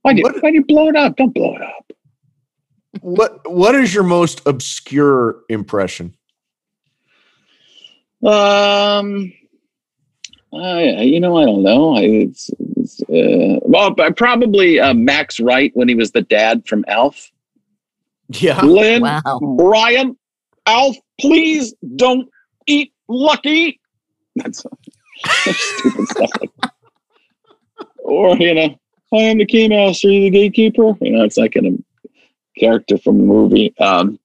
why 0.03 0.13
do 0.13 0.19
you, 0.19 0.23
What- 0.23 0.41
why 0.41 0.51
do 0.51 0.55
you 0.57 0.65
blow 0.65 0.89
it 0.89 0.95
up? 0.95 1.17
Don't 1.17 1.35
blow 1.35 1.57
it 1.57 1.63
up. 1.63 1.91
What 3.01 3.51
What 3.51 3.75
is 3.75 3.95
your 3.95 4.05
most 4.05 4.47
obscure 4.47 5.41
impression? 5.49 6.15
Um, 8.25 9.33
I, 10.53 11.03
you 11.03 11.21
know, 11.21 11.37
I 11.37 11.45
don't 11.45 11.63
know. 11.63 11.97
I, 11.97 12.01
it's, 12.03 12.51
it's 12.77 13.01
uh, 13.03 13.61
well, 13.63 13.95
probably 13.95 14.81
uh, 14.81 14.95
Max 14.95 15.39
Wright 15.39 15.71
when 15.75 15.89
he 15.89 15.95
was 15.95 16.13
the 16.13 16.23
dad 16.23 16.67
from 16.67 16.85
Alf. 16.89 17.31
Yeah. 18.31 18.61
Lynn, 18.63 19.03
Wow. 19.03 19.57
Brian, 19.57 20.17
Alf, 20.67 20.97
please 21.21 21.75
don't 21.97 22.29
eat 22.67 22.93
Lucky. 23.09 23.81
That's, 24.37 24.65
that's 25.45 25.59
stupid 25.79 26.09
stuff. 26.09 26.31
Like 26.41 26.51
that. 26.63 26.73
Or 28.05 28.37
you 28.37 28.55
know, 28.55 28.79
I 29.13 29.17
am 29.17 29.39
the 29.39 29.47
keymaster, 29.47 30.13
you 30.13 30.21
the 30.23 30.31
gatekeeper. 30.31 30.95
You 31.01 31.13
know, 31.13 31.25
it's 31.25 31.37
like 31.37 31.57
a 31.57 31.61
character 32.59 32.99
from 32.99 33.21
a 33.21 33.25
movie. 33.25 33.75
Um, 33.79 34.19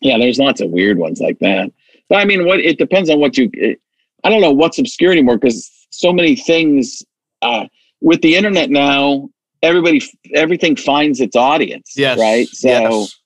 yeah, 0.00 0.18
there's 0.18 0.38
lots 0.38 0.60
of 0.60 0.70
weird 0.70 0.98
ones 0.98 1.20
like 1.20 1.38
that. 1.40 1.72
But 2.08 2.18
I 2.18 2.24
mean, 2.24 2.44
what 2.44 2.60
it 2.60 2.78
depends 2.78 3.08
on 3.08 3.20
what 3.20 3.38
you. 3.38 3.50
It, 3.54 3.80
I 4.24 4.30
don't 4.30 4.40
know 4.40 4.52
what's 4.52 4.78
obscure 4.78 5.12
anymore 5.12 5.38
because 5.38 5.70
so 5.90 6.12
many 6.12 6.36
things 6.36 7.02
uh, 7.42 7.66
with 8.00 8.20
the 8.22 8.36
internet 8.36 8.70
now. 8.70 9.28
Everybody, 9.62 10.02
everything 10.34 10.74
finds 10.74 11.20
its 11.20 11.36
audience. 11.36 11.92
Yes. 11.96 12.18
Right. 12.18 12.48
So 12.48 12.68
yes. 12.68 13.20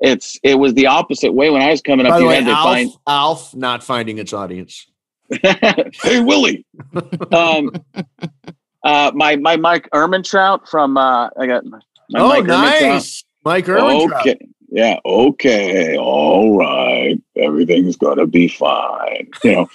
it's 0.00 0.38
it 0.42 0.56
was 0.56 0.74
the 0.74 0.86
opposite 0.86 1.32
way 1.32 1.48
when 1.48 1.62
I 1.62 1.70
was 1.70 1.80
coming 1.80 2.04
up. 2.04 2.10
By 2.10 2.18
the 2.18 2.24
you 2.24 2.28
way, 2.28 2.34
had 2.36 2.44
to 2.44 2.50
Alf, 2.50 2.64
find 2.64 2.90
Alf 3.06 3.54
not 3.54 3.82
finding 3.82 4.18
its 4.18 4.34
audience. 4.34 4.86
hey 5.42 6.20
Willie. 6.20 6.66
um, 7.32 7.70
uh, 8.84 9.12
my 9.14 9.36
my 9.36 9.56
Mike 9.56 9.88
Ehrmantraut 9.94 10.68
from 10.68 10.96
uh, 10.96 11.28
I 11.38 11.46
got 11.46 11.64
my 11.64 11.80
oh, 12.16 12.28
Mike 12.28 12.44
nice, 12.44 13.24
Mike. 13.44 13.68
Okay. 13.68 14.38
Yeah. 14.70 14.98
Okay. 15.04 15.96
All 15.96 16.58
right. 16.58 17.18
Everything's 17.36 17.96
gonna 17.96 18.26
be 18.26 18.48
fine. 18.48 19.28
You 19.42 19.52
know, 19.52 19.70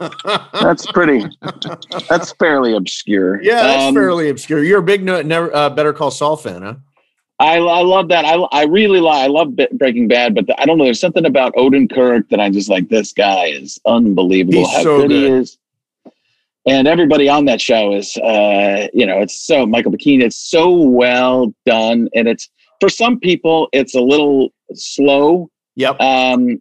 that's 0.54 0.90
pretty. 0.92 1.24
That's 2.08 2.32
fairly 2.32 2.74
obscure. 2.74 3.42
yeah, 3.42 3.62
that's 3.62 3.82
Um, 3.84 3.94
fairly 3.94 4.30
obscure. 4.30 4.64
You're 4.64 4.78
a 4.78 4.82
big 4.82 5.04
no, 5.04 5.20
never 5.20 5.54
uh, 5.54 5.68
Better 5.70 5.92
Call 5.92 6.10
Saul 6.10 6.36
fan, 6.36 6.62
huh? 6.62 6.74
I, 7.40 7.58
I 7.58 7.82
love 7.82 8.08
that. 8.08 8.24
I, 8.24 8.34
I 8.50 8.64
really 8.64 9.00
like. 9.00 9.22
I 9.22 9.26
love 9.28 9.54
Breaking 9.74 10.08
Bad, 10.08 10.34
but 10.34 10.46
the, 10.48 10.60
I 10.60 10.64
don't 10.64 10.76
know. 10.78 10.84
There's 10.84 10.98
something 10.98 11.24
about 11.26 11.54
Odenkirk 11.54 12.30
that 12.30 12.40
I'm 12.40 12.52
just 12.52 12.68
like. 12.68 12.88
This 12.88 13.12
guy 13.12 13.46
is 13.46 13.78
unbelievable. 13.86 14.58
He's 14.58 14.72
how 14.76 14.82
so 14.82 15.02
good, 15.02 15.10
he 15.12 15.26
is. 15.26 15.58
And 16.66 16.88
everybody 16.88 17.28
on 17.28 17.44
that 17.44 17.60
show 17.60 17.94
is, 17.94 18.16
uh, 18.16 18.88
you 18.92 19.06
know, 19.06 19.20
it's 19.20 19.40
so 19.40 19.66
Michael 19.66 19.92
McKean. 19.92 20.20
It's 20.22 20.36
so 20.36 20.72
well 20.74 21.54
done, 21.64 22.08
and 22.14 22.26
it's 22.26 22.50
for 22.80 22.88
some 22.88 23.18
people 23.18 23.68
it's 23.72 23.94
a 23.94 24.00
little 24.00 24.50
slow. 24.74 25.50
Yep. 25.76 26.00
Um, 26.00 26.60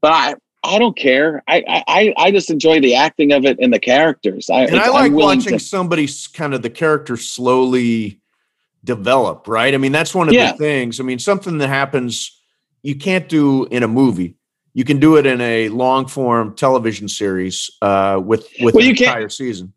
but 0.00 0.12
I, 0.12 0.34
I 0.62 0.78
don't 0.78 0.96
care. 0.96 1.42
I, 1.48 1.64
I- 1.88 2.14
I, 2.16 2.30
just 2.30 2.50
enjoy 2.50 2.80
the 2.80 2.94
acting 2.94 3.32
of 3.32 3.44
it 3.46 3.58
and 3.60 3.72
the 3.72 3.78
characters. 3.78 4.50
I, 4.50 4.64
and 4.64 4.76
I 4.78 4.88
like 4.88 5.12
watching 5.12 5.54
to- 5.54 5.58
somebody's 5.58 6.26
kind 6.26 6.52
of 6.54 6.62
the 6.62 6.70
character 6.70 7.16
slowly 7.16 8.20
develop, 8.84 9.48
right? 9.48 9.72
I 9.74 9.78
mean, 9.78 9.92
that's 9.92 10.14
one 10.14 10.28
of 10.28 10.34
Yeah. 10.34 10.52
the 10.52 10.58
things. 10.58 11.00
I 11.00 11.02
mean, 11.02 11.18
something 11.18 11.58
that 11.58 11.68
happens 11.68 12.38
you 12.82 12.94
can't 12.94 13.28
do 13.28 13.64
in 13.66 13.82
a 13.82 13.88
movie. 13.88 14.36
You 14.72 14.84
can 14.84 15.00
do 15.00 15.16
it 15.16 15.26
in 15.26 15.40
a 15.40 15.68
long 15.68 16.06
form 16.06 16.54
television 16.54 17.08
series 17.08 17.70
uh, 17.82 18.20
with 18.24 18.48
with 18.60 18.74
Well, 18.74 18.84
an 18.84 18.90
entire 18.90 19.28
season. 19.28 19.72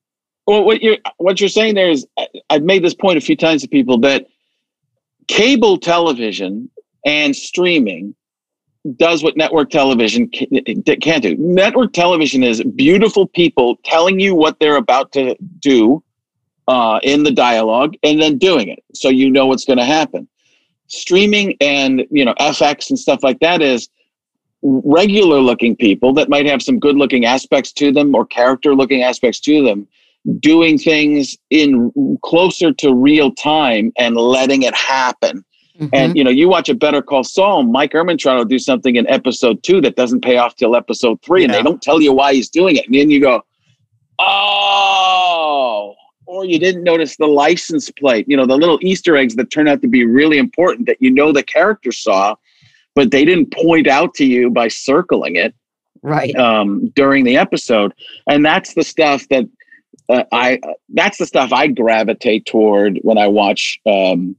Well, 0.46 0.64
what 0.64 0.82
you're 0.84 0.98
what 1.18 1.40
you're 1.40 1.50
saying 1.50 1.76
there 1.76 1.90
is, 1.90 2.06
I've 2.50 2.64
made 2.64 2.84
this 2.84 2.94
point 2.94 3.18
a 3.18 3.22
few 3.22 3.36
times 3.36 3.62
to 3.64 3.68
people 3.68 3.98
that 4.00 4.28
cable 5.28 5.78
television 5.78 6.70
and 7.06 7.36
streaming 7.36 8.16
does 8.98 9.24
what 9.24 9.38
network 9.38 9.70
television 9.70 10.28
can't 10.30 11.24
do. 11.24 11.36
Network 11.38 11.94
television 11.94 12.44
is 12.44 12.62
beautiful 12.76 13.28
people 13.28 13.78
telling 13.86 14.20
you 14.20 14.36
what 14.36 14.60
they're 14.60 14.76
about 14.76 15.12
to 15.14 15.36
do 15.60 16.04
uh, 16.68 17.00
in 17.04 17.24
the 17.24 17.32
dialogue 17.32 17.96
and 18.04 18.22
then 18.22 18.38
doing 18.38 18.68
it, 18.68 18.84
so 18.94 19.10
you 19.10 19.30
know 19.30 19.46
what's 19.46 19.66
going 19.66 19.80
to 19.80 19.86
happen. 19.86 20.28
Streaming 20.88 21.56
and 21.62 22.04
you 22.12 22.26
know 22.26 22.34
FX 22.36 22.90
and 22.90 23.00
stuff 23.00 23.24
like 23.24 23.40
that 23.40 23.62
is 23.62 23.90
regular 24.62 25.40
looking 25.40 25.76
people 25.76 26.14
that 26.14 26.30
might 26.30 26.46
have 26.46 26.62
some 26.62 26.80
good 26.80 26.96
looking 26.96 27.26
aspects 27.26 27.72
to 27.74 27.92
them 27.92 28.16
or 28.16 28.26
character 28.26 28.76
looking 28.76 29.04
aspects 29.04 29.40
to 29.42 29.64
them 29.64 29.88
doing 30.40 30.78
things 30.78 31.38
in 31.50 31.92
closer 32.24 32.72
to 32.72 32.94
real 32.94 33.32
time 33.32 33.92
and 33.98 34.16
letting 34.16 34.64
it 34.64 34.74
happen. 34.74 35.44
Mhm. 35.80 35.90
And 35.92 36.18
you 36.18 36.24
know, 36.24 36.30
you 36.30 36.48
watch 36.48 36.70
a 36.70 36.74
Better 36.74 37.02
Call 37.02 37.24
Saul, 37.24 37.64
Mike 37.64 37.94
Ehrmantraut 37.94 38.38
will 38.38 38.46
do 38.46 38.60
something 38.60 38.96
in 38.96 39.08
episode 39.10 39.64
two 39.64 39.82
that 39.82 39.96
doesn't 39.96 40.22
pay 40.22 40.38
off 40.38 40.56
till 40.56 40.76
episode 40.76 41.22
three, 41.24 41.44
and 41.44 41.54
they 41.54 41.62
don't 41.62 41.82
tell 41.82 42.02
you 42.02 42.14
why 42.14 42.34
he's 42.34 42.50
doing 42.50 42.76
it. 42.76 42.86
And 42.86 42.96
then 42.96 43.10
you 43.10 43.20
go, 43.20 43.42
oh, 44.20 45.96
or 46.26 46.46
you 46.46 46.60
didn't 46.60 46.84
notice 46.84 47.18
the 47.18 47.28
license 47.28 47.90
plate, 47.92 48.26
you 48.28 48.38
know, 48.38 48.46
the 48.46 48.58
little 48.58 48.80
Easter 48.82 49.18
eggs 49.18 49.36
that 49.36 49.52
turn 49.52 49.68
out 49.68 49.82
to 49.82 49.88
be 49.88 50.06
really 50.06 50.38
important 50.38 50.88
that 50.88 50.98
you 51.00 51.12
know 51.12 51.32
the 51.32 51.44
character 51.44 51.92
saw, 51.92 52.36
but 52.96 53.12
they 53.12 53.26
didn't 53.26 53.52
point 53.52 53.88
out 53.88 54.14
to 54.16 54.26
you 54.26 54.50
by 54.50 54.68
circling 54.68 55.36
it 55.36 55.54
right. 56.02 56.36
um, 56.36 56.90
during 56.96 57.24
the 57.24 57.36
episode, 57.36 57.94
and 58.28 58.46
that's 58.46 58.74
the 58.76 58.84
stuff 58.84 59.28
that 59.30 59.46
uh, 60.10 60.24
I 60.32 60.60
that's 60.90 61.18
the 61.18 61.26
stuff 61.26 61.54
I 61.54 61.68
gravitate 61.68 62.46
toward 62.46 63.00
when 63.04 63.18
I 63.18 63.28
watch 63.28 63.80
um, 63.86 64.36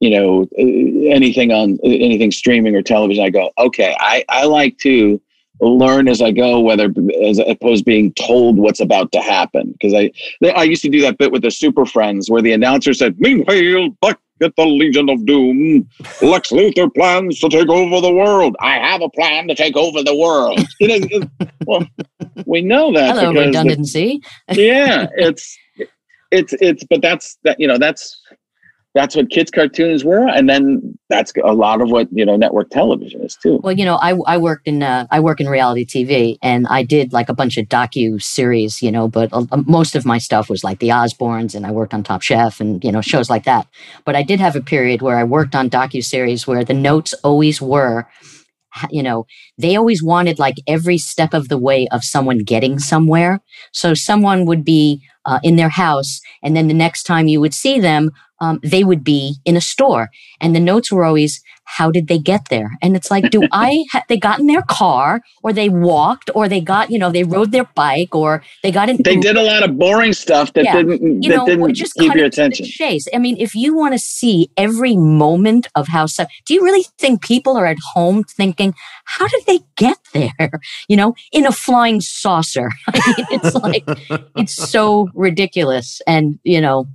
you 0.00 0.10
know 0.10 0.42
uh, 0.58 1.10
anything 1.10 1.52
on 1.52 1.78
anything 1.84 2.30
streaming 2.30 2.74
or 2.74 2.82
television. 2.82 3.24
I 3.24 3.30
go, 3.30 3.50
okay, 3.58 3.96
I 3.98 4.24
I 4.28 4.44
like 4.44 4.78
to 4.78 5.20
learn 5.68 6.08
as 6.08 6.20
I 6.20 6.32
go, 6.32 6.60
whether 6.60 6.92
as 7.24 7.38
opposed 7.38 7.80
to 7.80 7.84
being 7.84 8.12
told 8.14 8.58
what's 8.58 8.80
about 8.80 9.12
to 9.12 9.20
happen. 9.20 9.72
Because 9.72 9.94
I 9.94 10.10
I 10.56 10.64
used 10.64 10.82
to 10.82 10.88
do 10.90 11.00
that 11.02 11.18
bit 11.18 11.32
with 11.32 11.42
the 11.42 11.50
Super 11.50 11.86
Friends 11.86 12.30
where 12.30 12.42
the 12.42 12.52
announcer 12.52 12.92
said, 12.94 13.18
"Meanwhile, 13.20 13.90
back 14.00 14.18
at 14.42 14.56
the 14.56 14.66
Legion 14.66 15.08
of 15.08 15.24
Doom, 15.24 15.88
Lex 16.20 16.50
Luthor 16.50 16.92
plans 16.92 17.38
to 17.38 17.48
take 17.48 17.68
over 17.68 18.00
the 18.00 18.12
world. 18.12 18.56
I 18.60 18.74
have 18.74 19.00
a 19.00 19.08
plan 19.10 19.46
to 19.48 19.54
take 19.54 19.76
over 19.76 20.02
the 20.02 20.16
world." 20.16 20.60
You 20.80 20.98
know, 20.98 21.20
well, 21.66 21.86
we 22.44 22.60
know 22.60 22.92
that 22.92 23.14
Hello, 23.14 23.30
because 23.32 23.34
the- 23.34 23.46
redundancy. 23.46 24.20
yeah, 24.50 25.06
it's 25.16 25.56
it's 26.32 26.54
it's 26.60 26.82
but 26.90 27.02
that's 27.02 27.38
that 27.44 27.60
you 27.60 27.68
know 27.68 27.78
that's 27.78 28.20
that's 28.94 29.16
what 29.16 29.30
kids 29.30 29.50
cartoons 29.50 30.04
were 30.04 30.28
and 30.28 30.48
then 30.48 30.98
that's 31.08 31.32
a 31.44 31.52
lot 31.52 31.80
of 31.80 31.90
what 31.90 32.08
you 32.12 32.24
know 32.24 32.36
network 32.36 32.70
television 32.70 33.22
is 33.22 33.36
too 33.36 33.60
Well, 33.62 33.72
you 33.72 33.84
know, 33.84 33.96
I 33.96 34.16
I 34.26 34.38
worked 34.38 34.66
in 34.66 34.82
uh, 34.82 35.06
I 35.10 35.20
work 35.20 35.40
in 35.40 35.48
reality 35.48 35.84
TV, 35.84 36.36
and 36.42 36.66
I 36.68 36.82
did 36.82 37.12
like 37.12 37.28
a 37.28 37.34
bunch 37.34 37.56
of 37.56 37.66
docu 37.66 38.20
series, 38.20 38.82
you 38.82 38.90
know. 38.90 39.08
But 39.08 39.32
uh, 39.32 39.46
most 39.66 39.94
of 39.94 40.04
my 40.04 40.18
stuff 40.18 40.48
was 40.48 40.64
like 40.64 40.80
the 40.80 40.88
Osbournes, 40.88 41.54
and 41.54 41.66
I 41.66 41.70
worked 41.70 41.94
on 41.94 42.02
Top 42.02 42.22
Chef, 42.22 42.60
and 42.60 42.82
you 42.82 42.90
know 42.90 43.00
shows 43.00 43.30
like 43.30 43.44
that. 43.44 43.66
But 44.04 44.16
I 44.16 44.22
did 44.22 44.40
have 44.40 44.56
a 44.56 44.60
period 44.60 45.02
where 45.02 45.16
I 45.16 45.24
worked 45.24 45.54
on 45.54 45.70
docu 45.70 46.04
series 46.04 46.46
where 46.46 46.64
the 46.64 46.74
notes 46.74 47.14
always 47.22 47.60
were, 47.60 48.06
you 48.90 49.02
know, 49.02 49.26
they 49.58 49.76
always 49.76 50.02
wanted 50.02 50.38
like 50.38 50.56
every 50.66 50.98
step 50.98 51.34
of 51.34 51.48
the 51.48 51.58
way 51.58 51.86
of 51.92 52.02
someone 52.04 52.38
getting 52.38 52.78
somewhere. 52.78 53.40
So 53.72 53.94
someone 53.94 54.44
would 54.46 54.64
be 54.64 55.02
uh, 55.24 55.40
in 55.42 55.56
their 55.56 55.68
house, 55.68 56.20
and 56.42 56.56
then 56.56 56.68
the 56.68 56.74
next 56.74 57.04
time 57.04 57.28
you 57.28 57.40
would 57.40 57.54
see 57.54 57.78
them, 57.78 58.10
um, 58.42 58.58
they 58.62 58.82
would 58.82 59.04
be 59.04 59.36
in 59.44 59.56
a 59.56 59.60
store. 59.60 60.10
And 60.40 60.54
the 60.54 60.60
notes 60.60 60.90
were 60.90 61.04
always, 61.04 61.40
how 61.64 61.92
did 61.92 62.08
they 62.08 62.18
get 62.18 62.48
there? 62.50 62.72
And 62.82 62.96
it's 62.96 63.08
like, 63.08 63.30
do 63.30 63.46
I, 63.52 63.84
ha- 63.92 64.02
they 64.08 64.18
got 64.18 64.40
in 64.40 64.48
their 64.48 64.62
car 64.62 65.20
or 65.44 65.52
they 65.52 65.68
walked 65.68 66.28
or 66.34 66.48
they 66.48 66.60
got, 66.60 66.90
you 66.90 66.98
know, 66.98 67.10
they 67.10 67.22
rode 67.22 67.52
their 67.52 67.68
bike 67.76 68.14
or 68.16 68.42
they 68.64 68.72
got 68.72 68.88
in. 68.90 68.96
They 69.02 69.16
did 69.16 69.36
a 69.36 69.42
lot 69.42 69.62
of 69.62 69.78
boring 69.78 70.12
stuff 70.12 70.52
that 70.54 70.64
Yeah. 70.64 70.82
didn't, 70.82 71.22
you 71.22 71.30
that 71.30 71.36
know, 71.36 71.46
didn't 71.46 71.74
just 71.74 71.94
keep 71.94 72.14
your 72.16 72.26
it 72.26 72.32
to 72.32 72.40
the 72.40 72.42
attention. 72.46 72.66
Chase. 72.66 73.06
I 73.14 73.18
mean, 73.18 73.36
if 73.38 73.54
you 73.54 73.76
want 73.76 73.94
to 73.94 73.98
see 74.00 74.50
every 74.56 74.96
moment 74.96 75.68
of 75.76 75.86
how, 75.86 76.06
do 76.46 76.52
you 76.54 76.64
really 76.64 76.84
think 76.98 77.22
people 77.22 77.56
are 77.56 77.66
at 77.66 77.78
home 77.94 78.24
thinking, 78.24 78.74
how 79.04 79.28
did 79.28 79.44
they 79.46 79.60
get 79.76 79.98
there? 80.12 80.50
You 80.88 80.96
know, 80.96 81.14
in 81.30 81.46
a 81.46 81.52
flying 81.52 82.00
saucer. 82.00 82.70
I 82.88 83.14
mean, 83.16 83.26
it's 83.30 83.54
like, 83.54 83.84
it's 84.36 84.54
so 84.54 85.08
ridiculous. 85.14 86.02
And, 86.08 86.40
you 86.42 86.60
know, 86.60 86.88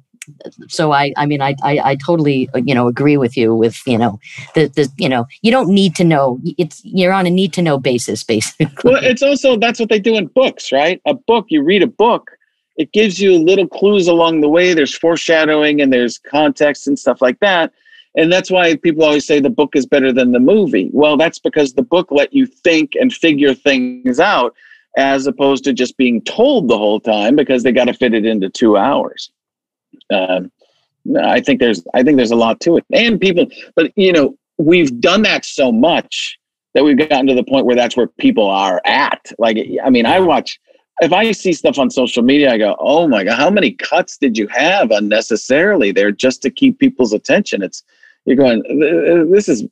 so 0.68 0.92
I, 0.92 1.14
I 1.18 1.26
mean, 1.26 1.42
I, 1.42 1.56
I, 1.64 1.80
I 1.80 1.96
totally, 1.96 2.50
uh, 2.54 2.62
you 2.66 2.74
know, 2.74 2.88
agree 2.88 3.18
with 3.18 3.38
you 3.38 3.54
with, 3.56 3.82
you 3.86 3.98
know, 3.98 4.20
the, 4.56 4.68
the, 4.68 4.92
you 4.98 5.10
know, 5.10 5.28
you 5.42 5.52
don't 5.52 5.70
need 5.70 5.96
to 5.96 6.04
know. 6.04 6.40
It's, 6.58 6.82
you're 6.84 7.14
on 7.14 7.26
a 7.26 7.30
need 7.30 7.54
to 7.54 7.62
know 7.62 7.78
basis, 7.78 8.24
basically. 8.24 8.92
Well, 8.92 9.04
it's 9.04 9.22
also 9.22 9.58
that's 9.58 9.80
what 9.80 9.90
they 9.90 10.00
do 10.00 10.16
in 10.16 10.28
books, 10.28 10.72
right? 10.72 11.02
A 11.06 11.14
book, 11.14 11.46
you 11.50 11.64
read 11.64 11.84
a 11.84 11.88
book, 11.88 12.32
it 12.78 12.92
gives 12.92 13.20
you 13.20 13.38
little 13.38 13.68
clues 13.68 14.08
along 14.08 14.42
the 14.42 14.50
way. 14.50 14.74
There's 14.74 14.96
foreshadowing 14.96 15.82
and 15.82 15.92
there's 15.92 16.18
context 16.18 16.88
and 16.88 16.98
stuff 16.98 17.22
like 17.22 17.40
that. 17.40 17.74
And 18.16 18.32
that's 18.32 18.50
why 18.50 18.76
people 18.76 19.04
always 19.04 19.28
say 19.28 19.40
the 19.40 19.50
book 19.50 19.76
is 19.76 19.86
better 19.86 20.12
than 20.12 20.32
the 20.32 20.40
movie. 20.40 20.90
Well, 20.92 21.18
that's 21.18 21.40
because 21.40 21.74
the 21.74 21.84
book 21.84 22.08
let 22.12 22.34
you 22.34 22.46
think 22.46 22.94
and 23.00 23.14
figure 23.14 23.54
things 23.54 24.20
out 24.20 24.56
as 24.98 25.28
opposed 25.28 25.64
to 25.64 25.74
just 25.74 25.98
being 25.98 26.22
told 26.22 26.68
the 26.68 26.78
whole 26.78 27.00
time 27.00 27.36
because 27.36 27.62
they 27.62 27.72
got 27.72 27.86
to 27.86 27.94
fit 27.94 28.16
it 28.16 28.26
into 28.26 28.50
two 28.50 28.78
hours. 28.78 29.30
Um, 30.12 30.52
I 31.22 31.40
think 31.40 31.60
there's 31.60 31.84
I 31.94 32.04
think 32.04 32.18
there's 32.18 32.32
a 32.32 32.36
lot 32.36 32.60
to 32.62 32.78
it. 32.78 32.86
And 32.94 33.20
people, 33.20 33.48
but 33.76 33.92
you 33.96 34.12
know, 34.12 34.38
we've 34.58 35.00
done 35.00 35.22
that 35.24 35.46
so 35.46 35.72
much 35.72 36.38
that 36.74 36.84
we've 36.84 36.98
gotten 36.98 37.26
to 37.26 37.34
the 37.34 37.44
point 37.44 37.66
where 37.66 37.76
that's 37.76 37.98
where 37.98 38.08
people 38.08 38.48
are 38.48 38.82
at. 38.86 39.32
Like, 39.40 39.58
I 39.84 39.90
mean, 39.90 40.06
I 40.06 40.20
watch, 40.20 40.60
if 41.00 41.12
I 41.12 41.32
see 41.32 41.52
stuff 41.54 41.80
on 41.80 41.90
social 41.90 42.22
media, 42.22 42.52
I 42.52 42.60
go, 42.60 42.76
oh 42.80 43.08
my 43.08 43.24
God, 43.24 43.36
how 43.36 43.50
many 43.50 43.72
cuts 43.72 44.18
did 44.18 44.38
you 44.38 44.48
have 44.50 44.92
unnecessarily 44.92 45.92
there 45.92 46.12
just 46.12 46.44
to 46.44 46.52
keep 46.52 46.78
people's 46.78 47.14
attention? 47.14 47.64
It's, 47.64 47.84
you're 48.26 48.36
going, 48.36 48.62
this 49.32 49.50
is, 49.50 49.66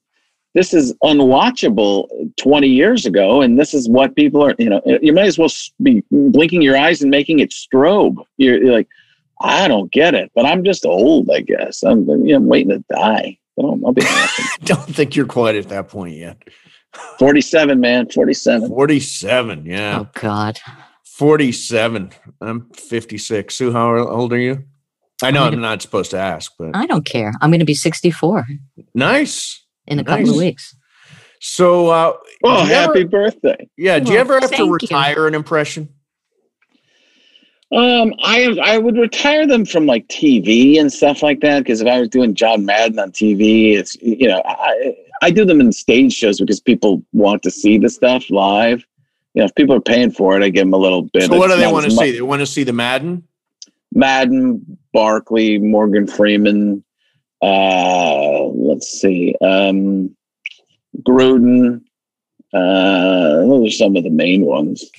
this 0.56 0.74
is 0.74 0.96
unwatchable 1.04 2.08
20 2.38 2.68
years 2.68 3.06
ago. 3.06 3.42
And 3.42 3.60
this 3.60 3.76
is 3.76 3.88
what 3.88 4.16
people 4.16 4.44
are, 4.44 4.56
you 4.58 4.70
know, 4.72 4.82
you 4.86 5.14
might 5.14 5.28
as 5.28 5.38
well 5.38 5.50
be 5.84 6.04
blinking 6.10 6.64
your 6.64 6.76
eyes 6.76 7.04
and 7.04 7.12
making 7.12 7.40
it 7.40 7.52
strobe. 7.52 8.16
You're, 8.38 8.64
you're 8.64 8.74
like, 8.74 8.88
I 9.42 9.68
don't 9.68 9.92
get 9.92 10.14
it, 10.14 10.32
but 10.36 10.46
I'm 10.46 10.64
just 10.64 10.86
old, 10.86 11.30
I 11.30 11.42
guess. 11.42 11.84
I'm, 11.84 12.08
you 12.08 12.18
know, 12.18 12.36
I'm 12.38 12.48
waiting 12.48 12.70
to 12.70 12.84
die. 12.90 13.38
But 13.58 13.66
I'll, 13.66 13.80
I'll 13.86 13.94
be. 13.94 14.02
Don't 14.66 14.94
think 14.96 15.16
you're 15.16 15.26
quite 15.26 15.56
at 15.56 15.70
that 15.70 15.88
point 15.88 16.16
yet. 16.16 16.38
47, 17.20 17.80
man, 17.80 18.10
47. 18.10 18.68
47. 18.70 19.66
Yeah. 19.66 20.00
Oh 20.02 20.10
God. 20.14 20.60
47. 21.04 22.12
I'm 22.42 22.70
56. 22.74 23.56
Sue, 23.56 23.72
how 23.72 23.98
old 23.98 24.34
are 24.34 24.38
you? 24.38 24.64
I 25.24 25.32
know 25.32 25.44
I'm 25.44 25.62
not 25.62 25.82
supposed 25.82 26.12
to 26.12 26.18
ask, 26.18 26.52
but 26.60 26.76
I 26.76 26.86
don't 26.86 27.06
care. 27.06 27.32
I'm 27.42 27.50
going 27.50 27.60
to 27.60 27.66
be 27.66 27.74
64 27.74 28.46
nice. 28.94 29.64
in 29.88 30.00
a 30.00 30.04
couple 30.04 30.30
of 30.32 30.36
weeks. 30.36 30.76
So, 31.40 31.88
uh, 31.88 32.14
Oh, 32.44 32.64
do 32.64 32.68
you 32.70 32.74
ever- 32.76 32.94
happy 32.94 33.04
birthday. 33.06 33.70
yeah, 33.78 34.00
do 34.00 34.12
you 34.12 34.18
ever 34.18 34.34
have 34.34 34.44
to 34.44 34.48
thank 34.50 34.60
you. 34.68 34.74
retire 34.74 35.28
an 35.28 35.34
impression? 35.36 35.88
Um, 37.72 38.14
I 38.24 38.58
I 38.62 38.78
would 38.78 38.96
retire 38.96 39.48
them 39.48 39.66
from 39.66 39.86
like 39.86 40.08
TV 40.08 40.80
and 40.80 40.94
stuff 40.94 41.24
like 41.24 41.42
that 41.42 41.60
because 41.60 41.82
if 41.82 41.88
I 41.88 42.00
was 42.00 42.10
doing 42.10 42.36
John 42.36 42.66
Madden 42.66 43.00
on 43.00 43.12
TV, 43.12 43.74
it's 43.74 43.96
you 44.02 44.28
know 44.28 44.42
I 44.46 44.96
I 45.24 45.32
do 45.32 45.46
them 45.46 45.60
in 45.60 45.72
stage 45.72 46.14
shows 46.14 46.40
because 46.40 46.60
people 46.60 47.04
want 47.12 47.42
to 47.44 47.52
see 47.52 47.78
the 47.78 47.90
stuff 47.90 48.30
live. 48.30 48.86
You 49.34 49.42
know, 49.42 49.46
if 49.46 49.56
people 49.56 49.76
are 49.76 49.82
paying 49.82 50.12
for 50.12 50.40
it, 50.40 50.44
I 50.44 50.50
give 50.50 50.62
them 50.62 50.74
a 50.74 50.78
little 50.78 51.02
bit. 51.02 51.24
So, 51.24 51.38
what 51.38 51.50
do 51.50 51.58
they 51.58 51.72
want 51.72 51.90
to 51.90 51.96
much- 51.96 52.06
see? 52.06 52.12
They 52.14 52.22
want 52.22 52.42
to 52.42 52.46
see 52.46 52.64
the 52.64 52.74
Madden? 52.74 53.24
Madden, 53.92 54.78
Barkley, 54.94 55.58
Morgan 55.58 56.06
Freeman. 56.06 56.84
Uh, 57.42 58.44
let's 58.46 58.88
see, 58.88 59.36
um, 59.42 60.16
Gruden. 61.02 61.82
Uh, 62.54 63.46
those 63.46 63.68
are 63.68 63.72
some 63.72 63.96
of 63.96 64.04
the 64.04 64.10
main 64.10 64.46
ones. 64.46 64.90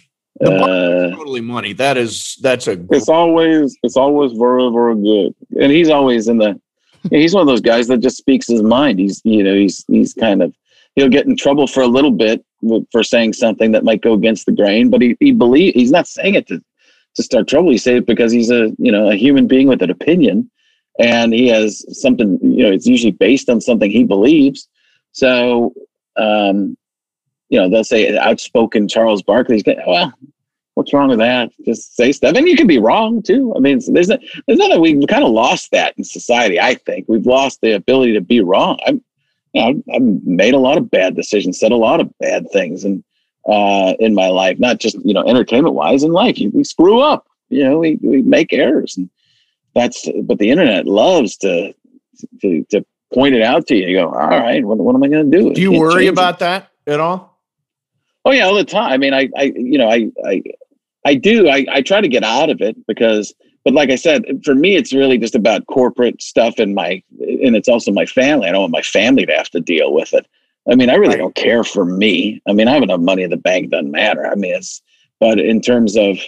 Uh, 0.45 1.11
Totally 1.11 1.41
money. 1.41 1.73
That 1.73 1.97
is, 1.97 2.37
that's 2.43 2.67
a, 2.69 2.79
it's 2.91 3.09
always 3.09 3.77
it's 3.83 3.97
always 3.97 4.33
very 4.33 4.71
very 4.71 4.95
good. 4.95 5.35
And 5.61 5.73
he's 5.73 5.89
always 5.89 6.29
in 6.29 6.39
the 6.39 6.61
he's 7.11 7.35
one 7.35 7.43
of 7.43 7.47
those 7.47 7.61
guys 7.61 7.89
that 7.89 7.99
just 7.99 8.17
speaks 8.17 8.47
his 8.47 8.63
mind. 8.63 8.99
He's 8.99 9.23
you 9.25 9.43
know 9.43 9.55
he's 9.55 9.85
he's 9.89 10.13
kind 10.13 10.43
of 10.43 10.55
he'll 10.95 11.09
get 11.09 11.27
in 11.27 11.37
trouble 11.37 11.67
for 11.67 11.83
a 11.83 11.87
little 11.87 12.11
bit 12.11 12.45
for 12.91 13.03
saying 13.03 13.35
something 13.35 13.73
that 13.73 13.85
might 13.85 14.01
go 14.01 14.15
against 14.15 14.47
the 14.47 14.53
grain 14.53 14.89
but 14.91 15.03
he, 15.03 15.15
he 15.21 15.31
believe 15.31 15.75
he's 15.75 15.91
not 15.91 16.09
saying 16.09 16.35
it 16.35 16.49
to 16.49 16.61
to 17.15 17.23
start 17.23 17.49
trouble. 17.49 17.71
He 17.71 17.79
say 17.79 17.97
it 17.97 18.07
because 18.07 18.31
he's 18.31 18.51
a 18.51 18.71
you 18.79 18.93
know 18.93 19.11
a 19.11 19.17
human 19.17 19.47
being 19.47 19.69
with 19.69 19.83
an 19.83 19.91
opinion 19.91 20.51
and 20.99 21.33
he 21.33 21.49
has 21.49 21.85
something 22.01 22.39
you 22.43 22.63
know 22.63 22.71
it's 22.71 22.87
usually 22.87 23.13
based 23.13 23.49
on 23.49 23.61
something 23.61 23.91
he 23.91 24.05
believes. 24.05 24.69
So 25.13 25.73
um 26.17 26.77
you 27.49 27.59
know 27.59 27.69
they'll 27.69 27.85
say 27.85 28.17
outspoken 28.19 28.89
charles 28.89 29.23
barkley's 29.23 29.63
well 29.87 30.13
what's 30.77 30.93
wrong 30.93 31.09
with 31.09 31.19
that? 31.19 31.51
Just 31.65 31.97
say 31.97 32.13
stuff, 32.13 32.37
and 32.37 32.47
you 32.47 32.55
can 32.55 32.67
be 32.67 32.79
wrong 32.79 33.23
too. 33.23 33.53
I 33.57 33.59
mean, 33.59 33.81
there's 33.93 34.09
there's 34.09 34.59
nothing. 34.59 34.81
We've 34.81 35.09
kind 35.09 35.25
of 35.25 35.31
lost 35.31 35.71
that 35.73 35.95
in 35.97 36.05
society. 36.05 36.61
I 36.61 36.75
think 36.75 37.07
we've 37.09 37.27
lost 37.27 37.61
the 37.63 37.73
ability 37.73 38.13
to 38.13 38.21
be 38.21 38.41
wrong. 38.41 38.79
I'm, 38.87 39.03
you 39.53 39.63
know, 39.63 39.83
I've 39.95 40.03
made 40.25 40.55
a 40.55 40.59
lot 40.59 40.79
of 40.79 40.91
bad 40.91 41.17
decisions, 41.17 41.59
said 41.59 41.73
a 41.73 41.77
lot 41.77 42.01
of 42.01 42.11
bad 42.19 42.51
things, 42.53 42.85
and 42.85 43.03
uh, 43.49 43.95
in 43.99 44.15
my 44.15 44.29
life, 44.29 44.59
not 44.61 44.79
just 44.79 44.97
you 45.05 45.15
know 45.15 45.27
entertainment 45.27 45.75
wise 45.75 46.05
in 46.05 46.13
life. 46.13 46.39
You, 46.39 46.51
we 46.55 46.63
screw 46.63 47.01
up. 47.01 47.27
You 47.49 47.65
know, 47.65 47.79
we 47.79 47.99
we 48.03 48.23
make 48.23 48.53
errors, 48.53 48.97
and 48.97 49.11
that's. 49.75 50.09
But 50.23 50.39
the 50.39 50.51
internet 50.51 50.87
loves 50.87 51.37
to 51.39 51.75
to 52.43 52.65
to 52.71 52.85
point 53.15 53.35
it 53.35 53.43
out 53.43 53.67
to 53.69 53.77
you. 53.77 53.87
You 53.89 53.97
go, 53.97 54.09
all 54.09 54.29
right, 54.29 54.63
what, 54.63 54.77
what 54.77 54.95
am 54.95 55.03
I 55.03 55.09
going 55.09 55.31
to 55.31 55.39
do? 55.39 55.55
do 55.55 55.61
you 55.61 55.73
worry 55.73 56.05
change 56.05 56.05
it." 56.05 56.13
about 56.13 56.39
that 56.41 56.69
at 56.87 57.01
all? 57.01 57.36
Oh 58.27 58.33
yeah, 58.33 58.45
all 58.47 58.57
the 58.57 58.65
time. 58.65 58.93
I 58.93 58.97
mean, 58.99 59.15
I, 59.15 59.29
I, 59.37 59.53
you 59.55 59.79
know, 59.79 59.89
I, 59.89 60.11
I, 60.27 60.43
I 61.05 61.15
do. 61.15 61.49
I, 61.49 61.65
I 61.71 61.81
try 61.81 62.01
to 62.01 62.09
get 62.09 62.25
out 62.25 62.51
of 62.51 62.61
it 62.61 62.77
because, 62.89 63.33
but 63.65 63.73
like 63.73 63.91
I 63.91 63.95
said, 63.95 64.25
for 64.45 64.53
me, 64.53 64.75
it's 64.75 64.93
really 64.93 65.17
just 65.17 65.37
about 65.37 65.65
corporate 65.69 66.21
stuff 66.21 66.59
and 66.59 66.75
my, 66.75 67.01
and 67.21 67.55
it's 67.55 67.69
also 67.69 67.93
my 67.93 68.05
family. 68.05 68.49
I 68.49 68.53
don't 68.53 68.63
want 68.63 68.73
my 68.73 68.83
family 68.83 69.27
to 69.27 69.33
have 69.33 69.49
to 69.51 69.61
deal 69.61 69.95
with 69.95 70.13
it. 70.13 70.27
I 70.69 70.75
mean, 70.75 70.91
I 70.91 70.95
really 70.95 71.11
Right. 71.11 71.19
don't 71.19 71.37
care 71.37 71.63
for 71.63 71.85
me. 71.85 72.43
I 72.49 72.53
mean, 72.53 72.67
I 72.67 72.75
have 72.75 72.83
enough 72.83 73.01
money 73.01 73.23
in 73.23 73.31
the 73.31 73.37
bank; 73.37 73.71
doesn't 73.71 73.93
matter. 73.93 74.27
I 74.27 74.35
mean, 74.35 74.55
it's, 74.55 74.83
but 75.21 75.39
in 75.39 75.61
terms 75.61 75.97
of, 75.97 76.19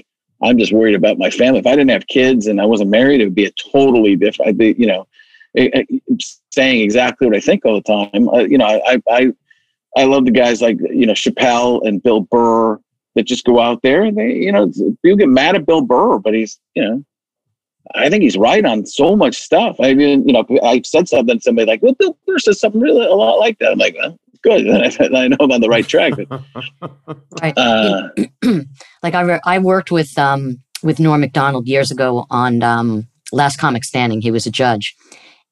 I'm 0.40 0.56
just 0.56 0.72
worried 0.72 0.94
about 0.94 1.18
my 1.18 1.30
family. 1.30 1.58
If 1.58 1.66
I 1.66 1.72
didn't 1.74 1.90
have 1.90 2.06
kids 2.06 2.46
and 2.46 2.60
I 2.60 2.64
wasn't 2.64 2.90
married, 2.90 3.20
it 3.20 3.24
would 3.24 3.34
be 3.34 3.46
a 3.46 3.50
totally 3.72 4.14
different. 4.14 4.50
I'd 4.50 4.58
be, 4.58 4.76
you 4.78 4.86
know, 4.86 5.08
eh, 5.56 5.68
eh, 5.74 5.82
saying 6.52 6.80
exactly 6.80 7.26
what 7.26 7.36
I 7.36 7.40
think 7.40 7.66
all 7.66 7.74
the 7.74 8.08
time. 8.12 8.28
Uh, 8.28 8.38
you 8.38 8.56
know, 8.56 8.66
I, 8.66 9.02
I, 9.10 9.32
I 9.96 10.04
love 10.04 10.24
the 10.24 10.30
guys 10.30 10.60
like 10.62 10.78
you 10.90 11.06
know 11.06 11.12
Chappelle 11.14 11.86
and 11.86 12.02
Bill 12.02 12.20
Burr 12.20 12.78
that 13.14 13.24
just 13.24 13.44
go 13.44 13.58
out 13.60 13.82
there 13.82 14.02
and 14.02 14.16
they 14.16 14.32
you 14.32 14.52
know 14.52 14.70
people 15.02 15.16
get 15.16 15.28
mad 15.28 15.56
at 15.56 15.66
Bill 15.66 15.82
Burr, 15.82 16.18
but 16.18 16.34
he's 16.34 16.58
you 16.74 16.82
know 16.84 17.04
I 17.94 18.10
think 18.10 18.22
he's 18.22 18.36
right 18.36 18.64
on 18.64 18.84
so 18.86 19.16
much 19.16 19.36
stuff. 19.36 19.76
I 19.80 19.94
mean 19.94 20.26
you 20.28 20.32
know 20.32 20.44
I 20.62 20.82
said 20.84 21.08
something 21.08 21.36
to 21.38 21.42
somebody 21.42 21.66
like 21.66 21.82
well 21.82 21.94
Bill 21.98 22.16
Burr 22.26 22.38
says 22.38 22.60
something 22.60 22.80
really 22.80 23.06
a 23.06 23.14
lot 23.14 23.36
like 23.38 23.58
that. 23.58 23.72
I'm 23.72 23.78
like 23.78 23.96
well, 23.98 24.18
good 24.42 24.68
I 25.14 25.28
know 25.28 25.36
I'm 25.40 25.52
on 25.52 25.60
the 25.60 25.68
right 25.68 25.86
track. 25.86 26.14
But, 26.16 26.42
Right. 27.42 27.54
uh, 27.56 28.08
like 29.02 29.14
I, 29.14 29.20
re- 29.22 29.40
I 29.44 29.58
worked 29.58 29.90
with 29.90 30.16
um 30.18 30.60
with 30.82 31.00
Norm 31.00 31.20
Macdonald 31.20 31.66
years 31.66 31.90
ago 31.90 32.26
on 32.30 32.62
um 32.62 33.08
Last 33.32 33.58
Comic 33.58 33.84
Standing. 33.84 34.20
He 34.20 34.30
was 34.30 34.46
a 34.46 34.50
judge, 34.50 34.94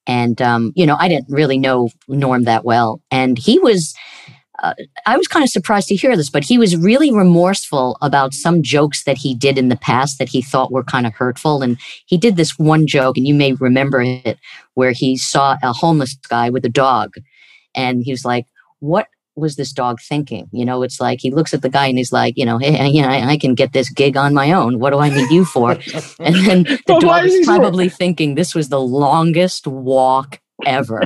and 0.07 0.41
um 0.43 0.73
you 0.77 0.87
know 0.87 0.97
I 0.99 1.09
didn't 1.09 1.29
really 1.29 1.59
know 1.59 1.91
Norm 2.09 2.45
that 2.45 2.65
well, 2.65 3.03
and 3.11 3.39
he 3.39 3.59
was. 3.59 3.95
Uh, 4.63 4.75
I 5.07 5.17
was 5.17 5.29
kind 5.29 5.43
of 5.43 5.51
surprised 5.51 5.89
to 5.89 5.97
hear 5.97 6.17
this, 6.17 6.31
but 6.31 6.45
he 6.45 6.57
was 6.59 6.77
really 6.77 7.13
remorseful 7.13 7.99
about 8.01 8.33
some 8.35 8.63
jokes 8.63 9.05
that 9.05 9.19
he 9.19 9.35
did 9.35 9.59
in 9.59 9.69
the 9.69 9.77
past 9.77 10.19
that 10.19 10.29
he 10.29 10.41
thought 10.43 10.73
were 10.73 10.85
kind 10.85 11.07
of 11.07 11.13
hurtful. 11.15 11.63
And 11.63 11.79
he 12.07 12.17
did 12.17 12.37
this 12.37 12.59
one 12.59 12.87
joke, 12.87 13.17
and 13.17 13.27
you 13.27 13.35
may 13.35 13.53
remember 13.55 14.01
it, 14.03 14.39
where 14.75 14.93
he 14.93 15.17
saw 15.17 15.57
a 15.63 15.73
homeless 15.73 16.17
guy 16.29 16.49
with 16.51 16.65
a 16.65 16.71
dog, 16.71 17.15
and 17.75 18.03
he 18.03 18.13
was 18.13 18.25
like, 18.25 18.47
"What 18.81 19.09
was 19.35 19.57
this 19.57 19.73
dog 19.73 20.01
thinking? 20.01 20.49
You 20.53 20.65
know, 20.65 20.83
it's 20.83 20.99
like 21.01 21.19
he 21.21 21.31
looks 21.31 21.53
at 21.53 21.61
the 21.61 21.69
guy 21.69 21.87
and 21.89 21.99
he's 21.99 22.11
like, 22.11 22.33
you 22.39 22.47
know, 22.47 22.57
hey, 22.57 22.89
you 22.89 23.03
know, 23.03 23.09
I, 23.09 23.33
I 23.33 23.37
can 23.37 23.55
get 23.55 23.75
this 23.75 23.91
gig 23.91 24.17
on 24.17 24.33
my 24.33 24.51
own. 24.51 24.79
What 24.79 24.91
do 24.95 24.99
I 24.99 25.11
need 25.11 25.31
you 25.31 25.45
for? 25.45 25.73
And 26.19 26.35
then 26.47 26.63
the 26.63 26.81
But 26.87 27.01
dog 27.03 27.25
is 27.27 27.35
is 27.35 27.39
he 27.41 27.45
so- 27.45 27.59
probably 27.59 27.91
thinking 27.91 28.35
this 28.35 28.55
was 28.55 28.71
the 28.71 28.81
longest 28.81 29.67
walk 29.67 30.41
ever. 30.65 31.03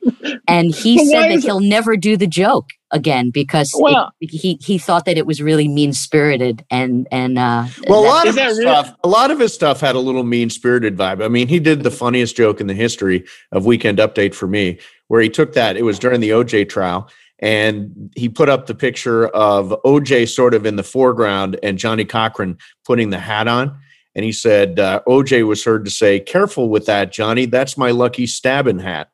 and 0.46 0.74
he 0.74 0.96
But 0.98 1.06
said 1.06 1.30
that 1.30 1.40
he'll 1.42 1.60
never 1.60 1.96
do 1.96 2.18
the 2.18 2.26
joke. 2.26 2.68
Again 2.92 3.30
because 3.30 3.72
it- 3.74 4.30
he 4.30 4.58
he 4.60 4.76
thought 4.78 5.04
that 5.04 5.16
it 5.16 5.24
was 5.26 5.40
really 5.40 5.68
mean 5.68 5.92
spirited 5.92 6.64
and 6.70 7.06
and 7.12 7.38
uh, 7.38 7.66
Well, 7.86 8.00
a 8.00 8.06
lot 8.06 8.26
of 8.28 8.34
that 8.34 8.48
his 8.48 8.58
real? 8.58 8.72
stuff, 8.82 8.96
a 9.04 9.08
lot 9.08 9.30
of 9.30 9.38
his 9.38 9.54
stuff 9.54 9.80
had 9.80 9.94
a 9.94 10.00
little 10.00 10.24
mean 10.24 10.50
spirited 10.50 10.96
vibe. 10.96 11.24
I 11.24 11.28
mean, 11.28 11.46
he 11.48 11.60
did 11.60 11.82
the 11.84 11.90
funniest 11.90 12.36
joke 12.36 12.60
in 12.60 12.66
the 12.66 12.74
history 12.74 13.24
of 13.52 13.64
Weekend 13.64 13.98
Update 13.98 14.34
for 14.34 14.46
me, 14.48 14.78
where 15.08 15.20
he 15.20 15.28
took 15.28 15.52
that. 15.52 15.76
It 15.76 15.82
was 15.82 15.98
during 16.00 16.20
the 16.20 16.30
OJ 16.30 16.68
trial, 16.68 17.08
and 17.38 18.10
he 18.16 18.28
put 18.28 18.48
up 18.48 18.66
the 18.66 18.74
picture 18.74 19.28
of 19.28 19.70
OJ 19.84 20.28
sort 20.28 20.52
of 20.54 20.66
in 20.66 20.74
the 20.76 20.82
foreground 20.82 21.58
and 21.62 21.78
Johnnie 21.78 22.04
Cochran 22.04 22.58
putting 22.84 23.10
the 23.10 23.18
hat 23.20 23.46
on. 23.46 23.78
And 24.16 24.24
he 24.24 24.32
said, 24.32 24.80
uh, 24.80 25.00
OJ 25.06 25.46
was 25.46 25.62
heard 25.64 25.84
to 25.84 25.90
say, 25.92 26.18
"Careful 26.18 26.68
with 26.68 26.86
that, 26.86 27.12
Johnny. 27.12 27.46
That's 27.46 27.78
my 27.78 27.92
lucky 27.92 28.26
stabbing 28.26 28.80
hat." 28.80 29.10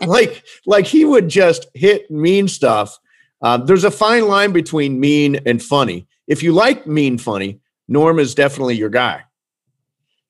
like 0.06 0.44
like 0.66 0.86
he 0.86 1.04
would 1.04 1.28
just 1.28 1.66
hit 1.74 2.10
mean 2.10 2.48
stuff. 2.48 2.98
Um, 3.42 3.66
there's 3.66 3.84
a 3.84 3.90
fine 3.90 4.28
line 4.28 4.52
between 4.52 5.00
mean 5.00 5.40
and 5.46 5.62
funny. 5.62 6.06
If 6.26 6.42
you 6.42 6.52
like 6.52 6.86
mean 6.86 7.18
funny, 7.18 7.60
Norm 7.88 8.18
is 8.18 8.34
definitely 8.34 8.76
your 8.76 8.88
guy. 8.88 9.24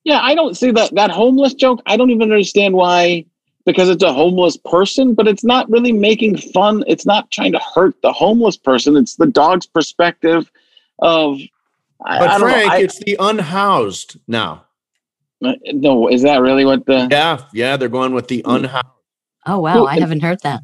Yeah, 0.03 0.19
I 0.21 0.35
don't 0.35 0.57
see 0.57 0.71
that 0.71 0.93
that 0.95 1.11
homeless 1.11 1.53
joke. 1.53 1.81
I 1.85 1.95
don't 1.95 2.09
even 2.09 2.31
understand 2.31 2.73
why 2.73 3.25
because 3.65 3.89
it's 3.89 4.03
a 4.03 4.11
homeless 4.11 4.57
person, 4.57 5.13
but 5.13 5.27
it's 5.27 5.43
not 5.43 5.69
really 5.69 5.93
making 5.93 6.37
fun. 6.37 6.83
It's 6.87 7.05
not 7.05 7.31
trying 7.31 7.53
to 7.53 7.61
hurt 7.73 8.01
the 8.01 8.11
homeless 8.11 8.57
person. 8.57 8.97
It's 8.97 9.15
the 9.15 9.27
dog's 9.27 9.65
perspective 9.65 10.51
of. 10.99 11.39
But 11.99 12.11
I 12.11 12.37
don't 12.37 12.49
Frank, 12.49 12.67
know. 12.67 12.73
I, 12.73 12.77
it's 12.79 12.99
the 12.99 13.15
unhoused 13.17 14.19
now. 14.27 14.62
No, 15.73 16.07
is 16.07 16.21
that 16.23 16.41
really 16.41 16.65
what 16.65 16.85
the? 16.85 17.07
Yeah, 17.11 17.41
yeah, 17.53 17.77
they're 17.77 17.89
going 17.89 18.13
with 18.13 18.27
the 18.27 18.41
unhoused. 18.45 18.85
oh 19.45 19.59
wow, 19.59 19.75
Well, 19.75 19.87
I 19.87 19.99
haven't 19.99 20.21
heard 20.21 20.39
that. 20.41 20.61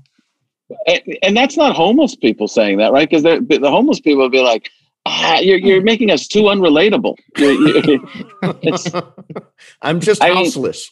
And, 0.88 1.02
and 1.24 1.36
that's 1.38 1.58
not 1.58 1.76
homeless 1.76 2.16
people 2.16 2.48
saying 2.48 2.78
that, 2.78 2.92
right? 2.92 3.10
Because 3.10 3.24
the 3.24 3.46
the 3.60 3.70
homeless 3.72 4.00
people 4.00 4.22
would 4.24 4.32
be 4.32 4.42
like, 4.42 4.70
ah, 5.06 5.40
"You're 5.40 5.60
Hmm. 5.60 5.66
you're 5.68 5.82
making 5.82 6.12
us 6.12 6.28
too 6.28 6.44
unrelatable." 6.44 7.16
You're- 7.38 7.56
you- 7.94 8.08
It's- 8.62 8.92
I'm 9.82 10.00
just 10.00 10.24
I 10.24 10.30
mean- 10.30 10.38
houseless. 10.46 10.90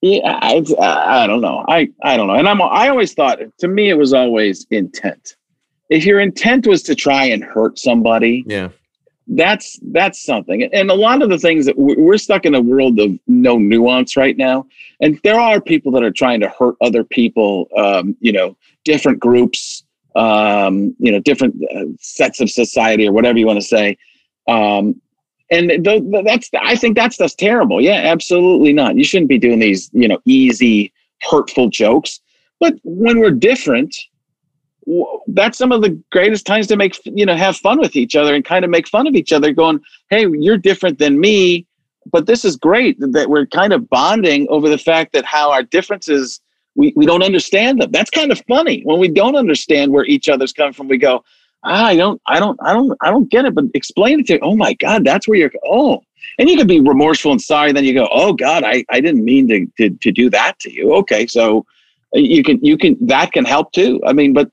Yeah, 0.00 0.38
I, 0.40 0.62
I 0.78 1.24
I 1.24 1.26
don't 1.26 1.42
know. 1.42 1.62
I 1.68 1.88
I 2.02 2.16
don't 2.16 2.28
know. 2.28 2.34
And 2.34 2.48
I'm 2.48 2.62
I 2.62 2.88
always 2.88 3.12
thought 3.12 3.38
to 3.58 3.68
me 3.68 3.90
it 3.90 3.94
was 3.98 4.12
always 4.14 4.66
intent. 4.70 5.36
If 5.90 6.04
your 6.06 6.18
intent 6.20 6.66
was 6.66 6.82
to 6.84 6.94
try 6.94 7.24
and 7.26 7.44
hurt 7.44 7.78
somebody, 7.78 8.42
yeah. 8.46 8.68
That's 9.28 9.78
that's 9.90 10.24
something. 10.24 10.62
And 10.72 10.90
a 10.90 10.94
lot 10.94 11.22
of 11.22 11.30
the 11.30 11.38
things 11.38 11.66
that 11.66 11.76
we- 11.78 11.96
we're 11.96 12.18
stuck 12.18 12.44
in 12.46 12.54
a 12.54 12.60
world 12.60 12.98
of 13.00 13.18
no 13.26 13.58
nuance 13.58 14.16
right 14.16 14.36
now. 14.36 14.66
And 15.00 15.18
there 15.24 15.38
are 15.40 15.60
people 15.60 15.90
that 15.92 16.04
are 16.04 16.12
trying 16.12 16.40
to 16.40 16.48
hurt 16.48 16.76
other 16.80 17.02
people. 17.04 17.68
Um, 17.76 18.16
you 18.20 18.32
know, 18.32 18.56
different 18.84 19.18
groups. 19.18 19.82
Um, 20.14 20.94
you 20.98 21.12
know, 21.12 21.20
different 21.20 21.56
uh, 21.74 21.84
sets 22.00 22.40
of 22.40 22.50
society 22.50 23.06
or 23.06 23.12
whatever 23.12 23.38
you 23.38 23.46
want 23.46 23.60
to 23.60 23.66
say. 23.66 23.98
Um, 24.48 24.98
and 25.50 25.68
th- 25.68 25.82
th- 25.84 26.24
that's 26.24 26.48
I 26.58 26.74
think 26.74 26.96
that 26.96 27.12
stuff's 27.12 27.34
terrible. 27.34 27.80
Yeah, 27.82 28.00
absolutely 28.04 28.72
not. 28.72 28.96
You 28.96 29.04
shouldn't 29.04 29.28
be 29.28 29.38
doing 29.38 29.58
these, 29.58 29.90
you 29.92 30.08
know, 30.08 30.18
easy, 30.24 30.92
hurtful 31.30 31.68
jokes. 31.68 32.20
But 32.60 32.74
when 32.84 33.18
we're 33.18 33.30
different, 33.32 33.94
that's 35.28 35.58
some 35.58 35.72
of 35.72 35.82
the 35.82 36.00
greatest 36.12 36.46
times 36.46 36.66
to 36.68 36.76
make 36.76 36.96
you 37.04 37.26
know 37.26 37.34
have 37.34 37.56
fun 37.56 37.78
with 37.78 37.96
each 37.96 38.14
other 38.14 38.34
and 38.34 38.44
kind 38.44 38.64
of 38.64 38.70
make 38.70 38.88
fun 38.88 39.06
of 39.06 39.14
each 39.14 39.32
other. 39.32 39.52
Going, 39.52 39.80
hey, 40.10 40.26
you're 40.38 40.58
different 40.58 40.98
than 40.98 41.20
me, 41.20 41.66
but 42.12 42.26
this 42.26 42.44
is 42.44 42.56
great 42.56 42.98
that 43.00 43.28
we're 43.28 43.46
kind 43.46 43.72
of 43.72 43.88
bonding 43.88 44.46
over 44.48 44.68
the 44.68 44.78
fact 44.78 45.12
that 45.12 45.24
how 45.24 45.50
our 45.50 45.62
differences 45.62 46.40
we, 46.76 46.92
we 46.94 47.06
don't 47.06 47.22
understand 47.22 47.80
them. 47.80 47.90
That's 47.90 48.10
kind 48.10 48.30
of 48.30 48.40
funny 48.46 48.82
when 48.84 49.00
we 49.00 49.08
don't 49.08 49.34
understand 49.34 49.92
where 49.92 50.04
each 50.04 50.28
other's 50.28 50.52
coming 50.52 50.74
from. 50.74 50.88
We 50.88 50.98
go, 50.98 51.24
ah, 51.64 51.86
I 51.86 51.96
don't, 51.96 52.20
I 52.26 52.38
don't, 52.38 52.58
I 52.62 52.72
don't, 52.72 52.96
I 53.00 53.10
don't 53.10 53.30
get 53.30 53.44
it. 53.44 53.54
But 53.54 53.64
explain 53.74 54.20
it 54.20 54.26
to. 54.26 54.38
Oh 54.40 54.54
my 54.54 54.74
God, 54.74 55.04
that's 55.04 55.26
where 55.26 55.38
you're. 55.38 55.52
Oh, 55.64 56.02
and 56.38 56.48
you 56.48 56.56
can 56.56 56.66
be 56.66 56.80
remorseful 56.80 57.32
and 57.32 57.40
sorry. 57.40 57.72
Then 57.72 57.84
you 57.84 57.94
go, 57.94 58.08
oh 58.12 58.32
God, 58.34 58.62
I, 58.64 58.84
I 58.90 59.00
didn't 59.00 59.24
mean 59.24 59.48
to, 59.48 59.66
to 59.78 59.96
to 59.96 60.12
do 60.12 60.30
that 60.30 60.58
to 60.60 60.72
you. 60.72 60.94
Okay, 60.96 61.26
so 61.26 61.64
you 62.12 62.44
can 62.44 62.62
you 62.64 62.78
can 62.78 62.96
that 63.06 63.32
can 63.32 63.44
help 63.44 63.72
too. 63.72 64.00
I 64.06 64.12
mean, 64.12 64.32
but 64.32 64.50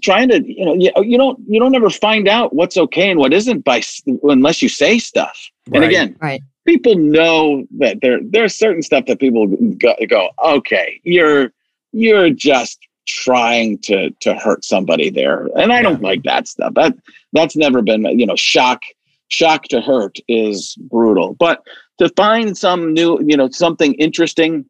trying 0.00 0.28
to 0.28 0.42
you 0.44 0.64
know 0.64 0.74
you, 0.74 0.90
you 1.02 1.18
don't 1.18 1.38
you 1.46 1.60
don't 1.60 1.74
ever 1.74 1.90
find 1.90 2.28
out 2.28 2.54
what's 2.54 2.76
okay 2.76 3.10
and 3.10 3.18
what 3.18 3.32
isn't 3.32 3.64
by 3.64 3.82
unless 4.22 4.62
you 4.62 4.68
say 4.68 4.98
stuff. 4.98 5.38
And 5.72 5.84
again, 5.84 6.16
Right. 6.20 6.42
people 6.64 6.96
know 6.96 7.66
that 7.78 8.00
there 8.00 8.20
there's 8.22 8.54
certain 8.54 8.82
stuff 8.82 9.06
that 9.06 9.18
people 9.20 9.46
go, 9.76 9.94
go 10.08 10.30
okay 10.44 11.00
you're 11.04 11.52
you're 11.92 12.30
just 12.30 12.78
trying 13.06 13.78
to 13.78 14.10
to 14.20 14.34
hurt 14.34 14.64
somebody 14.64 15.10
there. 15.10 15.48
And 15.56 15.72
i 15.72 15.82
don't 15.82 16.02
like 16.02 16.22
that 16.22 16.48
stuff. 16.48 16.74
That 16.74 16.94
that's 17.32 17.56
never 17.56 17.82
been 17.82 18.04
you 18.18 18.26
know 18.26 18.36
shock 18.36 18.80
shock 19.28 19.64
to 19.64 19.80
hurt 19.80 20.18
is 20.28 20.76
brutal. 20.90 21.34
But 21.34 21.62
to 21.98 22.08
find 22.16 22.56
some 22.56 22.94
new 22.94 23.20
you 23.22 23.36
know 23.36 23.48
something 23.50 23.94
interesting 23.94 24.64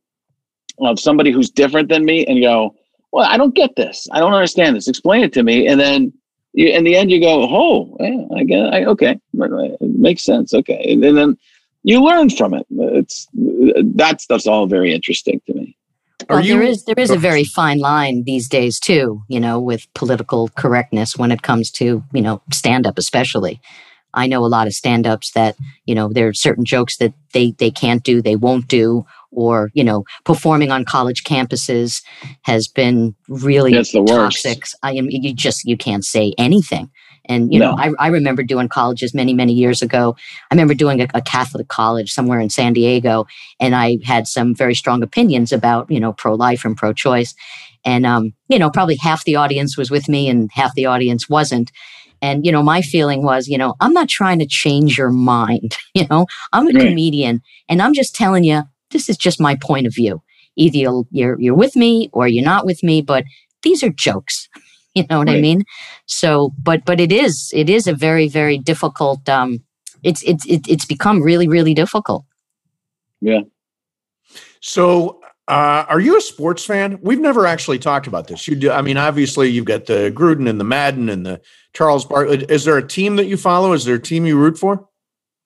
of 0.81 0.99
somebody 0.99 1.31
who's 1.31 1.51
different 1.51 1.89
than 1.89 2.05
me 2.05 2.27
and 2.27 2.41
go 2.41 2.75
well 3.13 3.27
i 3.29 3.37
don't 3.37 3.55
get 3.55 3.75
this 3.77 4.07
i 4.13 4.19
don't 4.21 4.35
understand 4.35 4.77
this 4.77 4.89
explain 4.89 5.23
it 5.23 5.33
to 5.33 5.43
me 5.43 5.67
and 5.67 5.79
then 5.81 6.13
you, 6.55 6.69
in 6.69 6.85
the 6.85 6.97
end 6.97 7.11
you 7.11 7.21
go 7.21 7.45
oh 7.45 7.97
yeah, 8.01 8.37
i 8.37 8.45
get 8.45 8.75
I, 8.75 8.85
okay 8.87 9.19
it 9.35 9.81
makes 9.81 10.23
sense 10.23 10.53
okay 10.53 10.85
and, 10.93 11.05
and 11.05 11.17
then 11.17 11.37
you 11.83 12.03
learn 12.03 12.31
from 12.31 12.55
it. 12.55 12.67
It's 12.71 13.27
that 13.33 14.21
stuff's 14.21 14.47
all 14.47 14.67
very 14.67 14.93
interesting 14.95 15.41
to 15.47 15.55
me. 15.55 15.77
Are 16.29 16.37
well, 16.37 16.45
you- 16.45 16.55
there 16.55 16.63
is 16.63 16.85
there 16.85 16.99
is 16.99 17.11
a 17.11 17.19
very 17.19 17.45
fine 17.45 17.79
line 17.79 18.23
these 18.25 18.49
days 18.49 18.79
too, 18.79 19.23
you 19.29 19.41
know, 19.41 19.59
with 19.59 19.93
political 19.95 20.49
correctness 20.51 21.17
when 21.17 21.33
it 21.33 21.43
comes 21.43 21.71
to 21.73 22.05
you 22.13 22.23
know 22.23 22.43
stand 22.53 22.87
up, 22.87 22.99
especially. 22.99 23.61
I 24.15 24.27
know 24.27 24.45
a 24.45 24.47
lot 24.47 24.67
of 24.67 24.75
stand 24.75 25.07
ups 25.07 25.33
that 25.33 25.57
you 25.87 25.95
know 25.95 26.13
there 26.13 26.29
are 26.29 26.35
certain 26.35 26.65
jokes 26.65 26.99
that 26.99 27.15
they 27.33 27.53
they 27.53 27.71
can't 27.71 28.05
do, 28.05 28.23
they 28.23 28.37
won't 28.37 28.69
do, 28.69 29.05
or 29.33 29.71
you 29.75 29.83
know 29.85 30.05
performing 30.25 30.71
on 30.71 30.85
college 30.85 31.25
campuses 31.25 32.03
has 32.43 32.69
been 32.69 33.15
really 33.29 33.73
That's 33.73 33.93
the 33.93 34.03
worst. 34.03 34.45
toxic. 34.45 34.65
I 34.83 34.93
am 34.93 35.09
you 35.11 35.35
just 35.35 35.65
you 35.65 35.77
can't 35.77 36.05
say 36.05 36.35
anything. 36.39 36.91
And 37.27 37.53
you 37.53 37.61
know, 37.61 37.77
I, 37.79 37.93
I 38.01 38.09
remember 38.09 38.43
doing 38.43 38.69
colleges 38.69 39.15
many 39.15 39.33
many 39.33 39.53
years 39.53 39.81
ago. 39.83 40.17
I 40.51 40.55
remember 40.55 40.75
doing 40.75 41.01
a, 41.01 41.07
a 41.15 41.23
Catholic 41.23 41.69
college 41.69 42.11
somewhere 42.13 42.41
in 42.41 42.51
San 42.51 42.73
Diego, 42.73 43.27
and 43.61 43.75
I 43.75 43.99
had 44.05 44.27
some 44.27 44.55
very 44.55 44.75
strong 44.75 45.03
opinions 45.03 45.53
about 45.53 45.91
you 45.91 46.01
know 46.01 46.13
pro 46.13 46.35
life 46.35 46.65
and 46.65 46.77
pro 46.77 46.93
choice, 46.93 47.35
and 47.85 48.05
um, 48.07 48.33
you 48.49 48.59
know 48.59 48.71
probably 48.71 48.97
half 48.97 49.25
the 49.25 49.37
audience 49.37 49.79
was 49.79 49.91
with 49.91 50.09
me 50.09 50.29
and 50.29 50.51
half 50.53 50.75
the 50.75 50.87
audience 50.87 51.29
wasn't. 51.29 51.71
And 52.21 52.45
you 52.47 52.53
know, 52.53 52.63
my 52.63 52.83
feeling 52.83 53.23
was, 53.25 53.49
you 53.49 53.59
know, 53.59 53.75
I'm 53.81 53.93
not 53.93 54.09
trying 54.09 54.39
to 54.41 54.47
change 54.47 54.99
your 54.99 55.11
mind. 55.11 55.77
You 55.95 56.07
know, 56.11 56.27
I'm 56.55 56.67
a 56.67 56.73
Right. 56.73 56.89
comedian, 56.89 57.43
and 57.69 57.83
I'm 57.83 57.93
just 57.95 58.15
telling 58.15 58.45
you 58.45 58.63
this 58.93 59.09
is 59.09 59.17
just 59.17 59.41
my 59.41 59.57
point 59.57 59.87
of 59.87 59.95
view. 59.95 60.23
Either 60.57 60.77
you'll, 60.77 61.09
you're 61.11 61.41
you're 61.41 61.55
with 61.55 61.77
me 61.77 62.11
or 62.13 62.29
you're 62.29 62.45
not 62.45 62.67
with 62.67 62.83
me, 62.83 63.01
but 63.01 63.25
these 63.63 63.83
are 63.83 63.91
jokes. 63.91 64.49
You 64.95 65.07
know 65.09 65.21
what 65.21 65.31
I 65.31 65.41
mean? 65.41 65.65
So, 66.05 66.53
but 66.63 66.85
but 66.85 67.01
it 67.01 67.11
is 67.11 67.51
it 67.55 67.71
is 67.71 67.87
a 67.87 67.95
very 67.95 68.29
very 68.29 68.59
difficult. 68.59 69.27
Um, 69.27 69.65
it's 70.03 70.23
it's 70.25 70.45
it's 70.47 70.85
become 70.85 71.23
really 71.23 71.49
really 71.49 71.73
difficult. 71.73 72.27
Yeah. 73.23 73.41
So, 74.61 75.23
uh, 75.49 75.87
are 75.89 75.99
you 75.99 76.19
a 76.19 76.21
sports 76.21 76.65
fan? 76.67 76.99
We've 77.01 77.21
never 77.21 77.47
actually 77.47 77.79
talked 77.79 78.07
about 78.07 78.27
this. 78.27 78.47
You 78.47 78.55
do. 78.55 78.71
I 78.71 78.83
mean, 78.83 78.99
obviously, 78.99 79.49
you've 79.49 79.65
got 79.65 79.87
the 79.87 80.13
Gruden 80.15 80.47
and 80.47 80.61
the 80.61 80.65
Madden 80.65 81.09
and 81.09 81.25
the 81.25 81.41
Charles 81.73 82.05
Barkley. 82.05 82.45
Is 82.51 82.65
there 82.65 82.77
a 82.77 82.87
team 82.87 83.17
that 83.17 83.25
you 83.25 83.39
follow? 83.39 83.73
Is 83.73 83.87
there 83.87 83.95
a 83.95 84.03
team 84.03 84.27
you 84.27 84.39
root 84.39 84.59
for? 84.59 84.87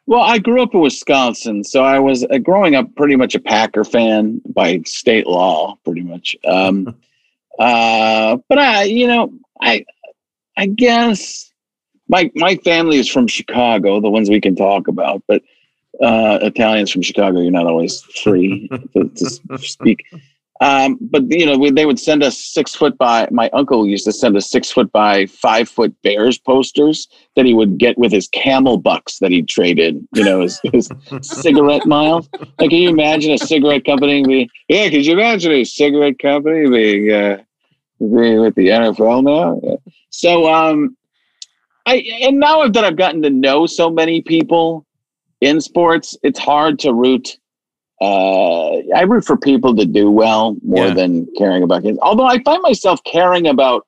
Well, 0.07 0.21
I 0.21 0.39
grew 0.39 0.63
up 0.63 0.73
in 0.73 0.81
Wisconsin, 0.81 1.65
so 1.65 1.83
I 1.83 1.99
was 1.99 2.25
uh, 2.25 2.39
growing 2.39 2.77
up 2.77 2.95
pretty 2.95 3.17
much 3.17 3.35
a 3.35 3.41
Packer 3.41 3.83
fan 3.83 4.41
by 4.47 4.81
state 4.85 5.27
law, 5.27 5.77
pretty 5.85 6.03
much. 6.03 6.37
Um, 6.47 6.95
uh, 7.59 8.39
but 8.49 8.59
I, 8.59 8.85
you 8.85 9.09
know, 9.09 9.33
I, 9.61 9.85
I 10.57 10.67
guess 10.67 11.51
my 12.09 12.31
my 12.37 12.57
family 12.57 12.99
is 12.99 13.09
from 13.09 13.27
Chicago, 13.27 14.01
the 14.01 14.11
ones 14.11 14.31
we 14.31 14.41
can 14.41 14.55
talk 14.55 14.87
about, 14.87 15.25
but 15.27 15.43
uh, 16.01 16.39
Italians 16.43 16.91
from 16.91 17.03
Chicago, 17.03 17.41
you're 17.41 17.51
not 17.51 17.67
always 17.67 18.03
free 18.03 18.69
to, 18.93 19.09
to 19.09 19.59
speak. 19.59 20.05
Um, 20.61 20.99
but 21.01 21.25
you 21.31 21.45
know, 21.45 21.59
we, 21.59 21.71
they 21.71 21.87
would 21.87 22.01
send 22.01 22.23
us 22.23 22.39
six 22.39 22.75
foot 22.75 22.97
by. 22.97 23.29
My 23.31 23.51
uncle 23.53 23.87
used 23.87 24.05
to 24.07 24.13
send 24.13 24.37
us 24.37 24.51
six 24.51 24.71
foot 24.71 24.91
by 24.93 25.27
five 25.27 25.69
foot 25.69 25.95
Bears 26.03 26.39
posters 26.39 27.09
that 27.35 27.45
he 27.45 27.55
would 27.55 27.79
get 27.79 27.99
with 27.99 28.13
his 28.13 28.29
camel 28.29 28.79
bucks 28.79 29.19
that 29.19 29.31
he 29.31 29.43
traded. 29.43 30.07
You 30.15 30.25
know, 30.25 30.41
his, 30.41 30.61
his 30.73 30.91
cigarette 31.23 31.87
miles. 31.87 32.29
Like, 32.59 32.71
can 32.71 32.79
you 32.79 32.89
imagine 32.89 33.33
a 33.33 33.39
cigarette 33.39 33.85
company 33.85 34.23
being? 34.25 34.49
Yeah, 34.69 34.89
could 34.89 35.05
you 35.05 35.13
imagine 35.13 35.53
a 35.53 35.65
cigarette 35.65 36.19
company 36.19 36.69
being 36.71 37.13
uh, 37.13 37.43
being 37.99 38.41
with 38.41 38.55
the 38.55 38.69
NFL 38.69 39.25
now? 39.25 39.61
Yeah. 39.63 39.77
So, 40.11 40.53
um, 40.53 40.97
I 41.85 41.97
and 42.23 42.41
now 42.41 42.67
that 42.67 42.85
I've 42.85 42.97
gotten 42.97 43.23
to 43.23 43.31
know 43.31 43.67
so 43.67 43.91
many 43.91 44.23
people 44.23 44.87
in 45.41 45.61
sports, 45.61 46.17
it's 46.23 46.39
hard 46.39 46.79
to 46.81 46.95
root 46.95 47.39
uh, 48.01 48.77
I 48.95 49.03
root 49.03 49.25
for 49.25 49.37
people 49.37 49.75
to 49.77 49.87
do 49.87 50.11
well 50.11 50.57
more 50.63 50.87
Yeah. 50.87 50.95
than 50.95 51.27
caring 51.39 51.63
about 51.63 51.83
games. 51.83 51.99
Although 52.03 52.27
I 52.27 52.43
find 52.43 52.63
myself 52.63 53.03
caring 53.05 53.47
about 53.47 53.87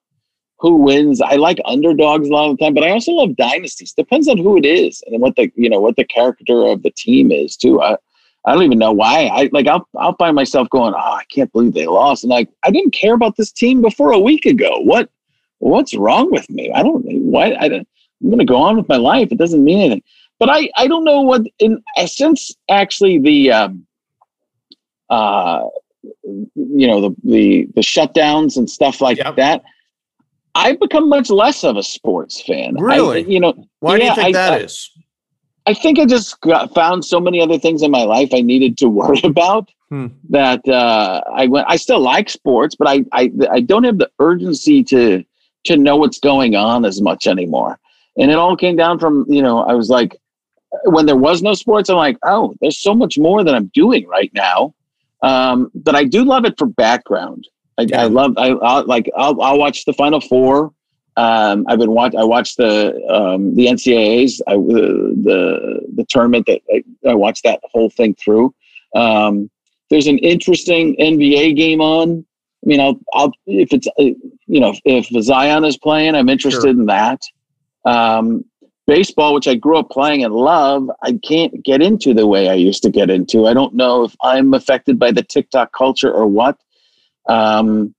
who 0.60 0.76
wins. 0.76 1.20
I 1.20 1.36
like 1.36 1.60
underdogs 1.64 2.28
a 2.28 2.32
lot 2.32 2.50
of 2.50 2.56
the 2.56 2.64
time, 2.64 2.74
but 2.74 2.82
I 2.84 2.90
also 2.90 3.12
love 3.12 3.36
dynasties. 3.36 3.92
Depends 3.92 4.28
on 4.28 4.38
who 4.38 4.56
it 4.56 4.66
is 4.66 5.02
and 5.06 5.20
what 5.22 5.36
the 5.36 5.50
you 5.54 5.70
know 5.70 5.80
what 5.80 5.96
the 5.96 6.04
character 6.04 6.66
of 6.66 6.82
the 6.82 6.90
team 6.90 7.30
is 7.30 7.56
too. 7.56 7.80
I 7.80 7.96
I 8.44 8.54
don't 8.54 8.64
even 8.64 8.78
know 8.78 8.92
why. 8.92 9.26
I 9.26 9.48
like 9.52 9.66
I'll 9.66 9.86
I'll 9.96 10.16
find 10.16 10.34
myself 10.34 10.68
going, 10.70 10.94
oh, 10.94 10.98
I 10.98 11.24
can't 11.32 11.52
believe 11.52 11.74
they 11.74 11.86
lost, 11.86 12.24
and 12.24 12.30
like 12.30 12.48
I 12.64 12.70
didn't 12.70 12.92
care 12.92 13.14
about 13.14 13.36
this 13.36 13.52
team 13.52 13.82
before 13.82 14.12
a 14.12 14.18
week 14.18 14.46
ago. 14.46 14.80
What 14.80 15.10
what's 15.58 15.94
wrong 15.94 16.30
with 16.30 16.48
me? 16.50 16.72
I 16.72 16.82
don't 16.82 17.04
why 17.06 17.54
I 17.60 17.68
don't, 17.68 17.88
I'm 18.22 18.28
going 18.28 18.38
to 18.38 18.44
go 18.44 18.56
on 18.56 18.76
with 18.76 18.88
my 18.88 18.96
life. 18.96 19.30
It 19.30 19.38
doesn't 19.38 19.62
mean 19.62 19.78
anything. 19.80 20.02
But 20.40 20.50
I 20.50 20.70
I 20.76 20.88
don't 20.88 21.04
know 21.04 21.20
what 21.20 21.42
in 21.60 21.82
since 22.06 22.56
actually 22.68 23.18
the 23.18 23.52
um, 23.52 23.86
uh 25.10 25.64
you 26.54 26.86
know 26.86 27.00
the 27.00 27.10
the 27.24 27.68
the 27.74 27.80
shutdowns 27.80 28.56
and 28.56 28.68
stuff 28.68 29.00
like 29.00 29.18
Yep. 29.18 29.36
that. 29.36 29.62
I've 30.54 30.80
become 30.80 31.08
much 31.08 31.30
less 31.30 31.62
of 31.64 31.76
a 31.76 31.82
sports 31.82 32.40
fan. 32.40 32.76
I- 32.78 32.82
Really? 32.82 33.30
you 33.32 33.38
know, 33.40 33.54
Why 33.80 33.98
do 33.98 34.04
you 34.04 34.14
think 34.14 34.28
I- 34.28 34.32
that 34.32 34.52
I- 34.54 34.58
is? 34.58 34.90
I 35.66 35.74
think 35.74 35.98
I 35.98 36.06
just 36.06 36.40
got, 36.40 36.72
found 36.74 37.04
so 37.04 37.20
many 37.20 37.42
other 37.42 37.58
things 37.58 37.82
in 37.82 37.90
my 37.90 38.02
life 38.04 38.30
I 38.32 38.40
needed 38.40 38.78
to 38.78 38.88
worry 39.00 39.20
about 39.22 39.70
Hmm. 39.90 40.06
that 40.30 40.66
uh, 40.68 41.22
I 41.34 41.46
went. 41.46 41.66
I 41.68 41.76
still 41.76 42.00
like 42.00 42.28
sports, 42.28 42.74
but 42.74 42.86
I, 42.88 43.04
I 43.12 43.30
I 43.50 43.60
don't 43.60 43.84
have 43.84 43.96
the 43.98 44.10
urgency 44.18 44.82
to 44.84 45.24
to 45.64 45.76
know 45.78 45.96
what's 45.96 46.18
going 46.18 46.54
on 46.56 46.84
as 46.84 47.00
much 47.00 47.26
anymore. 47.26 47.78
And 48.18 48.30
it 48.30 48.36
all 48.36 48.54
came 48.56 48.76
down 48.76 48.98
from 48.98 49.24
you 49.28 49.40
know 49.42 49.60
I 49.60 49.72
was 49.74 49.88
like 49.88 50.14
when 50.84 51.06
there 51.06 51.16
was 51.16 51.40
no 51.42 51.54
sports, 51.54 51.88
I'm 51.88 51.96
like 51.96 52.18
oh 52.26 52.54
there's 52.60 52.78
so 52.78 52.94
much 52.94 53.16
more 53.18 53.42
that 53.44 53.54
I'm 53.54 53.70
doing 53.74 54.06
right 54.06 54.30
now. 54.34 54.74
Um, 55.22 55.70
but 55.74 55.94
I 55.94 56.04
do 56.04 56.24
love 56.24 56.44
it 56.44 56.54
for 56.58 56.66
background. 56.66 57.48
I, 57.78 57.82
Yeah. 57.82 58.02
I 58.02 58.06
love 58.06 58.34
I 58.36 58.50
I'll, 58.50 58.84
like 58.86 59.08
I'll, 59.16 59.40
I'll 59.40 59.58
watch 59.58 59.84
the 59.84 59.92
Final 59.92 60.20
Four. 60.20 60.72
Um, 61.16 61.64
I've 61.68 61.80
been 61.80 61.90
watch. 61.90 62.14
I 62.14 62.22
watched 62.22 62.58
the 62.58 62.94
um, 63.08 63.54
the 63.56 63.66
NCAA's 63.66 64.40
I, 64.46 64.54
the 64.54 65.14
the 65.24 65.80
the 65.96 66.04
tournament 66.04 66.46
that 66.46 66.60
I, 66.72 66.84
I 67.08 67.14
watched 67.14 67.42
that 67.44 67.60
whole 67.64 67.90
thing 67.90 68.14
through. 68.14 68.54
Um, 68.94 69.50
there's 69.90 70.06
an 70.06 70.18
interesting 70.18 70.94
NBA 70.96 71.56
game 71.56 71.80
on. 71.80 72.24
I 72.64 72.66
mean, 72.66 72.80
I'll 72.80 73.00
I'll 73.14 73.32
if 73.46 73.72
it's 73.72 73.88
uh, 73.88 74.02
you 74.46 74.60
know 74.60 74.74
if 74.84 75.06
Zion 75.24 75.64
is 75.64 75.76
playing, 75.76 76.14
I'm 76.14 76.28
interested 76.28 76.62
Sure. 76.62 76.70
in 76.70 76.86
that. 76.86 77.20
Um, 77.84 78.44
baseball, 78.88 79.34
which 79.34 79.46
I 79.46 79.54
grew 79.54 79.76
up 79.78 79.90
playing 79.90 80.24
and 80.24 80.34
love, 80.34 80.90
I 81.02 81.12
can't 81.22 81.62
get 81.62 81.80
into 81.80 82.12
the 82.14 82.26
way 82.26 82.48
I 82.48 82.54
used 82.54 82.82
to 82.82 82.90
get 82.90 83.10
into. 83.10 83.46
I 83.46 83.54
don't 83.54 83.74
know 83.74 84.02
if 84.02 84.16
I'm 84.22 84.54
affected 84.54 84.98
by 84.98 85.12
the 85.12 85.22
TikTok 85.22 85.72
culture 85.72 86.10
or 86.12 86.26
what. 86.26 86.58
Um, 87.28 87.94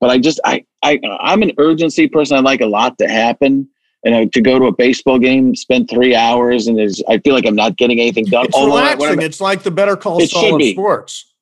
but 0.00 0.10
I 0.10 0.18
just 0.18 0.40
I 0.44 0.66
I 0.82 1.00
I'm 1.20 1.42
an 1.42 1.52
urgency 1.58 2.08
person. 2.08 2.36
I 2.36 2.40
like 2.40 2.60
a 2.60 2.66
lot 2.66 2.98
to 2.98 3.08
happen. 3.08 3.68
And 4.04 4.14
uh, 4.16 4.26
to 4.32 4.40
go 4.40 4.58
to 4.58 4.64
a 4.64 4.72
baseball 4.72 5.20
game, 5.20 5.54
spend 5.54 5.88
three 5.88 6.12
hours, 6.12 6.66
and 6.66 6.76
there's, 6.76 7.00
I 7.08 7.18
feel 7.18 7.34
like 7.34 7.46
I'm 7.46 7.54
not 7.54 7.76
getting 7.76 8.00
anything 8.00 8.24
done. 8.24 8.46
It's 8.46 8.54
Although 8.56 8.78
relaxing. 8.78 9.08
I'm- 9.10 9.20
It's 9.20 9.40
like 9.40 9.62
the 9.62 9.70
Better 9.70 9.96
Call 9.96 10.20
It 10.20 10.28
Saul 10.28 10.42
should 10.42 10.60
of 10.60 10.68
sports. 10.70 11.32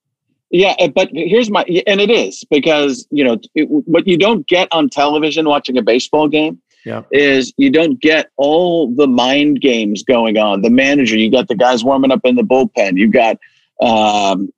Yeah, 0.51 0.75
uh, 0.79 0.89
but 0.89 1.09
here's 1.13 1.49
my 1.49 1.63
and 1.87 2.03
it 2.03 2.11
is 2.11 2.45
because 2.51 3.07
you 3.11 3.25
know 3.25 3.39
it, 3.55 3.67
what 3.71 4.07
you 4.07 4.19
don't 4.19 4.47
get 4.47 4.69
on 4.73 4.91
television 4.91 5.49
watching 5.49 5.79
a 5.79 5.83
baseball 5.83 6.29
game 6.29 6.61
Yeah. 6.85 7.03
is 7.13 7.53
you 7.57 7.71
don't 7.71 8.01
get 8.01 8.31
all 8.37 8.95
the 8.95 9.07
mind 9.07 9.61
games 9.61 10.03
going 10.03 10.39
on. 10.39 10.63
The 10.63 10.71
manager, 10.71 11.17
you 11.17 11.31
got 11.31 11.49
the 11.49 11.55
guys 11.55 11.85
warming 11.85 12.11
up 12.11 12.21
in 12.25 12.37
the 12.37 12.43
bullpen. 12.43 12.97
You 12.97 13.09
got 13.09 13.39
um, 13.83 14.53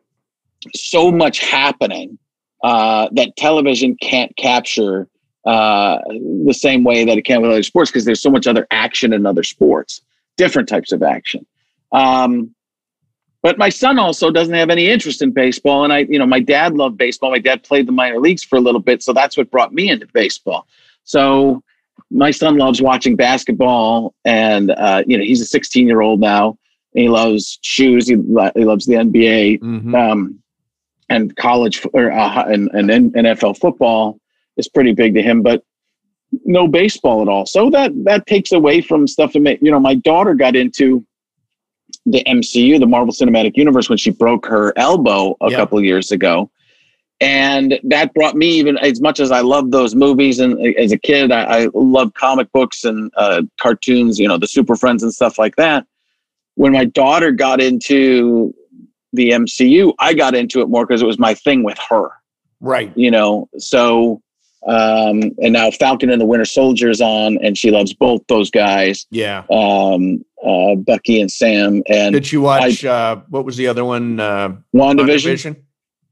so 0.75 1.11
much 1.11 1.41
happening 1.41 2.19
uh, 2.63 3.09
that 3.13 3.37
television 3.37 3.97
can't 4.01 4.35
capture 4.37 5.09
uh, 5.45 5.99
the 6.47 6.55
same 6.57 6.85
way 6.85 7.05
that 7.05 7.19
it 7.19 7.23
can 7.23 7.43
with 7.43 7.51
other 7.51 7.63
sports 7.63 7.91
because 7.91 8.05
there's 8.05 8.23
so 8.23 8.31
much 8.31 8.47
other 8.47 8.67
action 8.71 9.13
in 9.13 9.27
other 9.27 9.43
sports, 9.43 10.03
different 10.37 10.69
types 10.69 10.93
of 10.93 11.03
action. 11.03 11.45
Um, 11.91 12.55
but 13.43 13.59
my 13.59 13.69
son 13.69 13.99
also 13.99 14.31
doesn't 14.31 14.55
have 14.55 14.71
any 14.71 14.87
interest 14.87 15.21
in 15.21 15.33
baseball, 15.33 15.83
and 15.83 15.93
I, 15.93 15.99
you 16.01 16.19
know, 16.19 16.27
my 16.27 16.39
dad 16.39 16.75
loved 16.75 16.97
baseball. 16.97 17.33
My 17.33 17.41
dad 17.41 17.65
played 17.65 17.89
the 17.89 17.93
minor 17.93 18.21
leagues 18.21 18.45
for 18.45 18.57
a 18.57 18.61
little 18.61 18.81
bit, 18.81 19.03
so 19.03 19.13
that's 19.13 19.37
what 19.37 19.51
brought 19.51 19.75
me 19.75 19.91
into 19.91 20.07
baseball. 20.07 20.69
So 21.03 21.65
my 22.11 22.31
son 22.31 22.57
loves 22.59 22.83
watching 22.83 23.17
basketball, 23.17 24.15
and 24.25 24.71
uh, 24.73 25.03
you 25.07 25.17
know, 25.17 25.25
he's 25.25 25.41
a 25.41 25.47
16 25.47 25.87
year 25.87 26.01
old 26.01 26.21
now. 26.21 26.59
And 26.95 27.03
he 27.05 27.09
loves 27.09 27.59
shoes. 27.63 28.07
He, 28.09 28.17
lo- 28.17 28.51
he 28.55 28.65
loves 28.67 28.85
the 28.85 28.95
NBA 28.95 29.61
Mhm. 29.61 29.95
um, 29.97 30.39
and 31.09 31.35
college 31.37 31.87
or 31.95 32.13
uh, 32.13 32.45
and, 32.47 32.69
and 32.75 32.91
NFL 33.15 33.59
football 33.59 34.19
is 34.59 34.69
pretty 34.69 34.93
big 34.93 35.15
to 35.15 35.23
him, 35.23 35.43
but 35.43 35.63
no 36.45 36.67
baseball 36.69 37.23
at 37.23 37.29
all. 37.29 37.47
So 37.47 37.71
that 37.71 37.93
that 38.05 38.27
takes 38.27 38.53
away 38.53 38.81
from 38.83 39.07
stuff. 39.07 39.33
That 39.33 39.41
ma- 39.41 39.55
you 39.63 39.71
know, 39.71 39.81
my 39.81 39.95
daughter 39.95 40.35
got 40.35 40.55
into 40.57 41.05
the 42.07 42.23
MCU, 42.25 42.79
the 42.81 42.87
Marvel 42.87 43.13
Cinematic 43.13 43.57
Universe, 43.57 43.89
when 43.89 43.99
she 43.99 44.11
broke 44.11 44.47
her 44.47 44.73
elbow 44.77 45.37
a 45.41 45.51
Yeah. 45.51 45.57
couple 45.57 45.79
of 45.79 45.85
years 45.85 46.11
ago. 46.13 46.51
And 47.23 47.79
that 47.85 48.13
brought 48.15 48.35
me 48.35 48.49
even 48.59 48.77
as 48.79 49.01
much 49.01 49.21
as 49.21 49.31
I 49.31 49.41
love 49.43 49.71
those 49.71 49.95
movies 49.95 50.41
and 50.41 50.55
uh, 50.59 50.73
as 50.77 50.91
a 50.91 50.99
kid, 50.99 51.31
I, 51.31 51.43
I 51.65 51.69
love 51.73 52.15
comic 52.15 52.51
books 52.53 52.83
and 52.85 53.13
uh, 53.17 53.43
cartoons, 53.61 54.19
you 54.19 54.27
know, 54.27 54.39
the 54.39 54.49
Super 54.49 54.75
Friends 54.75 55.05
and 55.05 55.15
stuff 55.15 55.39
like 55.39 55.55
that. 55.55 55.87
When 56.57 56.73
my 56.73 56.85
daughter 56.85 57.31
got 57.31 57.61
into 57.61 58.53
the 59.13 59.31
MCU, 59.31 59.95
I 60.01 60.15
got 60.15 60.35
into 60.35 60.63
it 60.63 60.69
more 60.69 60.85
because 60.85 61.01
it 61.01 61.07
was 61.07 61.19
my 61.19 61.35
thing 61.35 61.63
with 61.63 61.79
her, 61.91 62.11
Right. 62.61 62.93
you 62.97 63.11
know. 63.11 63.49
So, 63.57 64.21
um, 64.67 65.23
and 65.41 65.53
now 65.53 65.71
Falcon 65.71 66.11
and 66.11 66.21
the 66.21 66.27
Winter 66.27 66.45
Soldier 66.45 66.91
is 66.91 67.01
on, 67.01 67.39
and 67.45 67.57
she 67.57 67.71
loves 67.71 67.93
both 67.95 68.23
those 68.29 68.51
guys, 68.51 69.07
Yeah. 69.13 69.45
um, 69.51 70.25
uh, 70.45 70.75
Bucky 70.75 71.21
and 71.21 71.31
Sam, 71.31 71.83
and 71.89 72.13
Did 72.15 72.33
you 72.33 72.41
watch 72.41 72.85
uh, 72.85 73.17
what 73.29 73.45
was 73.45 73.57
the 73.57 73.69
other 73.69 73.85
one? 73.85 74.19
Uh, 74.19 74.57
WandaVision. 74.75 75.55
WandaVision? 75.55 75.57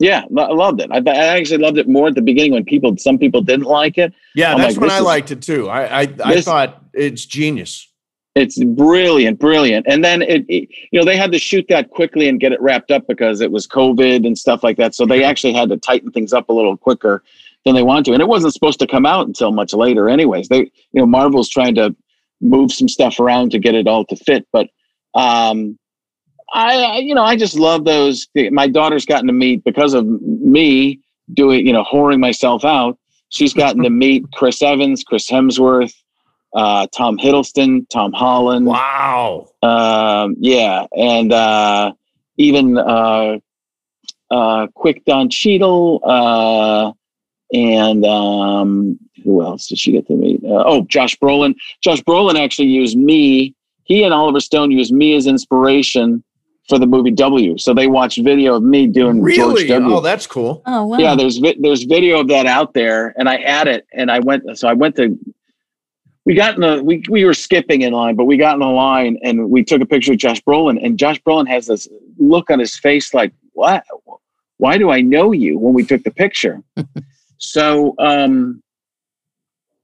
Yeah, 0.01 0.23
I 0.37 0.53
loved 0.53 0.81
it. 0.81 0.91
I, 0.91 0.97
I 1.07 1.37
actually 1.39 1.59
loved 1.63 1.79
it 1.79 1.87
more 1.89 2.09
at 2.09 2.15
the 2.17 2.23
beginning 2.23 2.53
when 2.53 2.65
people, 2.65 2.97
some 2.97 3.19
people 3.19 3.43
didn't 3.43 3.67
like 3.67 3.99
it. 3.99 4.13
Yeah, 4.35 4.53
I'm 4.55 4.59
that's 4.59 4.75
like, 4.75 4.81
when 4.81 4.91
I 4.91 4.99
is- 4.99 5.05
liked 5.05 5.31
it 5.31 5.43
too. 5.43 5.69
I 5.69 5.85
I, 5.85 6.01
I 6.25 6.35
This- 6.35 6.45
thought 6.47 6.83
it's 6.95 7.25
genius. 7.27 7.87
It's 8.37 8.63
brilliant, 8.63 9.39
brilliant. 9.41 9.87
And 9.89 10.05
then 10.05 10.23
it, 10.23 10.45
it- 10.49 10.69
you 10.91 10.99
know, 10.99 11.05
they 11.05 11.17
had 11.17 11.33
to 11.33 11.39
shoot 11.39 11.67
that 11.69 11.91
quickly 11.91 12.29
and 12.29 12.41
get 12.41 12.53
it 12.53 12.61
wrapped 12.63 12.91
up 12.91 13.07
because 13.09 13.41
it 13.41 13.51
was 13.51 13.67
COVID 13.67 14.25
and 14.27 14.39
stuff 14.39 14.63
like 14.65 14.77
that. 14.79 14.95
So 14.95 15.05
they 15.05 15.23
actually 15.25 15.53
had 15.53 15.69
to 15.69 15.77
tighten 15.77 16.11
things 16.13 16.33
up 16.33 16.49
a 16.49 16.53
little 16.53 16.77
quicker 16.77 17.23
than 17.67 17.75
they 17.75 17.83
wanted 17.83 18.05
to. 18.07 18.13
And 18.13 18.23
it 18.23 18.29
wasn't 18.29 18.55
supposed 18.55 18.79
to 18.79 18.87
come 18.87 19.05
out 19.05 19.27
until 19.27 19.51
much 19.53 19.75
later, 19.75 20.09
anyways. 20.09 20.49
They, 20.49 20.61
you 20.93 21.01
know, 21.01 21.07
Marvel's 21.07 21.49
trying 21.51 21.75
to 21.75 21.95
move 22.41 22.73
some 22.73 22.89
stuff 22.89 23.21
around 23.21 23.51
to 23.51 23.59
get 23.59 23.75
it 23.75 23.87
all 23.89 24.05
to 24.07 24.17
fit. 24.17 24.47
But 24.53 24.69
um, 25.15 25.77
I, 26.53 26.77
I- 26.83 26.99
you 26.99 27.15
know, 27.15 27.25
I 27.25 27.37
just 27.37 27.57
love 27.57 27.85
those. 27.85 28.29
My 28.51 28.67
daughter's 28.69 29.05
gotten 29.07 29.27
to 29.27 29.33
meet 29.33 29.65
because 29.65 29.95
of 29.95 30.07
me 30.07 31.01
doing, 31.35 31.67
you 31.67 31.73
know, 31.73 31.85
whoring 31.85 32.19
myself 32.21 32.65
out. 32.65 32.99
She's 33.29 33.55
gotten 33.63 33.83
to 33.85 33.91
meet 33.91 34.25
Chris 34.35 34.63
Evans, 34.63 35.03
Chris 35.05 35.29
Hemsworth, 35.31 35.95
uh, 36.55 36.87
Tom 36.97 37.17
Hiddleston, 37.19 37.87
Tom 37.93 38.13
Holland. 38.13 38.67
Wow. 38.67 39.49
Um, 39.63 40.35
yeah, 40.41 40.87
and 40.97 41.33
uh, 41.33 41.93
even 42.39 42.77
uh, 42.79 43.39
uh, 44.31 44.67
Quick 44.75 45.05
Don 45.05 45.29
Cheadle, 45.31 46.01
uh, 46.05 46.93
and 47.53 48.05
um, 48.05 48.99
who 49.25 49.43
else 49.43 49.69
did 49.69 49.79
she 49.79 49.93
get 49.93 50.07
to 50.09 50.15
meet? 50.15 50.43
Uh, 50.45 50.65
oh, 50.67 50.83
Josh 50.89 51.17
Brolin. 51.17 51.55
Josh 51.83 52.01
Brolin 52.03 52.39
actually 52.43 52.69
used 52.69 52.97
me. 52.99 53.55
He 53.85 54.03
and 54.05 54.15
Oliver 54.15 54.41
Stone 54.41 54.71
used 54.71 54.93
me 54.93 55.15
as 55.17 55.27
inspiration 55.27 56.23
for 56.71 56.79
the 56.79 56.87
movie 56.87 57.11
W. 57.11 57.59
So 57.59 57.75
they 57.75 57.89
watched 57.89 58.23
video 58.23 58.55
of 58.55 58.63
me 58.63 58.87
doing 58.87 59.21
Really? 59.21 59.37
George 59.37 59.69
W. 59.69 59.97
Oh, 59.97 60.01
that's 60.01 60.27
cool. 60.27 60.63
Oh 60.65 60.87
wow. 60.87 60.99
Yeah, 60.99 61.15
there's 61.17 61.37
vi- 61.37 61.59
there's 61.61 61.83
video 61.83 62.21
of 62.21 62.29
that 62.29 62.47
out 62.47 62.73
there, 62.73 63.13
and 63.19 63.29
I 63.29 63.39
had 63.39 63.69
it, 63.69 63.87
and 63.93 64.11
I 64.11 64.21
went. 64.21 64.57
So 64.57 64.69
I 64.69 64.73
went 64.73 64.97
to. 64.97 65.19
We 66.25 66.35
got 66.35 66.55
in 66.55 66.61
the 66.61 66.83
we 66.83 67.03
we 67.11 67.25
were 67.25 67.35
skipping 67.35 67.83
in 67.83 67.93
line, 67.93 68.15
but 68.15 68.25
we 68.25 68.37
got 68.37 68.55
in 68.55 68.61
the 68.61 68.67
line 68.67 69.19
and 69.23 69.51
we 69.51 69.65
took 69.65 69.83
a 69.83 69.87
picture 69.87 70.13
of 70.13 70.19
Josh 70.19 70.41
Brolin, 70.43 70.83
and 70.83 70.99
Josh 70.99 71.21
Brolin 71.23 71.49
has 71.49 71.67
this 71.67 71.89
look 72.19 72.51
on 72.51 72.61
his 72.61 72.79
face 72.79 73.13
like, 73.13 73.33
"What? 73.53 73.85
Why 74.59 74.79
do 74.79 74.91
I 74.91 75.01
know 75.01 75.33
you?" 75.33 75.59
When 75.59 75.75
we 75.75 75.85
took 75.85 76.05
the 76.05 76.13
picture, 76.13 76.63
so 77.39 77.95
um, 77.99 78.63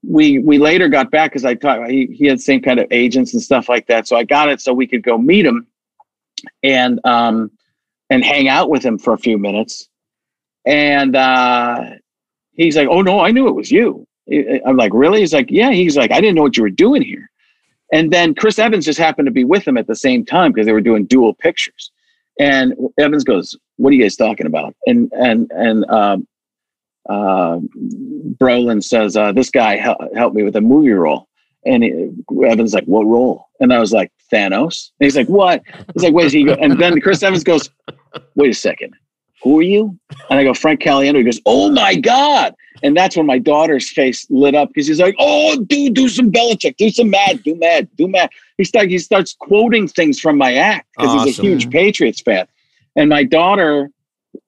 we 0.06 0.38
we 0.38 0.58
later 0.58 0.88
got 0.88 1.10
back 1.10 1.32
because 1.32 1.44
I 1.44 1.56
thought 1.56 1.90
he 1.90 2.06
he 2.06 2.26
had 2.26 2.38
the 2.38 2.42
same 2.42 2.62
kind 2.62 2.78
of 2.78 2.86
agents 2.92 3.34
and 3.34 3.42
stuff 3.42 3.68
like 3.68 3.88
that, 3.88 4.06
so 4.06 4.16
I 4.16 4.22
got 4.22 4.48
it 4.48 4.60
so 4.60 4.72
we 4.72 4.86
could 4.86 5.02
go 5.02 5.18
meet 5.18 5.44
him, 5.46 5.66
and 6.62 7.00
um, 7.04 7.50
and 8.10 8.24
hang 8.24 8.48
out 8.48 8.70
with 8.70 8.84
him 8.84 8.98
for 8.98 9.12
a 9.12 9.18
few 9.18 9.38
minutes. 9.38 9.88
And 10.66 11.14
uh, 11.14 11.90
he's 12.52 12.76
like, 12.76 12.88
"Oh 12.88 13.02
no, 13.02 13.20
I 13.20 13.30
knew 13.30 13.48
it 13.48 13.54
was 13.54 13.70
you." 13.70 14.06
I'm 14.66 14.76
like, 14.76 14.92
"Really?" 14.94 15.20
He's 15.20 15.32
like, 15.32 15.50
"Yeah." 15.50 15.70
He's 15.70 15.96
like, 15.96 16.10
"I 16.10 16.20
didn't 16.20 16.34
know 16.34 16.42
what 16.42 16.56
you 16.56 16.62
were 16.62 16.70
doing 16.70 17.02
here." 17.02 17.30
And 17.92 18.12
then 18.12 18.34
Chris 18.34 18.58
Evans 18.58 18.84
just 18.84 18.98
happened 18.98 19.26
to 19.26 19.32
be 19.32 19.44
with 19.44 19.66
him 19.66 19.76
at 19.76 19.86
the 19.86 19.94
same 19.94 20.24
time 20.24 20.52
because 20.52 20.66
they 20.66 20.72
were 20.72 20.80
doing 20.80 21.06
dual 21.06 21.34
pictures. 21.34 21.92
And 22.40 22.74
Evans 22.98 23.24
goes, 23.24 23.56
"What 23.76 23.90
are 23.90 23.94
you 23.94 24.02
guys 24.02 24.16
talking 24.16 24.46
about?" 24.46 24.74
And 24.86 25.10
and 25.12 25.50
and 25.52 25.84
um, 25.90 26.26
uh, 27.08 27.58
Brolin 28.38 28.82
says, 28.82 29.16
uh, 29.16 29.32
"This 29.32 29.50
guy 29.50 29.76
hel- 29.76 30.10
helped 30.14 30.34
me 30.34 30.42
with 30.42 30.56
a 30.56 30.60
movie 30.60 30.90
role." 30.90 31.28
And 31.64 31.82
he, 31.84 32.10
Evans 32.44 32.74
like, 32.74 32.84
"What 32.84 33.06
role?" 33.06 33.46
And 33.60 33.72
I 33.72 33.78
was 33.78 33.92
like, 33.92 34.10
"Thanos." 34.32 34.90
And 35.00 35.06
he's 35.06 35.16
like, 35.16 35.28
"What?" 35.28 35.62
He's 35.94 36.02
like, 36.02 36.14
"Wait." 36.14 36.32
He 36.32 36.44
go, 36.44 36.54
and 36.54 36.80
then 36.80 37.00
Chris 37.00 37.22
Evans 37.22 37.44
goes, 37.44 37.70
"Wait 38.34 38.50
a 38.50 38.54
second, 38.54 38.94
who 39.42 39.58
are 39.58 39.62
you?" 39.62 39.98
And 40.30 40.38
I 40.38 40.44
go, 40.44 40.54
"Frank 40.54 40.80
Caliendo." 40.80 41.18
He 41.18 41.24
goes, 41.24 41.40
"Oh 41.46 41.70
my 41.70 41.94
god!" 41.94 42.54
And 42.82 42.96
that's 42.96 43.16
when 43.16 43.26
my 43.26 43.38
daughter's 43.38 43.90
face 43.90 44.26
lit 44.28 44.54
up 44.54 44.68
because 44.68 44.86
he's 44.86 45.00
like, 45.00 45.14
"Oh, 45.18 45.56
dude, 45.64 45.94
do 45.94 46.08
some 46.08 46.30
Belichick, 46.30 46.76
do 46.76 46.90
some 46.90 47.10
Mad, 47.10 47.42
do 47.42 47.54
Mad, 47.54 47.88
do 47.96 48.06
Mad." 48.08 48.30
He 48.58 48.64
starts 48.64 48.90
he 48.90 48.98
starts 48.98 49.34
quoting 49.38 49.88
things 49.88 50.20
from 50.20 50.36
my 50.36 50.54
act 50.54 50.88
because 50.96 51.24
he's 51.24 51.38
a 51.38 51.42
huge 51.42 51.70
Patriots 51.70 52.20
fan. 52.20 52.46
And 52.96 53.10
my 53.10 53.24
daughter, 53.24 53.90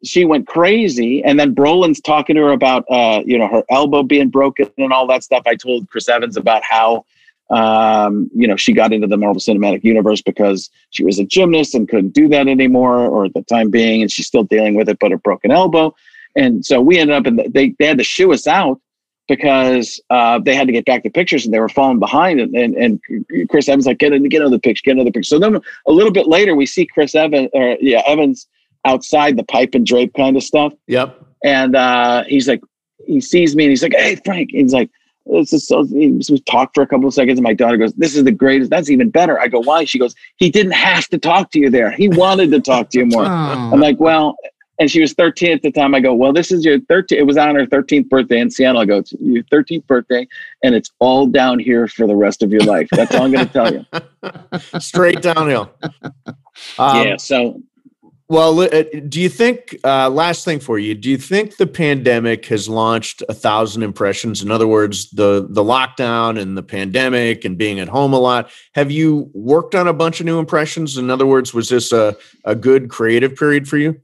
she 0.04 0.24
went 0.24 0.46
crazy. 0.46 1.22
And 1.22 1.38
then 1.38 1.54
Brolin's 1.54 2.00
talking 2.00 2.36
to 2.36 2.42
her 2.42 2.52
about, 2.52 2.84
uh, 2.90 3.22
you 3.24 3.38
know, 3.38 3.48
her 3.48 3.62
elbow 3.70 4.02
being 4.02 4.28
broken 4.28 4.70
and 4.78 4.92
all 4.92 5.06
that 5.06 5.22
stuff. 5.22 5.42
I 5.46 5.54
told 5.54 5.88
Chris 5.90 6.08
Evans 6.08 6.36
about 6.36 6.62
how, 6.64 7.04
um, 7.50 8.30
you 8.34 8.46
know, 8.46 8.56
she 8.56 8.72
got 8.72 8.92
into 8.92 9.06
the 9.06 9.16
Marvel 9.16 9.40
Cinematic 9.40 9.82
Universe 9.84 10.20
because 10.20 10.70
she 10.90 11.04
was 11.04 11.18
a 11.18 11.24
gymnast 11.24 11.74
and 11.74 11.88
couldn't 11.88 12.12
do 12.12 12.28
that 12.28 12.48
anymore, 12.48 12.98
or 12.98 13.24
at 13.24 13.34
the 13.34 13.42
time 13.42 13.70
being, 13.70 14.02
and 14.02 14.10
she's 14.10 14.26
still 14.26 14.44
dealing 14.44 14.74
with 14.74 14.88
it, 14.88 14.98
but 14.98 15.12
a 15.12 15.18
broken 15.18 15.50
elbow. 15.50 15.94
And 16.36 16.64
so 16.64 16.80
we 16.80 16.98
ended 16.98 17.16
up, 17.16 17.26
in 17.26 17.36
the, 17.36 17.48
they 17.48 17.74
they 17.78 17.86
had 17.86 17.98
to 17.98 18.04
shoo 18.04 18.32
us 18.32 18.46
out 18.46 18.80
because 19.28 20.00
uh, 20.10 20.38
they 20.38 20.54
had 20.54 20.66
to 20.66 20.72
get 20.72 20.86
back 20.86 21.02
to 21.02 21.10
pictures 21.10 21.44
and 21.44 21.52
they 21.52 21.60
were 21.60 21.68
falling 21.68 21.98
behind. 21.98 22.40
And 22.40 22.54
and, 22.54 22.74
and 22.74 23.48
Chris 23.50 23.68
Evans 23.68 23.86
like 23.86 23.98
get 23.98 24.12
in, 24.12 24.28
get 24.28 24.40
another 24.40 24.58
picture, 24.58 24.82
get 24.84 24.92
another 24.92 25.10
picture. 25.10 25.28
So 25.28 25.38
then 25.38 25.58
a 25.86 25.92
little 25.92 26.12
bit 26.12 26.26
later, 26.26 26.54
we 26.54 26.66
see 26.66 26.86
Chris 26.86 27.14
Evans, 27.14 27.48
or 27.54 27.76
yeah, 27.80 28.02
Evans 28.06 28.46
outside 28.84 29.36
the 29.36 29.44
pipe 29.44 29.74
and 29.74 29.86
drape 29.86 30.14
kind 30.14 30.36
of 30.36 30.42
stuff. 30.42 30.72
Yep. 30.86 31.24
And 31.44 31.76
uh, 31.76 32.24
he's 32.24 32.48
like, 32.48 32.62
he 33.06 33.20
sees 33.20 33.56
me 33.56 33.64
and 33.64 33.70
he's 33.70 33.82
like, 33.82 33.94
"Hey, 33.94 34.16
Frank." 34.16 34.50
And 34.52 34.62
he's 34.62 34.72
like, 34.72 34.90
"This 35.30 35.52
is 35.52 35.66
so." 35.66 35.82
We 35.82 36.20
talk 36.46 36.72
for 36.74 36.82
a 36.82 36.86
couple 36.86 37.08
of 37.08 37.14
seconds, 37.14 37.38
and 37.38 37.44
my 37.44 37.54
daughter 37.54 37.76
goes, 37.76 37.92
"This 37.94 38.16
is 38.16 38.24
the 38.24 38.32
greatest. 38.32 38.70
That's 38.70 38.90
even 38.90 39.10
better." 39.10 39.38
I 39.40 39.48
go, 39.48 39.60
"Why?" 39.60 39.84
She 39.84 39.98
goes, 39.98 40.14
"He 40.36 40.50
didn't 40.50 40.72
have 40.72 41.08
to 41.08 41.18
talk 41.18 41.50
to 41.52 41.58
you 41.58 41.70
there. 41.70 41.90
He 41.90 42.08
wanted 42.08 42.50
to 42.52 42.60
talk 42.60 42.90
to 42.90 42.98
you 42.98 43.06
more." 43.06 43.24
Oh. 43.24 43.26
I'm 43.26 43.80
like, 43.80 44.00
"Well." 44.00 44.36
And 44.80 44.88
she 44.88 45.00
was 45.00 45.12
13 45.12 45.50
at 45.50 45.62
the 45.62 45.72
time. 45.72 45.92
I 45.92 45.98
go, 45.98 46.14
"Well, 46.14 46.32
this 46.32 46.52
is 46.52 46.64
your 46.64 46.78
13." 46.82 47.18
It 47.18 47.26
was 47.26 47.36
on 47.36 47.56
her 47.56 47.66
13th 47.66 48.08
birthday 48.08 48.38
in 48.38 48.48
Seattle. 48.48 48.80
I 48.80 48.84
go, 48.84 48.98
"It's 48.98 49.12
your 49.20 49.42
13th 49.44 49.84
birthday, 49.88 50.26
and 50.62 50.72
it's 50.74 50.92
all 51.00 51.26
down 51.26 51.58
here 51.58 51.88
for 51.88 52.06
the 52.06 52.14
rest 52.14 52.44
of 52.44 52.52
your 52.52 52.62
life." 52.62 52.88
That's 52.92 53.12
all 53.14 53.24
I'm 53.24 53.32
going 53.32 53.46
to 53.46 53.52
tell 53.52 53.74
you. 53.74 53.84
Straight 54.80 55.20
downhill. 55.20 55.72
Um, 56.78 57.06
yeah. 57.06 57.16
So 57.16 57.60
Well, 58.30 58.60
uh, 58.60 58.82
do 59.08 59.22
you 59.22 59.30
think, 59.30 59.78
uh, 59.84 60.10
last 60.10 60.44
thing 60.44 60.60
for 60.60 60.78
you, 60.78 60.94
do 60.94 61.08
you 61.08 61.16
think 61.16 61.56
the 61.56 61.66
pandemic 61.66 62.44
has 62.46 62.68
launched 62.68 63.22
a 63.26 63.32
thousand 63.32 63.82
impressions? 63.82 64.42
In 64.42 64.50
other 64.50 64.66
words, 64.66 65.10
the, 65.10 65.46
the 65.48 65.64
lockdown 65.64 66.38
and 66.38 66.54
the 66.54 66.62
pandemic 66.62 67.46
and 67.46 67.56
being 67.56 67.80
at 67.80 67.88
home 67.88 68.12
a 68.12 68.18
lot. 68.18 68.50
Have 68.74 68.90
you 68.90 69.30
worked 69.32 69.74
on 69.74 69.88
a 69.88 69.94
bunch 69.94 70.20
of 70.20 70.26
new 70.26 70.38
impressions? 70.38 70.98
In 70.98 71.08
other 71.08 71.24
words, 71.26 71.54
was 71.54 71.70
this 71.70 71.90
a, 71.90 72.18
a 72.44 72.54
good 72.54 72.90
creative 72.90 73.34
period 73.34 73.66
for 73.66 73.78
you? 73.78 73.98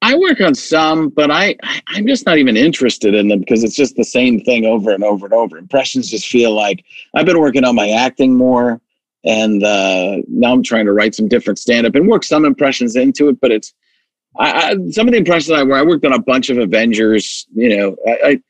I 0.00 0.14
work 0.16 0.40
on 0.40 0.54
some, 0.54 1.10
but 1.10 1.30
I 1.30 1.56
I- 1.62 1.80
I'm 1.88 2.06
just 2.06 2.24
not 2.26 2.38
even 2.38 2.56
interested 2.56 3.14
in 3.14 3.28
them 3.28 3.40
because 3.40 3.64
it's 3.64 3.74
just 3.76 3.96
the 3.96 4.04
same 4.04 4.40
thing 4.40 4.64
over 4.64 4.90
and 4.90 5.02
over 5.02 5.26
and 5.26 5.34
over. 5.34 5.58
Impressions 5.58 6.10
just 6.10 6.28
feel 6.28 6.54
like 6.54 6.84
I've 7.14 7.26
been 7.26 7.40
working 7.40 7.64
on 7.64 7.74
my 7.74 7.90
acting 7.90 8.34
more, 8.34 8.80
and 9.26 9.62
uh, 9.62 10.18
now 10.28 10.52
I'm 10.52 10.62
trying 10.62 10.86
to 10.86 10.92
write 10.92 11.14
some 11.14 11.28
different 11.28 11.58
stand 11.58 11.86
up 11.86 11.94
and 11.94 12.08
work 12.08 12.24
some 12.24 12.44
impressions 12.44 12.96
into 12.96 13.28
it. 13.28 13.40
But 13.40 13.50
it's 13.50 13.74
I, 14.38 14.70
I 14.70 14.90
some 14.90 15.08
of 15.08 15.12
the 15.12 15.18
impressions 15.18 15.58
I 15.58 15.62
where 15.62 15.78
I 15.78 15.82
worked 15.82 16.04
on 16.04 16.12
a 16.12 16.22
bunch 16.22 16.48
of 16.48 16.58
Avengers. 16.58 17.46
You 17.54 17.76
know, 17.76 17.96
I 18.06 18.40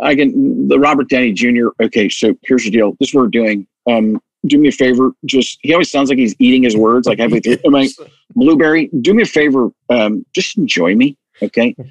I, 0.00 0.08
I 0.08 0.14
can 0.14 0.68
the 0.68 0.78
Robert 0.78 1.08
Downey 1.08 1.32
Jr. 1.32 1.68
Okay, 1.82 2.08
so 2.08 2.36
here's 2.44 2.64
the 2.64 2.70
deal. 2.70 2.96
This 3.00 3.08
is 3.08 3.14
what 3.14 3.22
we're 3.22 3.28
doing. 3.28 3.66
Um, 3.86 4.20
do 4.46 4.58
me 4.58 4.68
a 4.68 4.72
favor. 4.72 5.12
Just 5.24 5.58
he 5.62 5.72
always 5.72 5.90
sounds 5.90 6.10
like 6.10 6.18
he's 6.18 6.36
eating 6.38 6.62
his 6.62 6.76
words 6.76 7.06
like 7.08 7.18
halfway 7.18 7.40
through. 7.40 7.58
I'm 7.64 7.72
like, 7.72 7.90
Blueberry, 8.34 8.90
do 9.00 9.14
me 9.14 9.22
a 9.22 9.26
favor. 9.26 9.70
Um, 9.88 10.24
just 10.34 10.56
enjoy 10.58 10.94
me, 10.94 11.16
okay? 11.42 11.74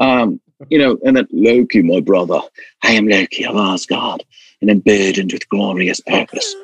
Um, 0.00 0.40
you 0.68 0.78
know, 0.78 0.96
and 1.04 1.16
then 1.16 1.26
Loki, 1.32 1.82
my 1.82 2.00
brother, 2.00 2.40
I 2.82 2.92
am 2.92 3.08
Loki 3.08 3.44
of 3.44 3.56
Asgard, 3.56 4.24
and 4.60 4.70
emburdened 4.70 5.32
with 5.32 5.48
glorious 5.48 6.00
purpose. 6.00 6.54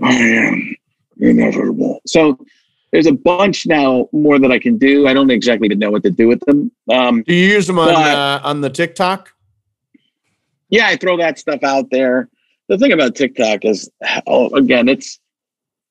I 0.00 0.12
am 0.12 0.76
inevitable. 1.18 2.00
So 2.06 2.38
there's 2.92 3.06
a 3.06 3.12
bunch 3.12 3.66
now 3.66 4.08
more 4.12 4.38
that 4.38 4.50
I 4.50 4.58
can 4.58 4.78
do. 4.78 5.06
I 5.06 5.12
don't 5.14 5.30
exactly 5.30 5.66
even 5.66 5.78
know 5.78 5.90
what 5.90 6.02
to 6.04 6.10
do 6.10 6.28
with 6.28 6.40
them. 6.46 6.70
Um, 6.90 7.22
Do 7.22 7.34
you 7.34 7.46
use 7.48 7.66
them 7.66 7.78
on, 7.78 7.94
uh, 7.94 8.40
on 8.42 8.60
the 8.60 8.70
TikTok? 8.70 9.32
yeah, 10.70 10.86
I 10.86 10.96
throw 10.96 11.16
that 11.18 11.38
stuff 11.38 11.62
out 11.62 11.90
there. 11.90 12.28
The 12.68 12.78
thing 12.78 12.92
about 12.92 13.14
TikTok 13.14 13.64
is, 13.64 13.90
oh, 14.26 14.54
again, 14.54 14.88
it's 14.88 15.18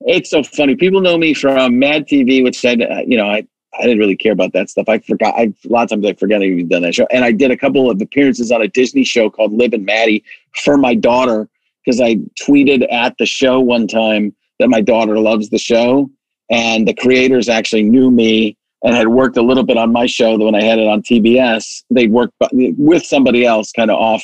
it's 0.01 0.29
so 0.29 0.43
funny. 0.43 0.75
People 0.75 1.01
know 1.01 1.17
me 1.17 1.33
from 1.33 1.79
Mad 1.79 2.07
TV, 2.07 2.43
which 2.43 2.59
said, 2.59 2.81
uh, 2.83 3.01
you 3.05 3.17
know, 3.17 3.25
I 3.27 3.47
I 3.77 3.83
didn't 3.83 3.99
really 3.99 4.15
care 4.15 4.31
about 4.31 4.53
that 4.53 4.69
stuff. 4.69 4.87
I 4.87 4.99
forgot. 4.99 5.33
I 5.35 5.53
a 5.65 5.69
lot 5.69 5.83
of 5.83 5.89
times 5.89 6.05
I 6.05 6.13
forget 6.13 6.41
I 6.41 6.45
even 6.45 6.67
done 6.67 6.83
that 6.83 6.95
show, 6.95 7.07
and 7.11 7.25
I 7.25 7.31
did 7.31 7.51
a 7.51 7.57
couple 7.57 7.89
of 7.89 8.01
appearances 8.01 8.51
on 8.51 8.61
a 8.61 8.67
Disney 8.67 9.03
show 9.03 9.29
called 9.29 9.53
Liv 9.53 9.73
and 9.73 9.85
Maddie 9.85 10.23
for 10.63 10.77
my 10.77 10.93
daughter 10.93 11.49
because 11.83 11.99
I 11.99 12.15
tweeted 12.39 12.91
at 12.91 13.17
the 13.17 13.25
show 13.25 13.59
one 13.59 13.87
time 13.87 14.35
that 14.59 14.69
my 14.69 14.81
daughter 14.81 15.19
loves 15.19 15.49
the 15.49 15.57
show, 15.57 16.09
and 16.49 16.87
the 16.87 16.93
creators 16.93 17.49
actually 17.49 17.83
knew 17.83 18.09
me 18.11 18.57
and 18.83 18.95
had 18.95 19.07
worked 19.07 19.37
a 19.37 19.41
little 19.41 19.63
bit 19.63 19.77
on 19.77 19.91
my 19.91 20.05
show 20.05 20.37
when 20.37 20.55
I 20.55 20.61
had 20.63 20.79
it 20.79 20.87
on 20.87 21.01
TBS. 21.01 21.83
They 21.89 22.07
worked 22.07 22.33
with 22.51 23.03
somebody 23.05 23.45
else, 23.45 23.71
kind 23.71 23.89
of 23.91 23.97
off 23.99 24.23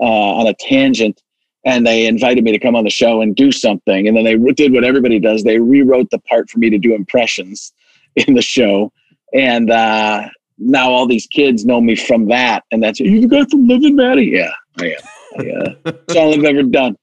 uh, 0.00 0.04
on 0.04 0.46
a 0.46 0.54
tangent, 0.54 1.22
and 1.64 1.86
they 1.86 2.06
invited 2.06 2.44
me 2.44 2.52
to 2.52 2.58
come 2.58 2.76
on 2.76 2.84
the 2.84 2.90
show 2.90 3.22
and 3.22 3.34
do 3.34 3.50
something. 3.50 4.06
And 4.06 4.16
then 4.16 4.24
they 4.24 4.36
did 4.52 4.72
what 4.72 4.84
everybody 4.84 5.18
does: 5.18 5.42
they 5.44 5.58
rewrote 5.58 6.10
the 6.10 6.18
part 6.20 6.50
for 6.50 6.58
me 6.58 6.70
to 6.70 6.78
do 6.78 6.94
impressions 6.94 7.72
in 8.16 8.34
the 8.34 8.42
show, 8.42 8.92
and 9.34 9.70
uh, 9.70 10.28
now 10.58 10.90
all 10.90 11.06
these 11.06 11.26
kids 11.26 11.64
know 11.64 11.80
me 11.80 11.96
from 11.96 12.28
that. 12.28 12.64
And 12.70 12.82
that's 12.82 13.00
you 13.00 13.20
the 13.20 13.28
guy 13.28 13.44
from 13.50 13.66
Liv 13.66 13.82
and 13.82 13.96
Maddie? 13.96 14.26
Yeah, 14.26 14.52
I 14.80 14.86
am. 14.86 14.96
I, 15.38 15.50
uh, 15.50 15.74
that's 15.84 16.16
all 16.16 16.32
I've 16.34 16.44
ever 16.44 16.62
done. 16.62 16.96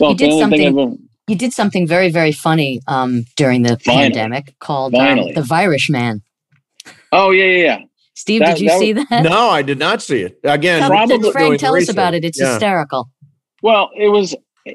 Well, 0.00 0.10
You 0.12 0.16
did 0.16 0.30
the 0.30 0.34
only 0.34 0.56
thing 0.58 0.64
something- 0.66 0.66
I've 0.66 0.88
ever- 0.88 0.96
You 1.28 1.36
did 1.36 1.52
something 1.52 1.86
very, 1.86 2.10
very 2.10 2.32
funny 2.32 2.80
um, 2.88 3.24
during 3.36 3.62
the 3.62 3.78
Finally. 3.78 4.10
pandemic 4.10 4.54
called 4.58 4.94
um, 4.94 5.32
The 5.34 5.42
Virus 5.42 5.88
Man. 5.88 6.22
Oh 7.12 7.30
yeah, 7.30 7.44
yeah, 7.44 7.64
yeah. 7.64 7.78
Steve, 8.14 8.40
That- 8.40 8.56
did 8.58 8.62
you 8.62 8.68
that 8.68 8.78
see 8.78 8.92
that? 8.92 9.22
No, 9.22 9.48
I 9.50 9.62
did 9.62 9.78
not 9.78 10.02
see 10.02 10.22
it. 10.22 10.38
Again, 10.44 10.80
Tell- 10.80 10.88
probably 10.90 11.30
Frank, 11.32 11.48
doing 11.48 11.58
tell 11.58 11.76
us 11.76 11.88
about 11.88 12.14
it. 12.14 12.24
It's 12.24 12.40
Yeah. 12.40 12.50
hysterical. 12.52 13.08
Well, 13.62 13.90
it 13.96 14.08
was 14.08 14.34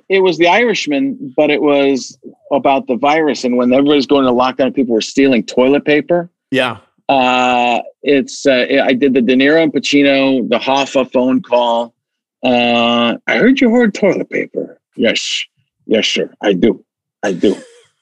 it 0.10 0.20
was 0.20 0.38
the 0.38 0.48
Irishman, 0.48 1.34
but 1.36 1.50
it 1.50 1.62
was 1.62 2.18
about 2.52 2.88
the 2.88 2.96
virus. 2.96 3.44
And 3.44 3.56
when 3.58 3.72
everybody 3.74 3.96
was 3.98 4.06
going 4.08 4.26
to 4.26 4.32
lockdown, 4.32 4.74
people 4.74 4.94
were 4.94 5.02
stealing 5.02 5.44
toilet 5.46 5.86
paper. 5.86 6.30
Yeah. 6.52 6.78
Uh, 7.10 7.82
it's 8.04 8.46
uh, 8.46 8.66
I 8.84 8.94
did 8.94 9.14
the 9.14 9.22
De 9.22 9.36
Niro 9.36 9.62
and 9.64 9.72
Pacino, 9.74 10.48
the 10.50 10.60
Hoffa 10.60 11.10
phone 11.12 11.42
call. 11.42 11.94
Uh, 12.44 13.18
I 13.28 13.38
heard 13.38 13.60
you 13.62 13.70
hoard 13.70 13.94
toilet 13.94 14.30
paper. 14.30 14.80
Yes, 14.96 15.44
yes, 15.88 16.08
sir, 16.08 16.34
I 16.42 16.54
do, 16.54 16.84
I 17.24 17.34
do. 17.34 17.56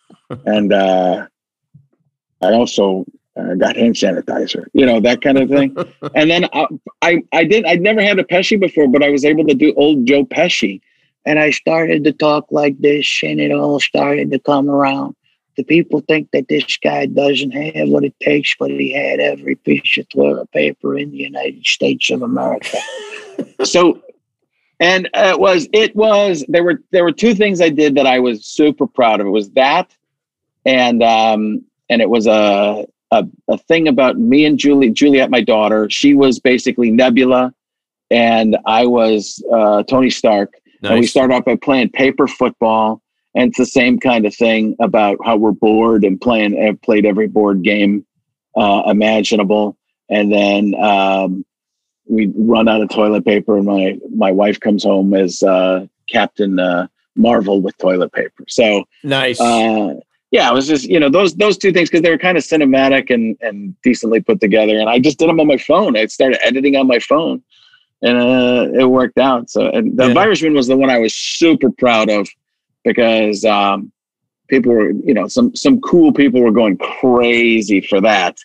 and 0.46 0.74
uh, 0.74 1.28
I 2.42 2.54
also 2.54 3.06
uh, 3.38 3.56
got 3.56 3.76
hand 3.76 3.96
sanitizer. 3.96 4.66
You 4.74 4.86
know 4.86 5.00
that 5.02 5.22
kind 5.22 5.38
of 5.38 5.50
thing. 5.50 5.76
and 6.16 6.30
then 6.30 6.46
I, 6.54 6.68
I, 7.02 7.24
I 7.34 7.44
did. 7.44 7.66
I'd 7.66 7.82
never 7.82 8.02
had 8.02 8.20
a 8.20 8.24
Pesci 8.24 8.60
before, 8.60 8.88
but 8.88 9.04
I 9.04 9.10
was 9.10 9.26
able 9.26 9.46
to 9.46 9.54
do 9.54 9.74
old 9.76 10.06
Joe 10.06 10.26
Pesci, 10.26 10.82
and 11.26 11.40
I 11.40 11.52
started 11.52 12.04
to 12.04 12.14
talk 12.14 12.48
like 12.52 12.80
this, 12.80 13.22
and 13.24 13.40
it 13.40 13.52
all 13.52 13.80
started 13.80 14.32
to 14.32 14.40
come 14.40 14.70
around 14.70 15.16
the 15.56 15.64
people 15.64 16.02
think 16.02 16.32
that 16.32 16.48
this 16.48 16.78
guy 16.78 17.06
doesn't 17.06 17.52
have 17.52 17.90
what 17.90 18.04
it 18.04 18.16
takes, 18.22 18.56
but 18.60 18.72
he 18.72 18.92
had 18.92 19.20
every 19.20 19.56
piece 19.56 19.98
of 19.98 20.08
toilet 20.10 20.52
paper 20.52 20.98
in 20.98 21.12
the 21.12 21.18
United 21.18 21.66
States 21.66 22.10
of 22.10 22.22
America. 22.22 22.78
so, 23.64 24.02
and 24.80 25.08
uh, 25.14 25.32
it 25.34 25.40
was 25.40 25.68
it 25.74 25.96
was 25.96 26.44
there 26.48 26.64
were 26.64 26.82
there 26.92 27.04
were 27.04 27.12
two 27.12 27.34
things 27.36 27.62
I 27.62 27.70
did 27.70 27.96
that 27.96 28.06
I 28.08 28.20
was 28.20 28.46
super 28.46 28.88
proud 28.88 29.20
of. 29.22 29.28
It 29.28 29.32
was 29.32 29.50
that, 29.52 29.96
and 30.66 31.02
um, 31.04 31.64
and 31.90 32.02
it 32.02 32.10
was 32.10 32.28
a 32.28 32.86
a, 33.12 33.26
a 33.48 33.58
thing 33.58 33.88
about 33.88 34.18
me 34.18 34.46
and 34.46 34.58
Julie 34.58 34.90
Juliet, 34.92 35.30
my 35.30 35.42
daughter. 35.42 35.90
She 35.90 36.14
was 36.14 36.40
basically 36.40 36.92
Nebula, 36.92 37.54
and 38.12 38.58
I 38.66 38.86
was 38.86 39.44
uh, 39.52 39.84
Tony 39.84 40.10
Stark. 40.10 40.54
And 40.84 40.96
we 40.96 41.02
Nice. 41.02 41.12
start 41.12 41.32
off 41.32 41.46
by 41.46 41.56
playing 41.56 41.90
paper 41.90 42.28
football. 42.28 43.02
And 43.34 43.50
it's 43.50 43.58
the 43.58 43.66
same 43.66 44.00
kind 44.00 44.26
of 44.26 44.36
thing 44.36 44.76
about 44.80 45.18
how 45.26 45.36
we're 45.36 45.52
bored 45.52 46.04
and 46.04 46.20
playing, 46.22 46.56
have 46.62 46.82
played 46.82 47.06
every 47.06 47.28
board 47.28 47.64
game 47.64 48.06
uh, 48.56 48.84
imaginable. 48.86 49.78
And 50.10 50.32
then 50.32 50.76
um, 50.76 51.44
we 52.08 52.32
run 52.36 52.68
out 52.68 52.82
of 52.82 52.90
toilet 52.90 53.26
paper, 53.26 53.58
and 53.58 53.66
my, 53.66 53.98
my 54.16 54.32
wife 54.32 54.60
comes 54.60 54.84
home 54.84 55.14
as 55.14 55.42
uh, 55.44 55.86
Captain 56.08 56.60
uh, 56.60 56.88
Marvel 57.16 57.62
with 57.62 57.78
toilet 57.78 58.12
paper. 58.12 58.44
So 58.48 58.86
Nice. 59.04 59.40
uh, 59.40 59.96
yeah, 60.32 60.50
it 60.50 60.54
was 60.54 60.68
just 60.68 60.86
you 60.86 61.00
know 61.00 61.10
those 61.10 61.36
those 61.36 61.58
two 61.58 61.72
things 61.72 61.90
because 61.90 62.02
they 62.02 62.10
were 62.10 62.18
kind 62.18 62.38
of 62.38 62.44
cinematic 62.44 63.10
and 63.14 63.38
and 63.42 63.76
decently 63.84 64.20
put 64.22 64.42
together, 64.42 64.78
and 64.78 64.90
I 64.90 65.00
just 65.00 65.18
did 65.18 65.30
them 65.30 65.40
on 65.40 65.48
my 65.48 65.58
phone. 65.58 65.96
I 65.98 66.06
started 66.08 66.46
editing 66.46 66.76
on 66.76 66.88
my 66.88 67.00
phone, 67.00 67.42
and 68.02 68.18
uh, 68.18 68.68
it 68.80 68.86
worked 68.86 69.18
out. 69.18 69.50
So 69.50 69.68
and 69.70 69.98
the 69.98 70.08
Yeah. 70.12 70.20
Irishman 70.20 70.54
was 70.54 70.68
the 70.68 70.76
one 70.76 70.90
I 70.90 71.00
was 71.00 71.16
super 71.16 71.70
proud 71.72 72.10
of 72.10 72.28
because 72.84 73.46
um, 73.46 73.92
people 74.50 74.74
were 74.74 74.92
you 74.92 75.14
know 75.14 75.28
some 75.28 75.56
some 75.56 75.80
cool 75.82 76.12
people 76.12 76.42
were 76.42 76.52
going 76.52 76.78
crazy 76.78 77.80
for 77.82 78.02
that. 78.02 78.38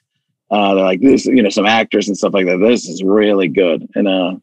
Uh, 0.50 0.74
they're 0.74 0.84
like 0.84 1.00
this, 1.00 1.26
you 1.26 1.42
know, 1.42 1.48
some 1.48 1.66
actors 1.66 2.08
and 2.08 2.16
stuff 2.16 2.34
like 2.34 2.46
that. 2.46 2.58
This 2.58 2.88
is 2.88 3.02
really 3.02 3.48
good, 3.48 3.88
and 3.94 4.08
uh, 4.08 4.34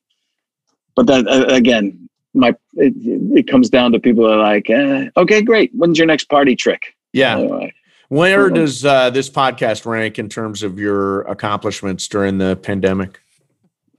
but 0.95 1.07
that 1.07 1.27
uh, 1.27 1.53
again, 1.53 2.09
my 2.33 2.55
it, 2.73 2.93
it 3.37 3.47
comes 3.47 3.69
down 3.69 3.91
to 3.91 3.99
people 3.99 4.25
are 4.25 4.37
like, 4.37 4.69
eh, 4.69 5.09
okay, 5.17 5.41
great. 5.41 5.71
When's 5.73 5.97
your 5.97 6.07
next 6.07 6.25
party 6.29 6.55
trick? 6.55 6.95
Yeah. 7.13 7.37
Uh, 7.37 7.67
Where 8.09 8.49
does 8.49 8.85
uh, 8.85 9.09
this 9.09 9.29
podcast 9.29 9.85
rank 9.85 10.17
in 10.17 10.29
terms 10.29 10.63
of 10.63 10.79
your 10.79 11.21
accomplishments 11.21 12.07
during 12.07 12.37
the 12.37 12.55
pandemic? 12.55 13.19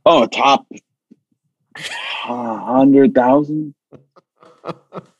oh, 0.09 0.27
top 0.27 0.67
hundred 1.77 3.15
thousand. 3.15 3.75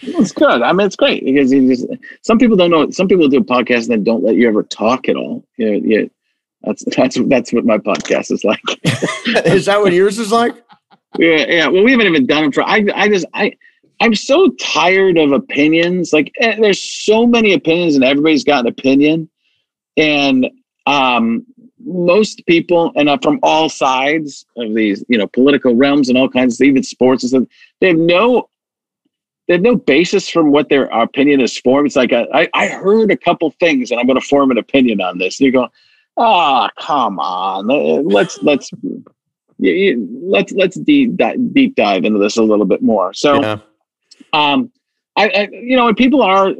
It's 0.00 0.32
good. 0.32 0.62
I 0.62 0.72
mean, 0.72 0.86
it's 0.86 0.96
great 0.96 1.24
because 1.24 1.52
you 1.52 1.68
just, 1.68 1.86
some 2.22 2.38
people 2.38 2.56
don't 2.56 2.70
know. 2.70 2.90
Some 2.90 3.08
people 3.08 3.28
do 3.28 3.40
podcasts 3.40 3.88
that 3.88 4.04
don't 4.04 4.22
let 4.22 4.36
you 4.36 4.48
ever 4.48 4.62
talk 4.62 5.08
at 5.08 5.16
all. 5.16 5.44
Yeah, 5.56 5.78
yeah. 5.82 6.02
That's 6.62 6.84
that's 6.96 7.18
that's 7.26 7.52
what 7.52 7.64
my 7.64 7.78
podcast 7.78 8.30
is 8.30 8.44
like. 8.44 8.60
is 9.46 9.66
that 9.66 9.80
what 9.80 9.92
yours 9.92 10.18
is 10.18 10.30
like? 10.30 10.54
Yeah, 11.18 11.44
yeah. 11.48 11.66
Well, 11.68 11.82
we 11.82 11.90
haven't 11.90 12.06
even 12.06 12.26
done 12.26 12.44
it 12.44 12.54
for. 12.54 12.62
I, 12.62 12.84
I 12.94 13.08
just, 13.08 13.26
I, 13.34 13.52
I'm 14.00 14.14
so 14.14 14.48
tired 14.60 15.18
of 15.18 15.32
opinions. 15.32 16.12
Like, 16.12 16.32
eh, 16.40 16.56
there's 16.60 16.82
so 16.82 17.26
many 17.26 17.52
opinions, 17.52 17.94
and 17.94 18.04
everybody's 18.04 18.44
got 18.44 18.60
an 18.60 18.68
opinion, 18.68 19.28
and 19.96 20.48
um, 20.86 21.46
most 21.84 22.44
people, 22.46 22.92
and 22.96 23.08
uh, 23.08 23.18
from 23.22 23.38
all 23.42 23.68
sides 23.68 24.46
of 24.56 24.74
these, 24.74 25.04
you 25.08 25.18
know, 25.18 25.26
political 25.26 25.74
realms 25.74 26.08
and 26.08 26.16
all 26.16 26.28
kinds 26.28 26.60
of 26.60 26.66
even 26.66 26.82
sports 26.82 27.22
and 27.22 27.30
stuff, 27.30 27.44
they 27.80 27.88
have 27.88 27.98
no. 27.98 28.48
They 29.48 29.54
have 29.54 29.62
no 29.62 29.76
basis 29.76 30.28
from 30.28 30.50
what 30.52 30.68
their 30.68 30.84
opinion 30.86 31.40
is 31.40 31.58
formed. 31.58 31.86
It's 31.86 31.96
like 31.96 32.12
a, 32.12 32.26
I, 32.32 32.48
I 32.54 32.68
heard 32.68 33.10
a 33.10 33.16
couple 33.16 33.50
things, 33.58 33.90
and 33.90 33.98
I'm 33.98 34.06
going 34.06 34.18
to 34.20 34.26
form 34.26 34.50
an 34.50 34.58
opinion 34.58 35.00
on 35.00 35.18
this. 35.18 35.40
And 35.40 35.46
you 35.46 35.52
go, 35.52 35.68
ah, 36.16 36.70
come 36.78 37.18
on, 37.18 37.66
let's 38.06 38.40
let's 38.42 38.70
let's 39.58 40.52
let's 40.52 40.76
deep 40.80 41.16
dive, 41.16 41.54
deep 41.54 41.74
dive 41.74 42.04
into 42.04 42.18
this 42.18 42.36
a 42.36 42.42
little 42.42 42.64
bit 42.66 42.82
more. 42.82 43.12
So, 43.14 43.42
Yeah. 43.42 43.58
um, 44.32 44.70
I, 45.16 45.28
I 45.28 45.48
you 45.50 45.76
know 45.76 45.86
when 45.86 45.94
people 45.96 46.22
are, 46.22 46.50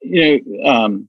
you 0.00 0.40
know, 0.46 0.70
um, 0.70 1.08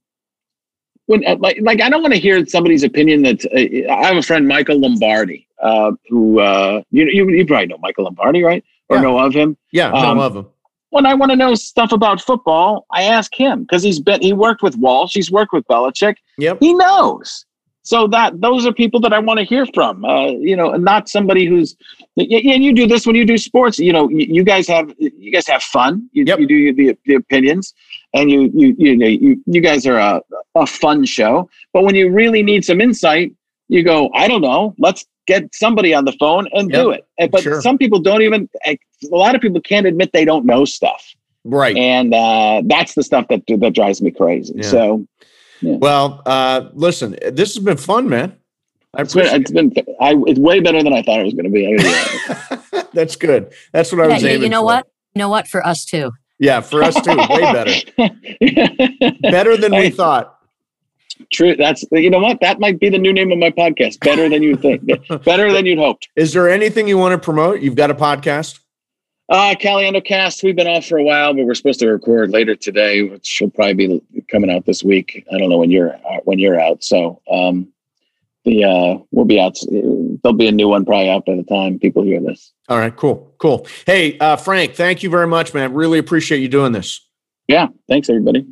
when 1.06 1.26
uh, 1.28 1.36
like 1.40 1.58
like 1.62 1.82
I 1.82 1.90
don't 1.90 2.02
want 2.02 2.14
to 2.14 2.20
hear 2.20 2.46
somebody's 2.46 2.84
opinion 2.84 3.22
that 3.24 3.46
uh, 3.46 3.94
I 3.94 4.08
have 4.08 4.18
a 4.18 4.22
friend 4.24 4.48
Michael 4.48 4.80
Lombardi, 4.80 5.48
uh, 5.62 5.92
who 6.10 6.40
uh, 6.40 6.82
you 6.92 7.06
you 7.06 7.30
you 7.30 7.46
probably 7.46 7.68
know 7.68 7.78
Michael 7.78 8.06
Lombardi, 8.06 8.44
right? 8.44 8.64
Or 8.90 8.98
Yeah. 8.98 9.02
know 9.04 9.20
of 9.20 9.34
him. 9.34 9.58
Yeah, 9.72 9.92
I 9.94 10.08
Um, 10.08 10.18
love 10.18 10.34
them. 10.34 10.48
When 10.94 11.06
I 11.08 11.14
want 11.16 11.32
to 11.32 11.36
know 11.36 11.56
stuff 11.56 11.92
about 11.92 12.22
football, 12.22 12.86
I 12.92 13.04
ask 13.18 13.30
him 13.34 13.56
because 13.64 13.82
he's 13.88 14.00
been 14.00 14.22
he 14.22 14.32
worked 14.32 14.62
with 14.62 14.76
Walsh, 14.78 15.14
he's 15.16 15.32
worked 15.32 15.52
with 15.54 15.66
Belichick 15.68 16.16
Yep. 16.38 16.58
he 16.60 16.74
knows 16.74 17.46
so 17.86 18.08
that 18.16 18.40
those 18.46 18.66
are 18.66 18.72
people 18.84 19.00
that 19.06 19.12
i 19.12 19.20
want 19.20 19.38
to 19.42 19.46
hear 19.54 19.66
from 19.78 20.06
uh, 20.06 20.28
you 20.50 20.56
know 20.60 20.70
not 20.92 21.10
somebody 21.10 21.44
who's 21.46 21.76
y- 22.16 22.26
y- 22.34 22.42
and 22.54 22.64
you 22.64 22.72
do 22.74 22.86
this 22.88 23.06
when 23.08 23.16
you 23.20 23.26
do 23.26 23.38
sports 23.38 23.78
you 23.88 23.92
know 23.96 24.08
you, 24.18 24.26
you 24.38 24.44
guys 24.52 24.66
have 24.76 24.88
you 25.00 25.32
guys 25.36 25.46
have 25.54 25.62
fun 25.62 25.92
you, 26.14 26.24
Yep. 26.26 26.40
you 26.40 26.48
do 26.48 26.74
the, 26.80 26.98
the 27.08 27.16
opinions 27.16 27.74
and 28.14 28.32
you 28.32 28.40
you 28.62 28.68
you 28.86 28.96
know 29.02 29.06
you, 29.26 29.32
you 29.56 29.62
guys 29.70 29.86
are 29.86 30.00
a, 30.10 30.22
a 30.56 30.66
fun 30.66 31.04
show 31.18 31.50
but 31.74 31.84
when 31.84 31.96
you 31.96 32.10
really 32.22 32.42
need 32.52 32.64
some 32.70 32.80
insight 32.88 33.30
you 33.70 33.84
go 33.84 34.10
i 34.14 34.28
don't 34.28 34.42
know 34.42 34.74
let's 34.78 35.06
get 35.26 35.44
somebody 35.56 35.94
on 35.94 36.04
the 36.06 36.12
phone 36.20 36.48
and 36.54 36.72
do 36.72 36.92
it 36.92 37.06
And- 37.18 37.32
but 37.32 37.44
Sure. 37.44 37.62
some 37.62 37.78
people 37.78 38.00
don't 38.00 38.22
even 38.22 38.50
a 38.66 38.78
lot 39.12 39.36
of 39.36 39.42
people 39.42 39.62
can't 39.62 39.86
admit 39.88 40.12
they 40.14 40.26
don't 40.26 40.46
know 40.46 40.66
stuff 40.66 41.04
Right. 41.46 41.76
and 41.78 42.14
uh, 42.14 42.62
that's 42.66 42.94
the 42.96 43.04
stuff 43.04 43.28
that 43.30 43.42
that 43.48 43.74
drives 43.74 44.02
me 44.02 44.12
crazy 44.12 44.54
Yeah. 44.58 44.64
so 44.70 45.08
Well, 45.62 46.22
uh, 46.26 46.70
listen, 46.74 47.16
this 47.32 47.56
has 47.56 47.64
been 47.64 47.78
fun, 47.78 48.10
man. 48.10 48.36
I 48.96 49.02
It's 49.02 49.14
been, 49.14 49.26
appreciate 49.28 49.42
it's 49.42 49.52
been 49.52 49.96
I, 50.02 50.16
it's 50.28 50.40
way 50.40 50.60
better 50.60 50.84
than 50.84 50.92
I 50.94 51.02
thought 51.04 51.20
it 51.22 51.24
was 51.24 51.34
going 51.34 51.46
to 51.46 51.50
be. 51.52 51.66
I 51.68 51.78
gotta 51.78 51.84
be 51.84 52.34
honest. 52.52 52.74
it. 52.74 52.88
That's 52.94 53.16
good. 53.16 53.54
That's 53.72 53.92
what 53.92 54.02
I 54.04 54.08
was 54.08 54.22
you, 54.24 54.30
aiming 54.30 54.44
you 54.44 54.50
know 54.50 54.60
for. 54.62 54.66
what? 54.66 54.88
You 55.16 55.20
know 55.20 55.30
what? 55.30 55.48
For 55.48 55.66
us 55.66 55.86
too. 55.86 56.12
Yeah, 56.38 56.60
for 56.62 56.84
us 56.84 56.96
too. 56.96 57.16
Way 57.16 57.42
better. 57.58 57.76
Better 59.32 59.58
than 59.58 59.72
we 59.76 59.90
thought. 59.90 60.38
True. 61.34 61.56
That's 61.56 61.84
you 61.92 62.10
know 62.10 62.20
what? 62.20 62.40
That 62.42 62.60
might 62.60 62.80
be 62.80 62.90
the 62.90 62.98
new 62.98 63.12
name 63.12 63.32
of 63.32 63.38
my 63.38 63.50
podcast. 63.50 64.00
Better 64.00 64.30
than 64.30 64.44
you 64.44 64.56
think. 64.56 64.84
better 65.26 65.52
than 65.52 65.66
you'd 65.66 65.80
hoped. 65.80 66.10
Is 66.16 66.34
there 66.34 66.50
anything 66.50 66.88
you 66.88 66.98
want 66.98 67.14
to 67.14 67.24
promote? 67.24 67.62
You've 67.62 67.76
got 67.76 67.92
a 67.92 67.96
podcast? 67.96 68.60
Uh 69.30 69.56
Caliendo 69.56 70.04
Cast. 70.04 70.44
We've 70.44 70.56
been 70.56 70.68
off 70.68 70.86
for 70.86 70.98
a 70.98 71.04
while, 71.04 71.34
but 71.34 71.46
we're 71.46 71.56
supposed 71.56 71.80
to 71.80 71.88
record 71.88 72.32
later 72.32 72.56
today, 72.56 73.04
which 73.04 73.40
will 73.42 73.50
probably 73.50 74.02
be 74.14 74.22
coming 74.30 74.52
out 74.52 74.66
this 74.66 74.84
week. 74.84 75.26
I 75.32 75.38
don't 75.38 75.50
know 75.50 75.58
when 75.58 75.72
you're 75.72 75.96
uh, 75.96 76.20
when 76.24 76.40
you're 76.40 76.60
out. 76.60 76.84
So 76.84 77.22
um, 77.30 77.68
the 78.46 78.64
uh, 78.66 78.98
we'll 79.12 79.26
be 79.26 79.40
out. 79.40 79.58
There'll 79.72 80.38
be 80.38 80.48
a 80.48 80.52
new 80.52 80.68
one 80.68 80.86
probably 80.86 81.10
out 81.10 81.26
by 81.26 81.36
the 81.36 81.44
time 81.44 81.80
people 81.80 82.04
hear 82.04 82.22
this. 82.22 82.54
All 82.70 82.78
right, 82.78 82.96
cool, 82.96 83.34
cool. 83.40 83.68
Hey, 83.86 84.18
uh, 84.20 84.36
Frank, 84.36 84.76
thank 84.76 85.04
you 85.04 85.10
very 85.10 85.28
much, 85.28 85.54
man. 85.54 85.74
Really 85.74 86.00
appreciate 86.00 86.40
you 86.40 86.48
doing 86.48 86.72
this. 86.72 87.06
Yeah. 87.48 87.68
Thanks 87.88 88.10
everybody. 88.10 88.48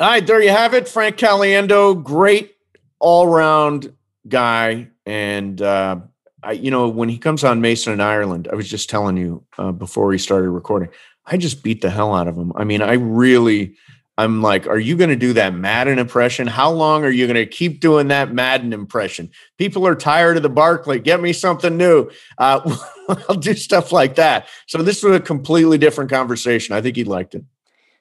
All 0.00 0.08
right, 0.08 0.26
there 0.26 0.42
you 0.42 0.50
have 0.50 0.74
it. 0.74 0.88
Frank 0.88 1.16
Caliendo, 1.16 2.02
great 2.02 2.56
all 2.98 3.28
round 3.28 3.94
guy. 4.26 4.88
And, 5.06 5.62
uh, 5.62 6.00
I, 6.42 6.52
you 6.52 6.70
know, 6.70 6.88
when 6.88 7.08
he 7.08 7.16
comes 7.16 7.44
on 7.44 7.60
Mason 7.60 7.92
and 7.92 8.02
Ireland, 8.02 8.48
I 8.50 8.56
was 8.56 8.68
just 8.68 8.90
telling 8.90 9.16
you 9.16 9.44
uh, 9.56 9.70
before 9.70 10.06
we 10.06 10.18
started 10.18 10.50
recording, 10.50 10.88
I 11.26 11.36
just 11.36 11.62
beat 11.62 11.80
the 11.80 11.90
hell 11.90 12.12
out 12.12 12.26
of 12.26 12.36
him. 12.36 12.52
I 12.56 12.64
mean, 12.64 12.82
I 12.82 12.94
really, 12.94 13.76
I'm 14.18 14.42
like, 14.42 14.66
are 14.66 14.78
you 14.80 14.96
going 14.96 15.10
to 15.10 15.16
do 15.16 15.32
that 15.34 15.54
Madden 15.54 16.00
impression? 16.00 16.48
How 16.48 16.70
long 16.70 17.04
are 17.04 17.10
you 17.10 17.26
going 17.26 17.36
to 17.36 17.46
keep 17.46 17.80
doing 17.80 18.08
that 18.08 18.32
Madden 18.32 18.72
impression? 18.72 19.30
People 19.58 19.86
are 19.86 19.94
tired 19.94 20.36
of 20.36 20.42
the 20.42 20.48
Barkley. 20.48 20.98
Get 20.98 21.20
me 21.20 21.32
something 21.32 21.76
new. 21.76 22.10
Uh, 22.36 22.76
I'll 23.28 23.36
do 23.36 23.54
stuff 23.54 23.92
like 23.92 24.16
that. 24.16 24.48
So 24.66 24.82
this 24.82 25.04
was 25.04 25.14
a 25.14 25.20
completely 25.20 25.78
different 25.78 26.10
conversation. 26.10 26.74
I 26.74 26.80
think 26.80 26.96
he 26.96 27.04
liked 27.04 27.36
it. 27.36 27.44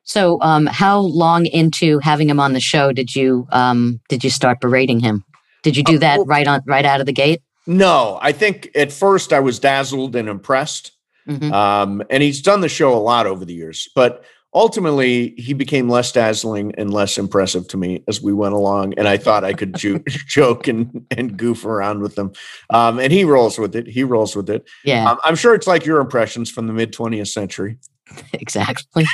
So, 0.04 0.38
um, 0.42 0.66
how 0.66 1.00
long 1.00 1.46
into 1.46 2.00
having 2.00 2.30
him 2.30 2.40
on 2.40 2.54
the 2.54 2.60
show 2.60 2.92
did 2.92 3.16
you 3.16 3.48
um, 3.52 4.00
did 4.10 4.24
you 4.24 4.30
start 4.30 4.60
berating 4.60 5.00
him? 5.00 5.24
Did 5.64 5.78
you 5.78 5.84
do 5.84 5.98
that 6.00 6.18
well- 6.20 6.26
right 6.26 6.48
on 6.48 6.62
right 6.68 6.86
out 6.86 7.00
of 7.00 7.06
the 7.06 7.14
gate? 7.14 7.42
No, 7.66 8.20
I 8.22 8.34
think 8.34 8.70
at 8.76 8.92
first 8.92 9.32
I 9.32 9.40
was 9.40 9.58
dazzled 9.60 10.16
and 10.18 10.28
impressed. 10.28 10.92
Mhm. 11.30 11.54
Um, 11.54 12.04
and 12.10 12.22
he's 12.22 12.42
done 12.42 12.60
the 12.60 12.68
show 12.68 12.94
a 12.94 13.00
lot 13.00 13.26
over 13.26 13.46
the 13.46 13.54
years, 13.54 13.88
but 13.96 14.26
ultimately 14.54 15.34
he 15.38 15.54
became 15.54 15.88
less 15.88 16.12
dazzling 16.12 16.74
and 16.78 16.94
less 16.94 17.18
impressive 17.18 17.66
to 17.70 17.78
me 17.78 18.04
as 18.10 18.22
we 18.22 18.34
went 18.34 18.54
along. 18.54 18.94
And 18.98 19.08
I 19.08 19.16
thought 19.16 19.46
I 19.46 19.54
could 19.54 19.74
ju- 19.78 20.04
joke 20.28 20.68
and, 20.68 21.06
and 21.12 21.38
goof 21.38 21.64
around 21.64 22.02
with 22.02 22.18
him. 22.18 22.34
Um, 22.70 23.00
and 23.00 23.14
he 23.14 23.24
rolls 23.24 23.58
with 23.58 23.74
it. 23.78 23.88
He 23.88 24.04
rolls 24.04 24.36
with 24.36 24.50
it. 24.50 24.68
Yeah, 24.84 25.10
Um, 25.12 25.18
I'm 25.24 25.36
sure 25.36 25.56
it's 25.56 25.66
like 25.68 25.86
your 25.86 26.02
impressions 26.02 26.50
from 26.52 26.68
the 26.68 26.74
mid 26.74 26.92
20th 26.92 27.30
century. 27.30 27.78
exactly, 28.34 29.06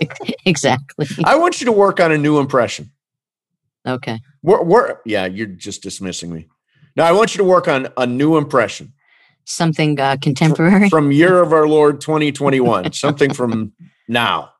exactly. 0.44 1.06
I 1.24 1.36
want 1.36 1.60
you 1.60 1.66
to 1.66 1.72
work 1.72 2.00
on 2.00 2.12
a 2.12 2.18
new 2.18 2.38
impression. 2.38 2.90
Okay, 3.86 4.20
We're, 4.42 4.62
we're, 4.62 4.98
yeah, 5.06 5.26
you're 5.26 5.46
just 5.46 5.82
dismissing 5.82 6.32
me. 6.32 6.48
Now 6.96 7.06
I 7.06 7.12
want 7.12 7.34
you 7.34 7.38
to 7.38 7.44
work 7.44 7.66
on 7.68 7.88
a 7.96 8.06
new 8.06 8.36
impression. 8.36 8.92
something 9.44 9.98
uh, 9.98 10.16
contemporary. 10.20 10.90
from 10.90 11.12
year 11.12 11.40
of 11.40 11.52
our 11.52 11.66
Lord 11.66 12.00
2021, 12.00 12.92
something 12.92 13.32
from 13.32 13.72
now. 14.08 14.52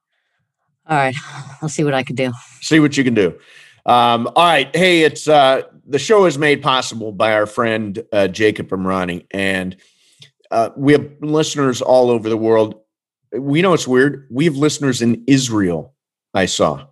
All 0.88 0.96
right, 0.96 1.14
I'll 1.60 1.68
see 1.68 1.84
what 1.84 1.94
I 1.94 2.02
can 2.02 2.16
do. 2.16 2.32
See 2.60 2.80
what 2.80 2.96
you 2.96 3.04
can 3.04 3.14
do. 3.14 3.38
Um, 3.86 4.28
all 4.36 4.44
right. 4.44 4.74
Hey, 4.74 5.02
it's 5.02 5.28
uh, 5.28 5.62
the 5.86 5.98
show 5.98 6.26
is 6.26 6.38
made 6.38 6.62
possible 6.62 7.12
by 7.12 7.32
our 7.32 7.46
friend 7.46 8.02
uh, 8.12 8.28
Jacob 8.28 8.68
Emrani, 8.68 9.26
and 9.30 9.76
uh, 10.50 10.70
we 10.76 10.92
have 10.92 11.10
listeners 11.20 11.80
all 11.80 12.10
over 12.10 12.28
the 12.28 12.36
world. 12.36 12.80
We 13.32 13.62
know 13.62 13.72
it's 13.74 13.86
weird. 13.86 14.26
We 14.30 14.44
have 14.46 14.56
listeners 14.56 15.02
in 15.02 15.24
Israel. 15.26 15.94
I 16.34 16.46
saw 16.46 16.86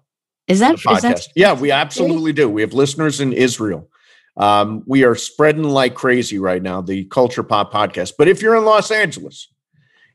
Is 0.47 0.61
that 0.61 0.74
is 0.74 1.03
that 1.03 1.26
yeah, 1.34 1.53
we 1.55 1.70
absolutely 1.70 2.32
do. 2.32 2.49
We 2.49 2.62
have 2.62 2.72
listeners 2.72 3.20
in 3.20 3.32
Israel. 3.32 3.89
Um, 4.36 4.84
we 4.86 5.05
are 5.05 5.16
spreading 5.16 5.64
like 5.64 5.95
crazy 5.95 6.39
right 6.39 6.62
now, 6.62 6.80
the 6.80 7.05
Culture 7.07 7.43
Pop 7.43 7.72
podcast. 7.72 8.12
But 8.16 8.28
if 8.28 8.41
you're 8.41 8.57
in 8.57 8.64
Los 8.64 8.91
Angeles 8.91 9.49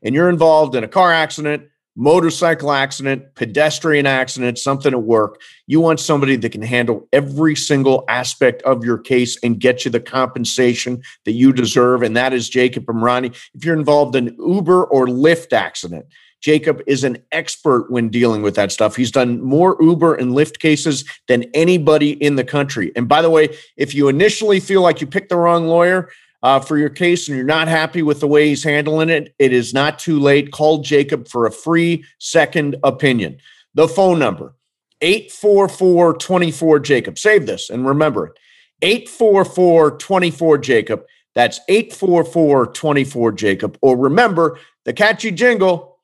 and 0.01 0.15
you're 0.15 0.30
involved 0.30 0.76
in 0.76 0.84
a 0.84 0.88
car 0.88 1.11
accident, 1.11 1.67
motorcycle 1.95 2.71
accident, 2.71 3.35
pedestrian 3.35 4.05
accident, 4.05 4.57
something 4.57 4.93
at 4.93 5.03
work, 5.03 5.41
you 5.67 5.79
want 5.79 5.99
somebody 5.99 6.35
that 6.35 6.49
can 6.51 6.61
handle 6.61 7.07
every 7.13 7.55
single 7.55 8.03
aspect 8.07 8.61
of 8.63 8.83
your 8.83 8.97
case 8.97 9.37
and 9.43 9.59
get 9.59 9.85
you 9.85 9.91
the 9.91 9.99
compensation 9.99 11.01
that 11.25 11.33
you 11.33 11.53
deserve. 11.53 12.01
And 12.01 12.17
that 12.17 12.33
is 12.33 12.49
Jacob 12.49 12.85
Emrani. 12.85 13.35
If 13.53 13.63
you're 13.63 13.77
involved 13.77 14.15
in 14.15 14.35
Uber 14.39 14.85
or 14.85 15.07
Lyft 15.07 15.53
accident, 15.53 16.05
Jacob 16.41 16.81
is 16.87 17.05
an 17.05 17.17
expert 17.31 17.89
when 17.89 18.09
dealing 18.09 18.41
with 18.41 18.55
that 18.55 18.69
stuff. 18.69 18.97
He's 18.97 19.11
done 19.11 19.41
more 19.41 19.77
Uber 19.79 20.15
and 20.15 20.33
Lyft 20.33 20.59
cases 20.59 21.05
than 21.29 21.45
anybody 21.53 22.11
in 22.21 22.35
the 22.35 22.43
country. 22.43 22.91
And 22.97 23.07
by 23.07 23.21
the 23.21 23.29
way, 23.29 23.55
if 23.77 23.95
you 23.95 24.09
initially 24.09 24.59
feel 24.59 24.81
like 24.81 24.99
you 24.99 25.07
picked 25.07 25.29
the 25.29 25.37
wrong 25.37 25.67
lawyer, 25.67 26.09
uh, 26.43 26.59
for 26.59 26.77
your 26.77 26.89
case 26.89 27.27
and 27.27 27.37
you're 27.37 27.45
not 27.45 27.69
happy 27.69 28.03
with 28.03 28.19
the 28.19 28.27
way 28.27 28.49
he's 28.49 28.63
handling 28.63 29.09
it, 29.09 29.33
it 29.39 29.53
is 29.53 29.73
not 29.73 29.97
too 29.97 30.19
late. 30.19 30.51
Call 30.51 30.79
Jacob 30.79 31.27
for 31.27 31.45
a 31.45 31.51
free 31.51 32.03
second 32.19 32.75
opinion. 32.83 33.37
The 33.73 33.87
phone 33.87 34.19
number 34.19 34.53
844 35.01 36.17
24 36.17 36.79
Jacob. 36.79 37.17
Save 37.17 37.45
this 37.45 37.69
and 37.69 37.87
remember 37.87 38.27
it 38.27 38.39
844 38.81 39.97
24 39.97 40.57
Jacob. 40.59 41.05
That's 41.33 41.59
844 41.69 42.67
24 42.67 43.31
Jacob. 43.31 43.77
Or 43.81 43.97
remember 43.97 44.59
the 44.83 44.93
catchy 44.93 45.31
jingle 45.31 45.97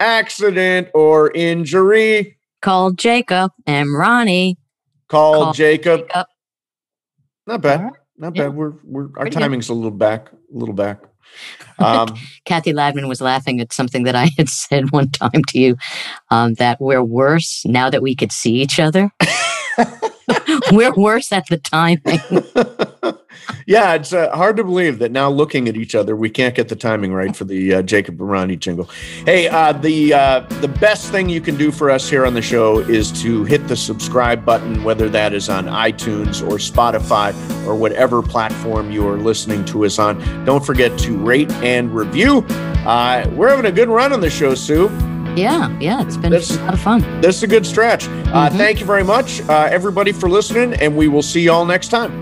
accident 0.00 0.88
or 0.94 1.30
injury. 1.32 2.38
Call 2.62 2.92
Jacob 2.92 3.52
Emrani. 3.66 4.56
Call, 5.08 5.44
Call 5.44 5.52
Jacob. 5.52 6.08
Jacob. 6.08 6.26
Not 7.46 7.60
bad. 7.60 7.90
Not 8.18 8.36
Yeah. 8.36 8.44
bad. 8.44 8.54
We're 8.54 8.72
we're 8.84 9.04
our 9.04 9.08
Pretty 9.24 9.30
good. 9.30 9.40
timing's 9.40 9.68
a 9.68 9.74
little 9.74 9.90
back, 9.90 10.30
a 10.32 10.56
little 10.58 10.74
back. 10.74 11.00
Um, 11.80 12.14
Cathy 12.44 12.72
Ladman 12.72 13.08
was 13.08 13.20
laughing 13.20 13.60
at 13.60 13.72
something 13.72 14.04
that 14.04 14.14
I 14.14 14.28
had 14.36 14.48
said 14.62 14.92
one 14.92 15.10
time 15.10 15.42
to 15.48 15.58
you 15.58 15.76
um, 16.30 16.54
that 16.54 16.80
we're 16.80 17.02
worse 17.02 17.64
now 17.66 17.90
that 17.90 18.00
we 18.02 18.14
could 18.14 18.30
see 18.30 18.54
each 18.62 18.78
other. 18.78 19.10
we're 20.72 20.94
worse 20.94 21.32
at 21.32 21.46
the 21.48 21.58
timing. 21.58 22.20
yeah, 23.66 23.94
it's 23.94 24.12
uh, 24.12 24.34
hard 24.34 24.56
to 24.56 24.64
believe 24.64 24.98
that 24.98 25.12
now 25.12 25.28
looking 25.28 25.68
at 25.68 25.76
each 25.76 25.94
other, 25.94 26.16
we 26.16 26.30
can't 26.30 26.54
get 26.54 26.68
the 26.68 26.76
timing 26.76 27.12
right 27.12 27.34
for 27.34 27.44
the 27.44 27.74
uh, 27.74 27.82
Jacob 27.82 28.18
Barani 28.18 28.58
jingle. 28.58 28.88
Hey, 29.24 29.48
uh, 29.48 29.72
the 29.72 30.14
uh, 30.14 30.40
the 30.60 30.68
best 30.68 31.10
thing 31.10 31.28
you 31.28 31.40
can 31.40 31.56
do 31.56 31.70
for 31.70 31.90
us 31.90 32.08
here 32.08 32.26
on 32.26 32.34
the 32.34 32.42
show 32.42 32.78
is 32.78 33.10
to 33.22 33.44
hit 33.44 33.66
the 33.68 33.76
subscribe 33.76 34.44
button, 34.44 34.84
whether 34.84 35.08
that 35.08 35.32
is 35.32 35.48
on 35.48 35.66
iTunes 35.66 36.42
or 36.42 36.56
Spotify 36.56 37.34
or 37.66 37.74
whatever 37.74 38.22
platform 38.22 38.90
you 38.90 39.06
are 39.08 39.16
listening 39.16 39.64
to 39.66 39.84
us 39.84 39.98
on. 39.98 40.18
Don't 40.44 40.64
forget 40.64 40.98
to 41.00 41.16
rate 41.16 41.50
and 41.52 41.94
review. 41.94 42.44
Uh, 42.86 43.28
we're 43.32 43.48
having 43.48 43.66
a 43.66 43.72
good 43.72 43.88
run 43.88 44.12
on 44.12 44.20
the 44.20 44.30
show, 44.30 44.54
Sue. 44.54 44.88
Yeah, 45.36 45.68
yeah, 45.80 46.00
it's 46.02 46.16
been 46.16 46.30
That's- 46.30 46.56
a 46.56 46.62
lot 46.64 46.74
of 46.74 46.80
fun. 46.80 47.04
This 47.20 47.36
is 47.36 47.42
a 47.42 47.46
good 47.46 47.66
stretch. 47.66 48.06
Uh, 48.06 48.48
Mhm. 48.50 48.56
Thank 48.56 48.80
you 48.80 48.86
very 48.86 49.04
much, 49.04 49.42
uh, 49.48 49.68
everybody, 49.70 50.12
for 50.12 50.28
listening, 50.28 50.74
and 50.74 50.94
we 50.96 51.08
will 51.08 51.22
see 51.22 51.40
you 51.40 51.52
all 51.52 51.64
next 51.64 51.88
time. 51.88 52.12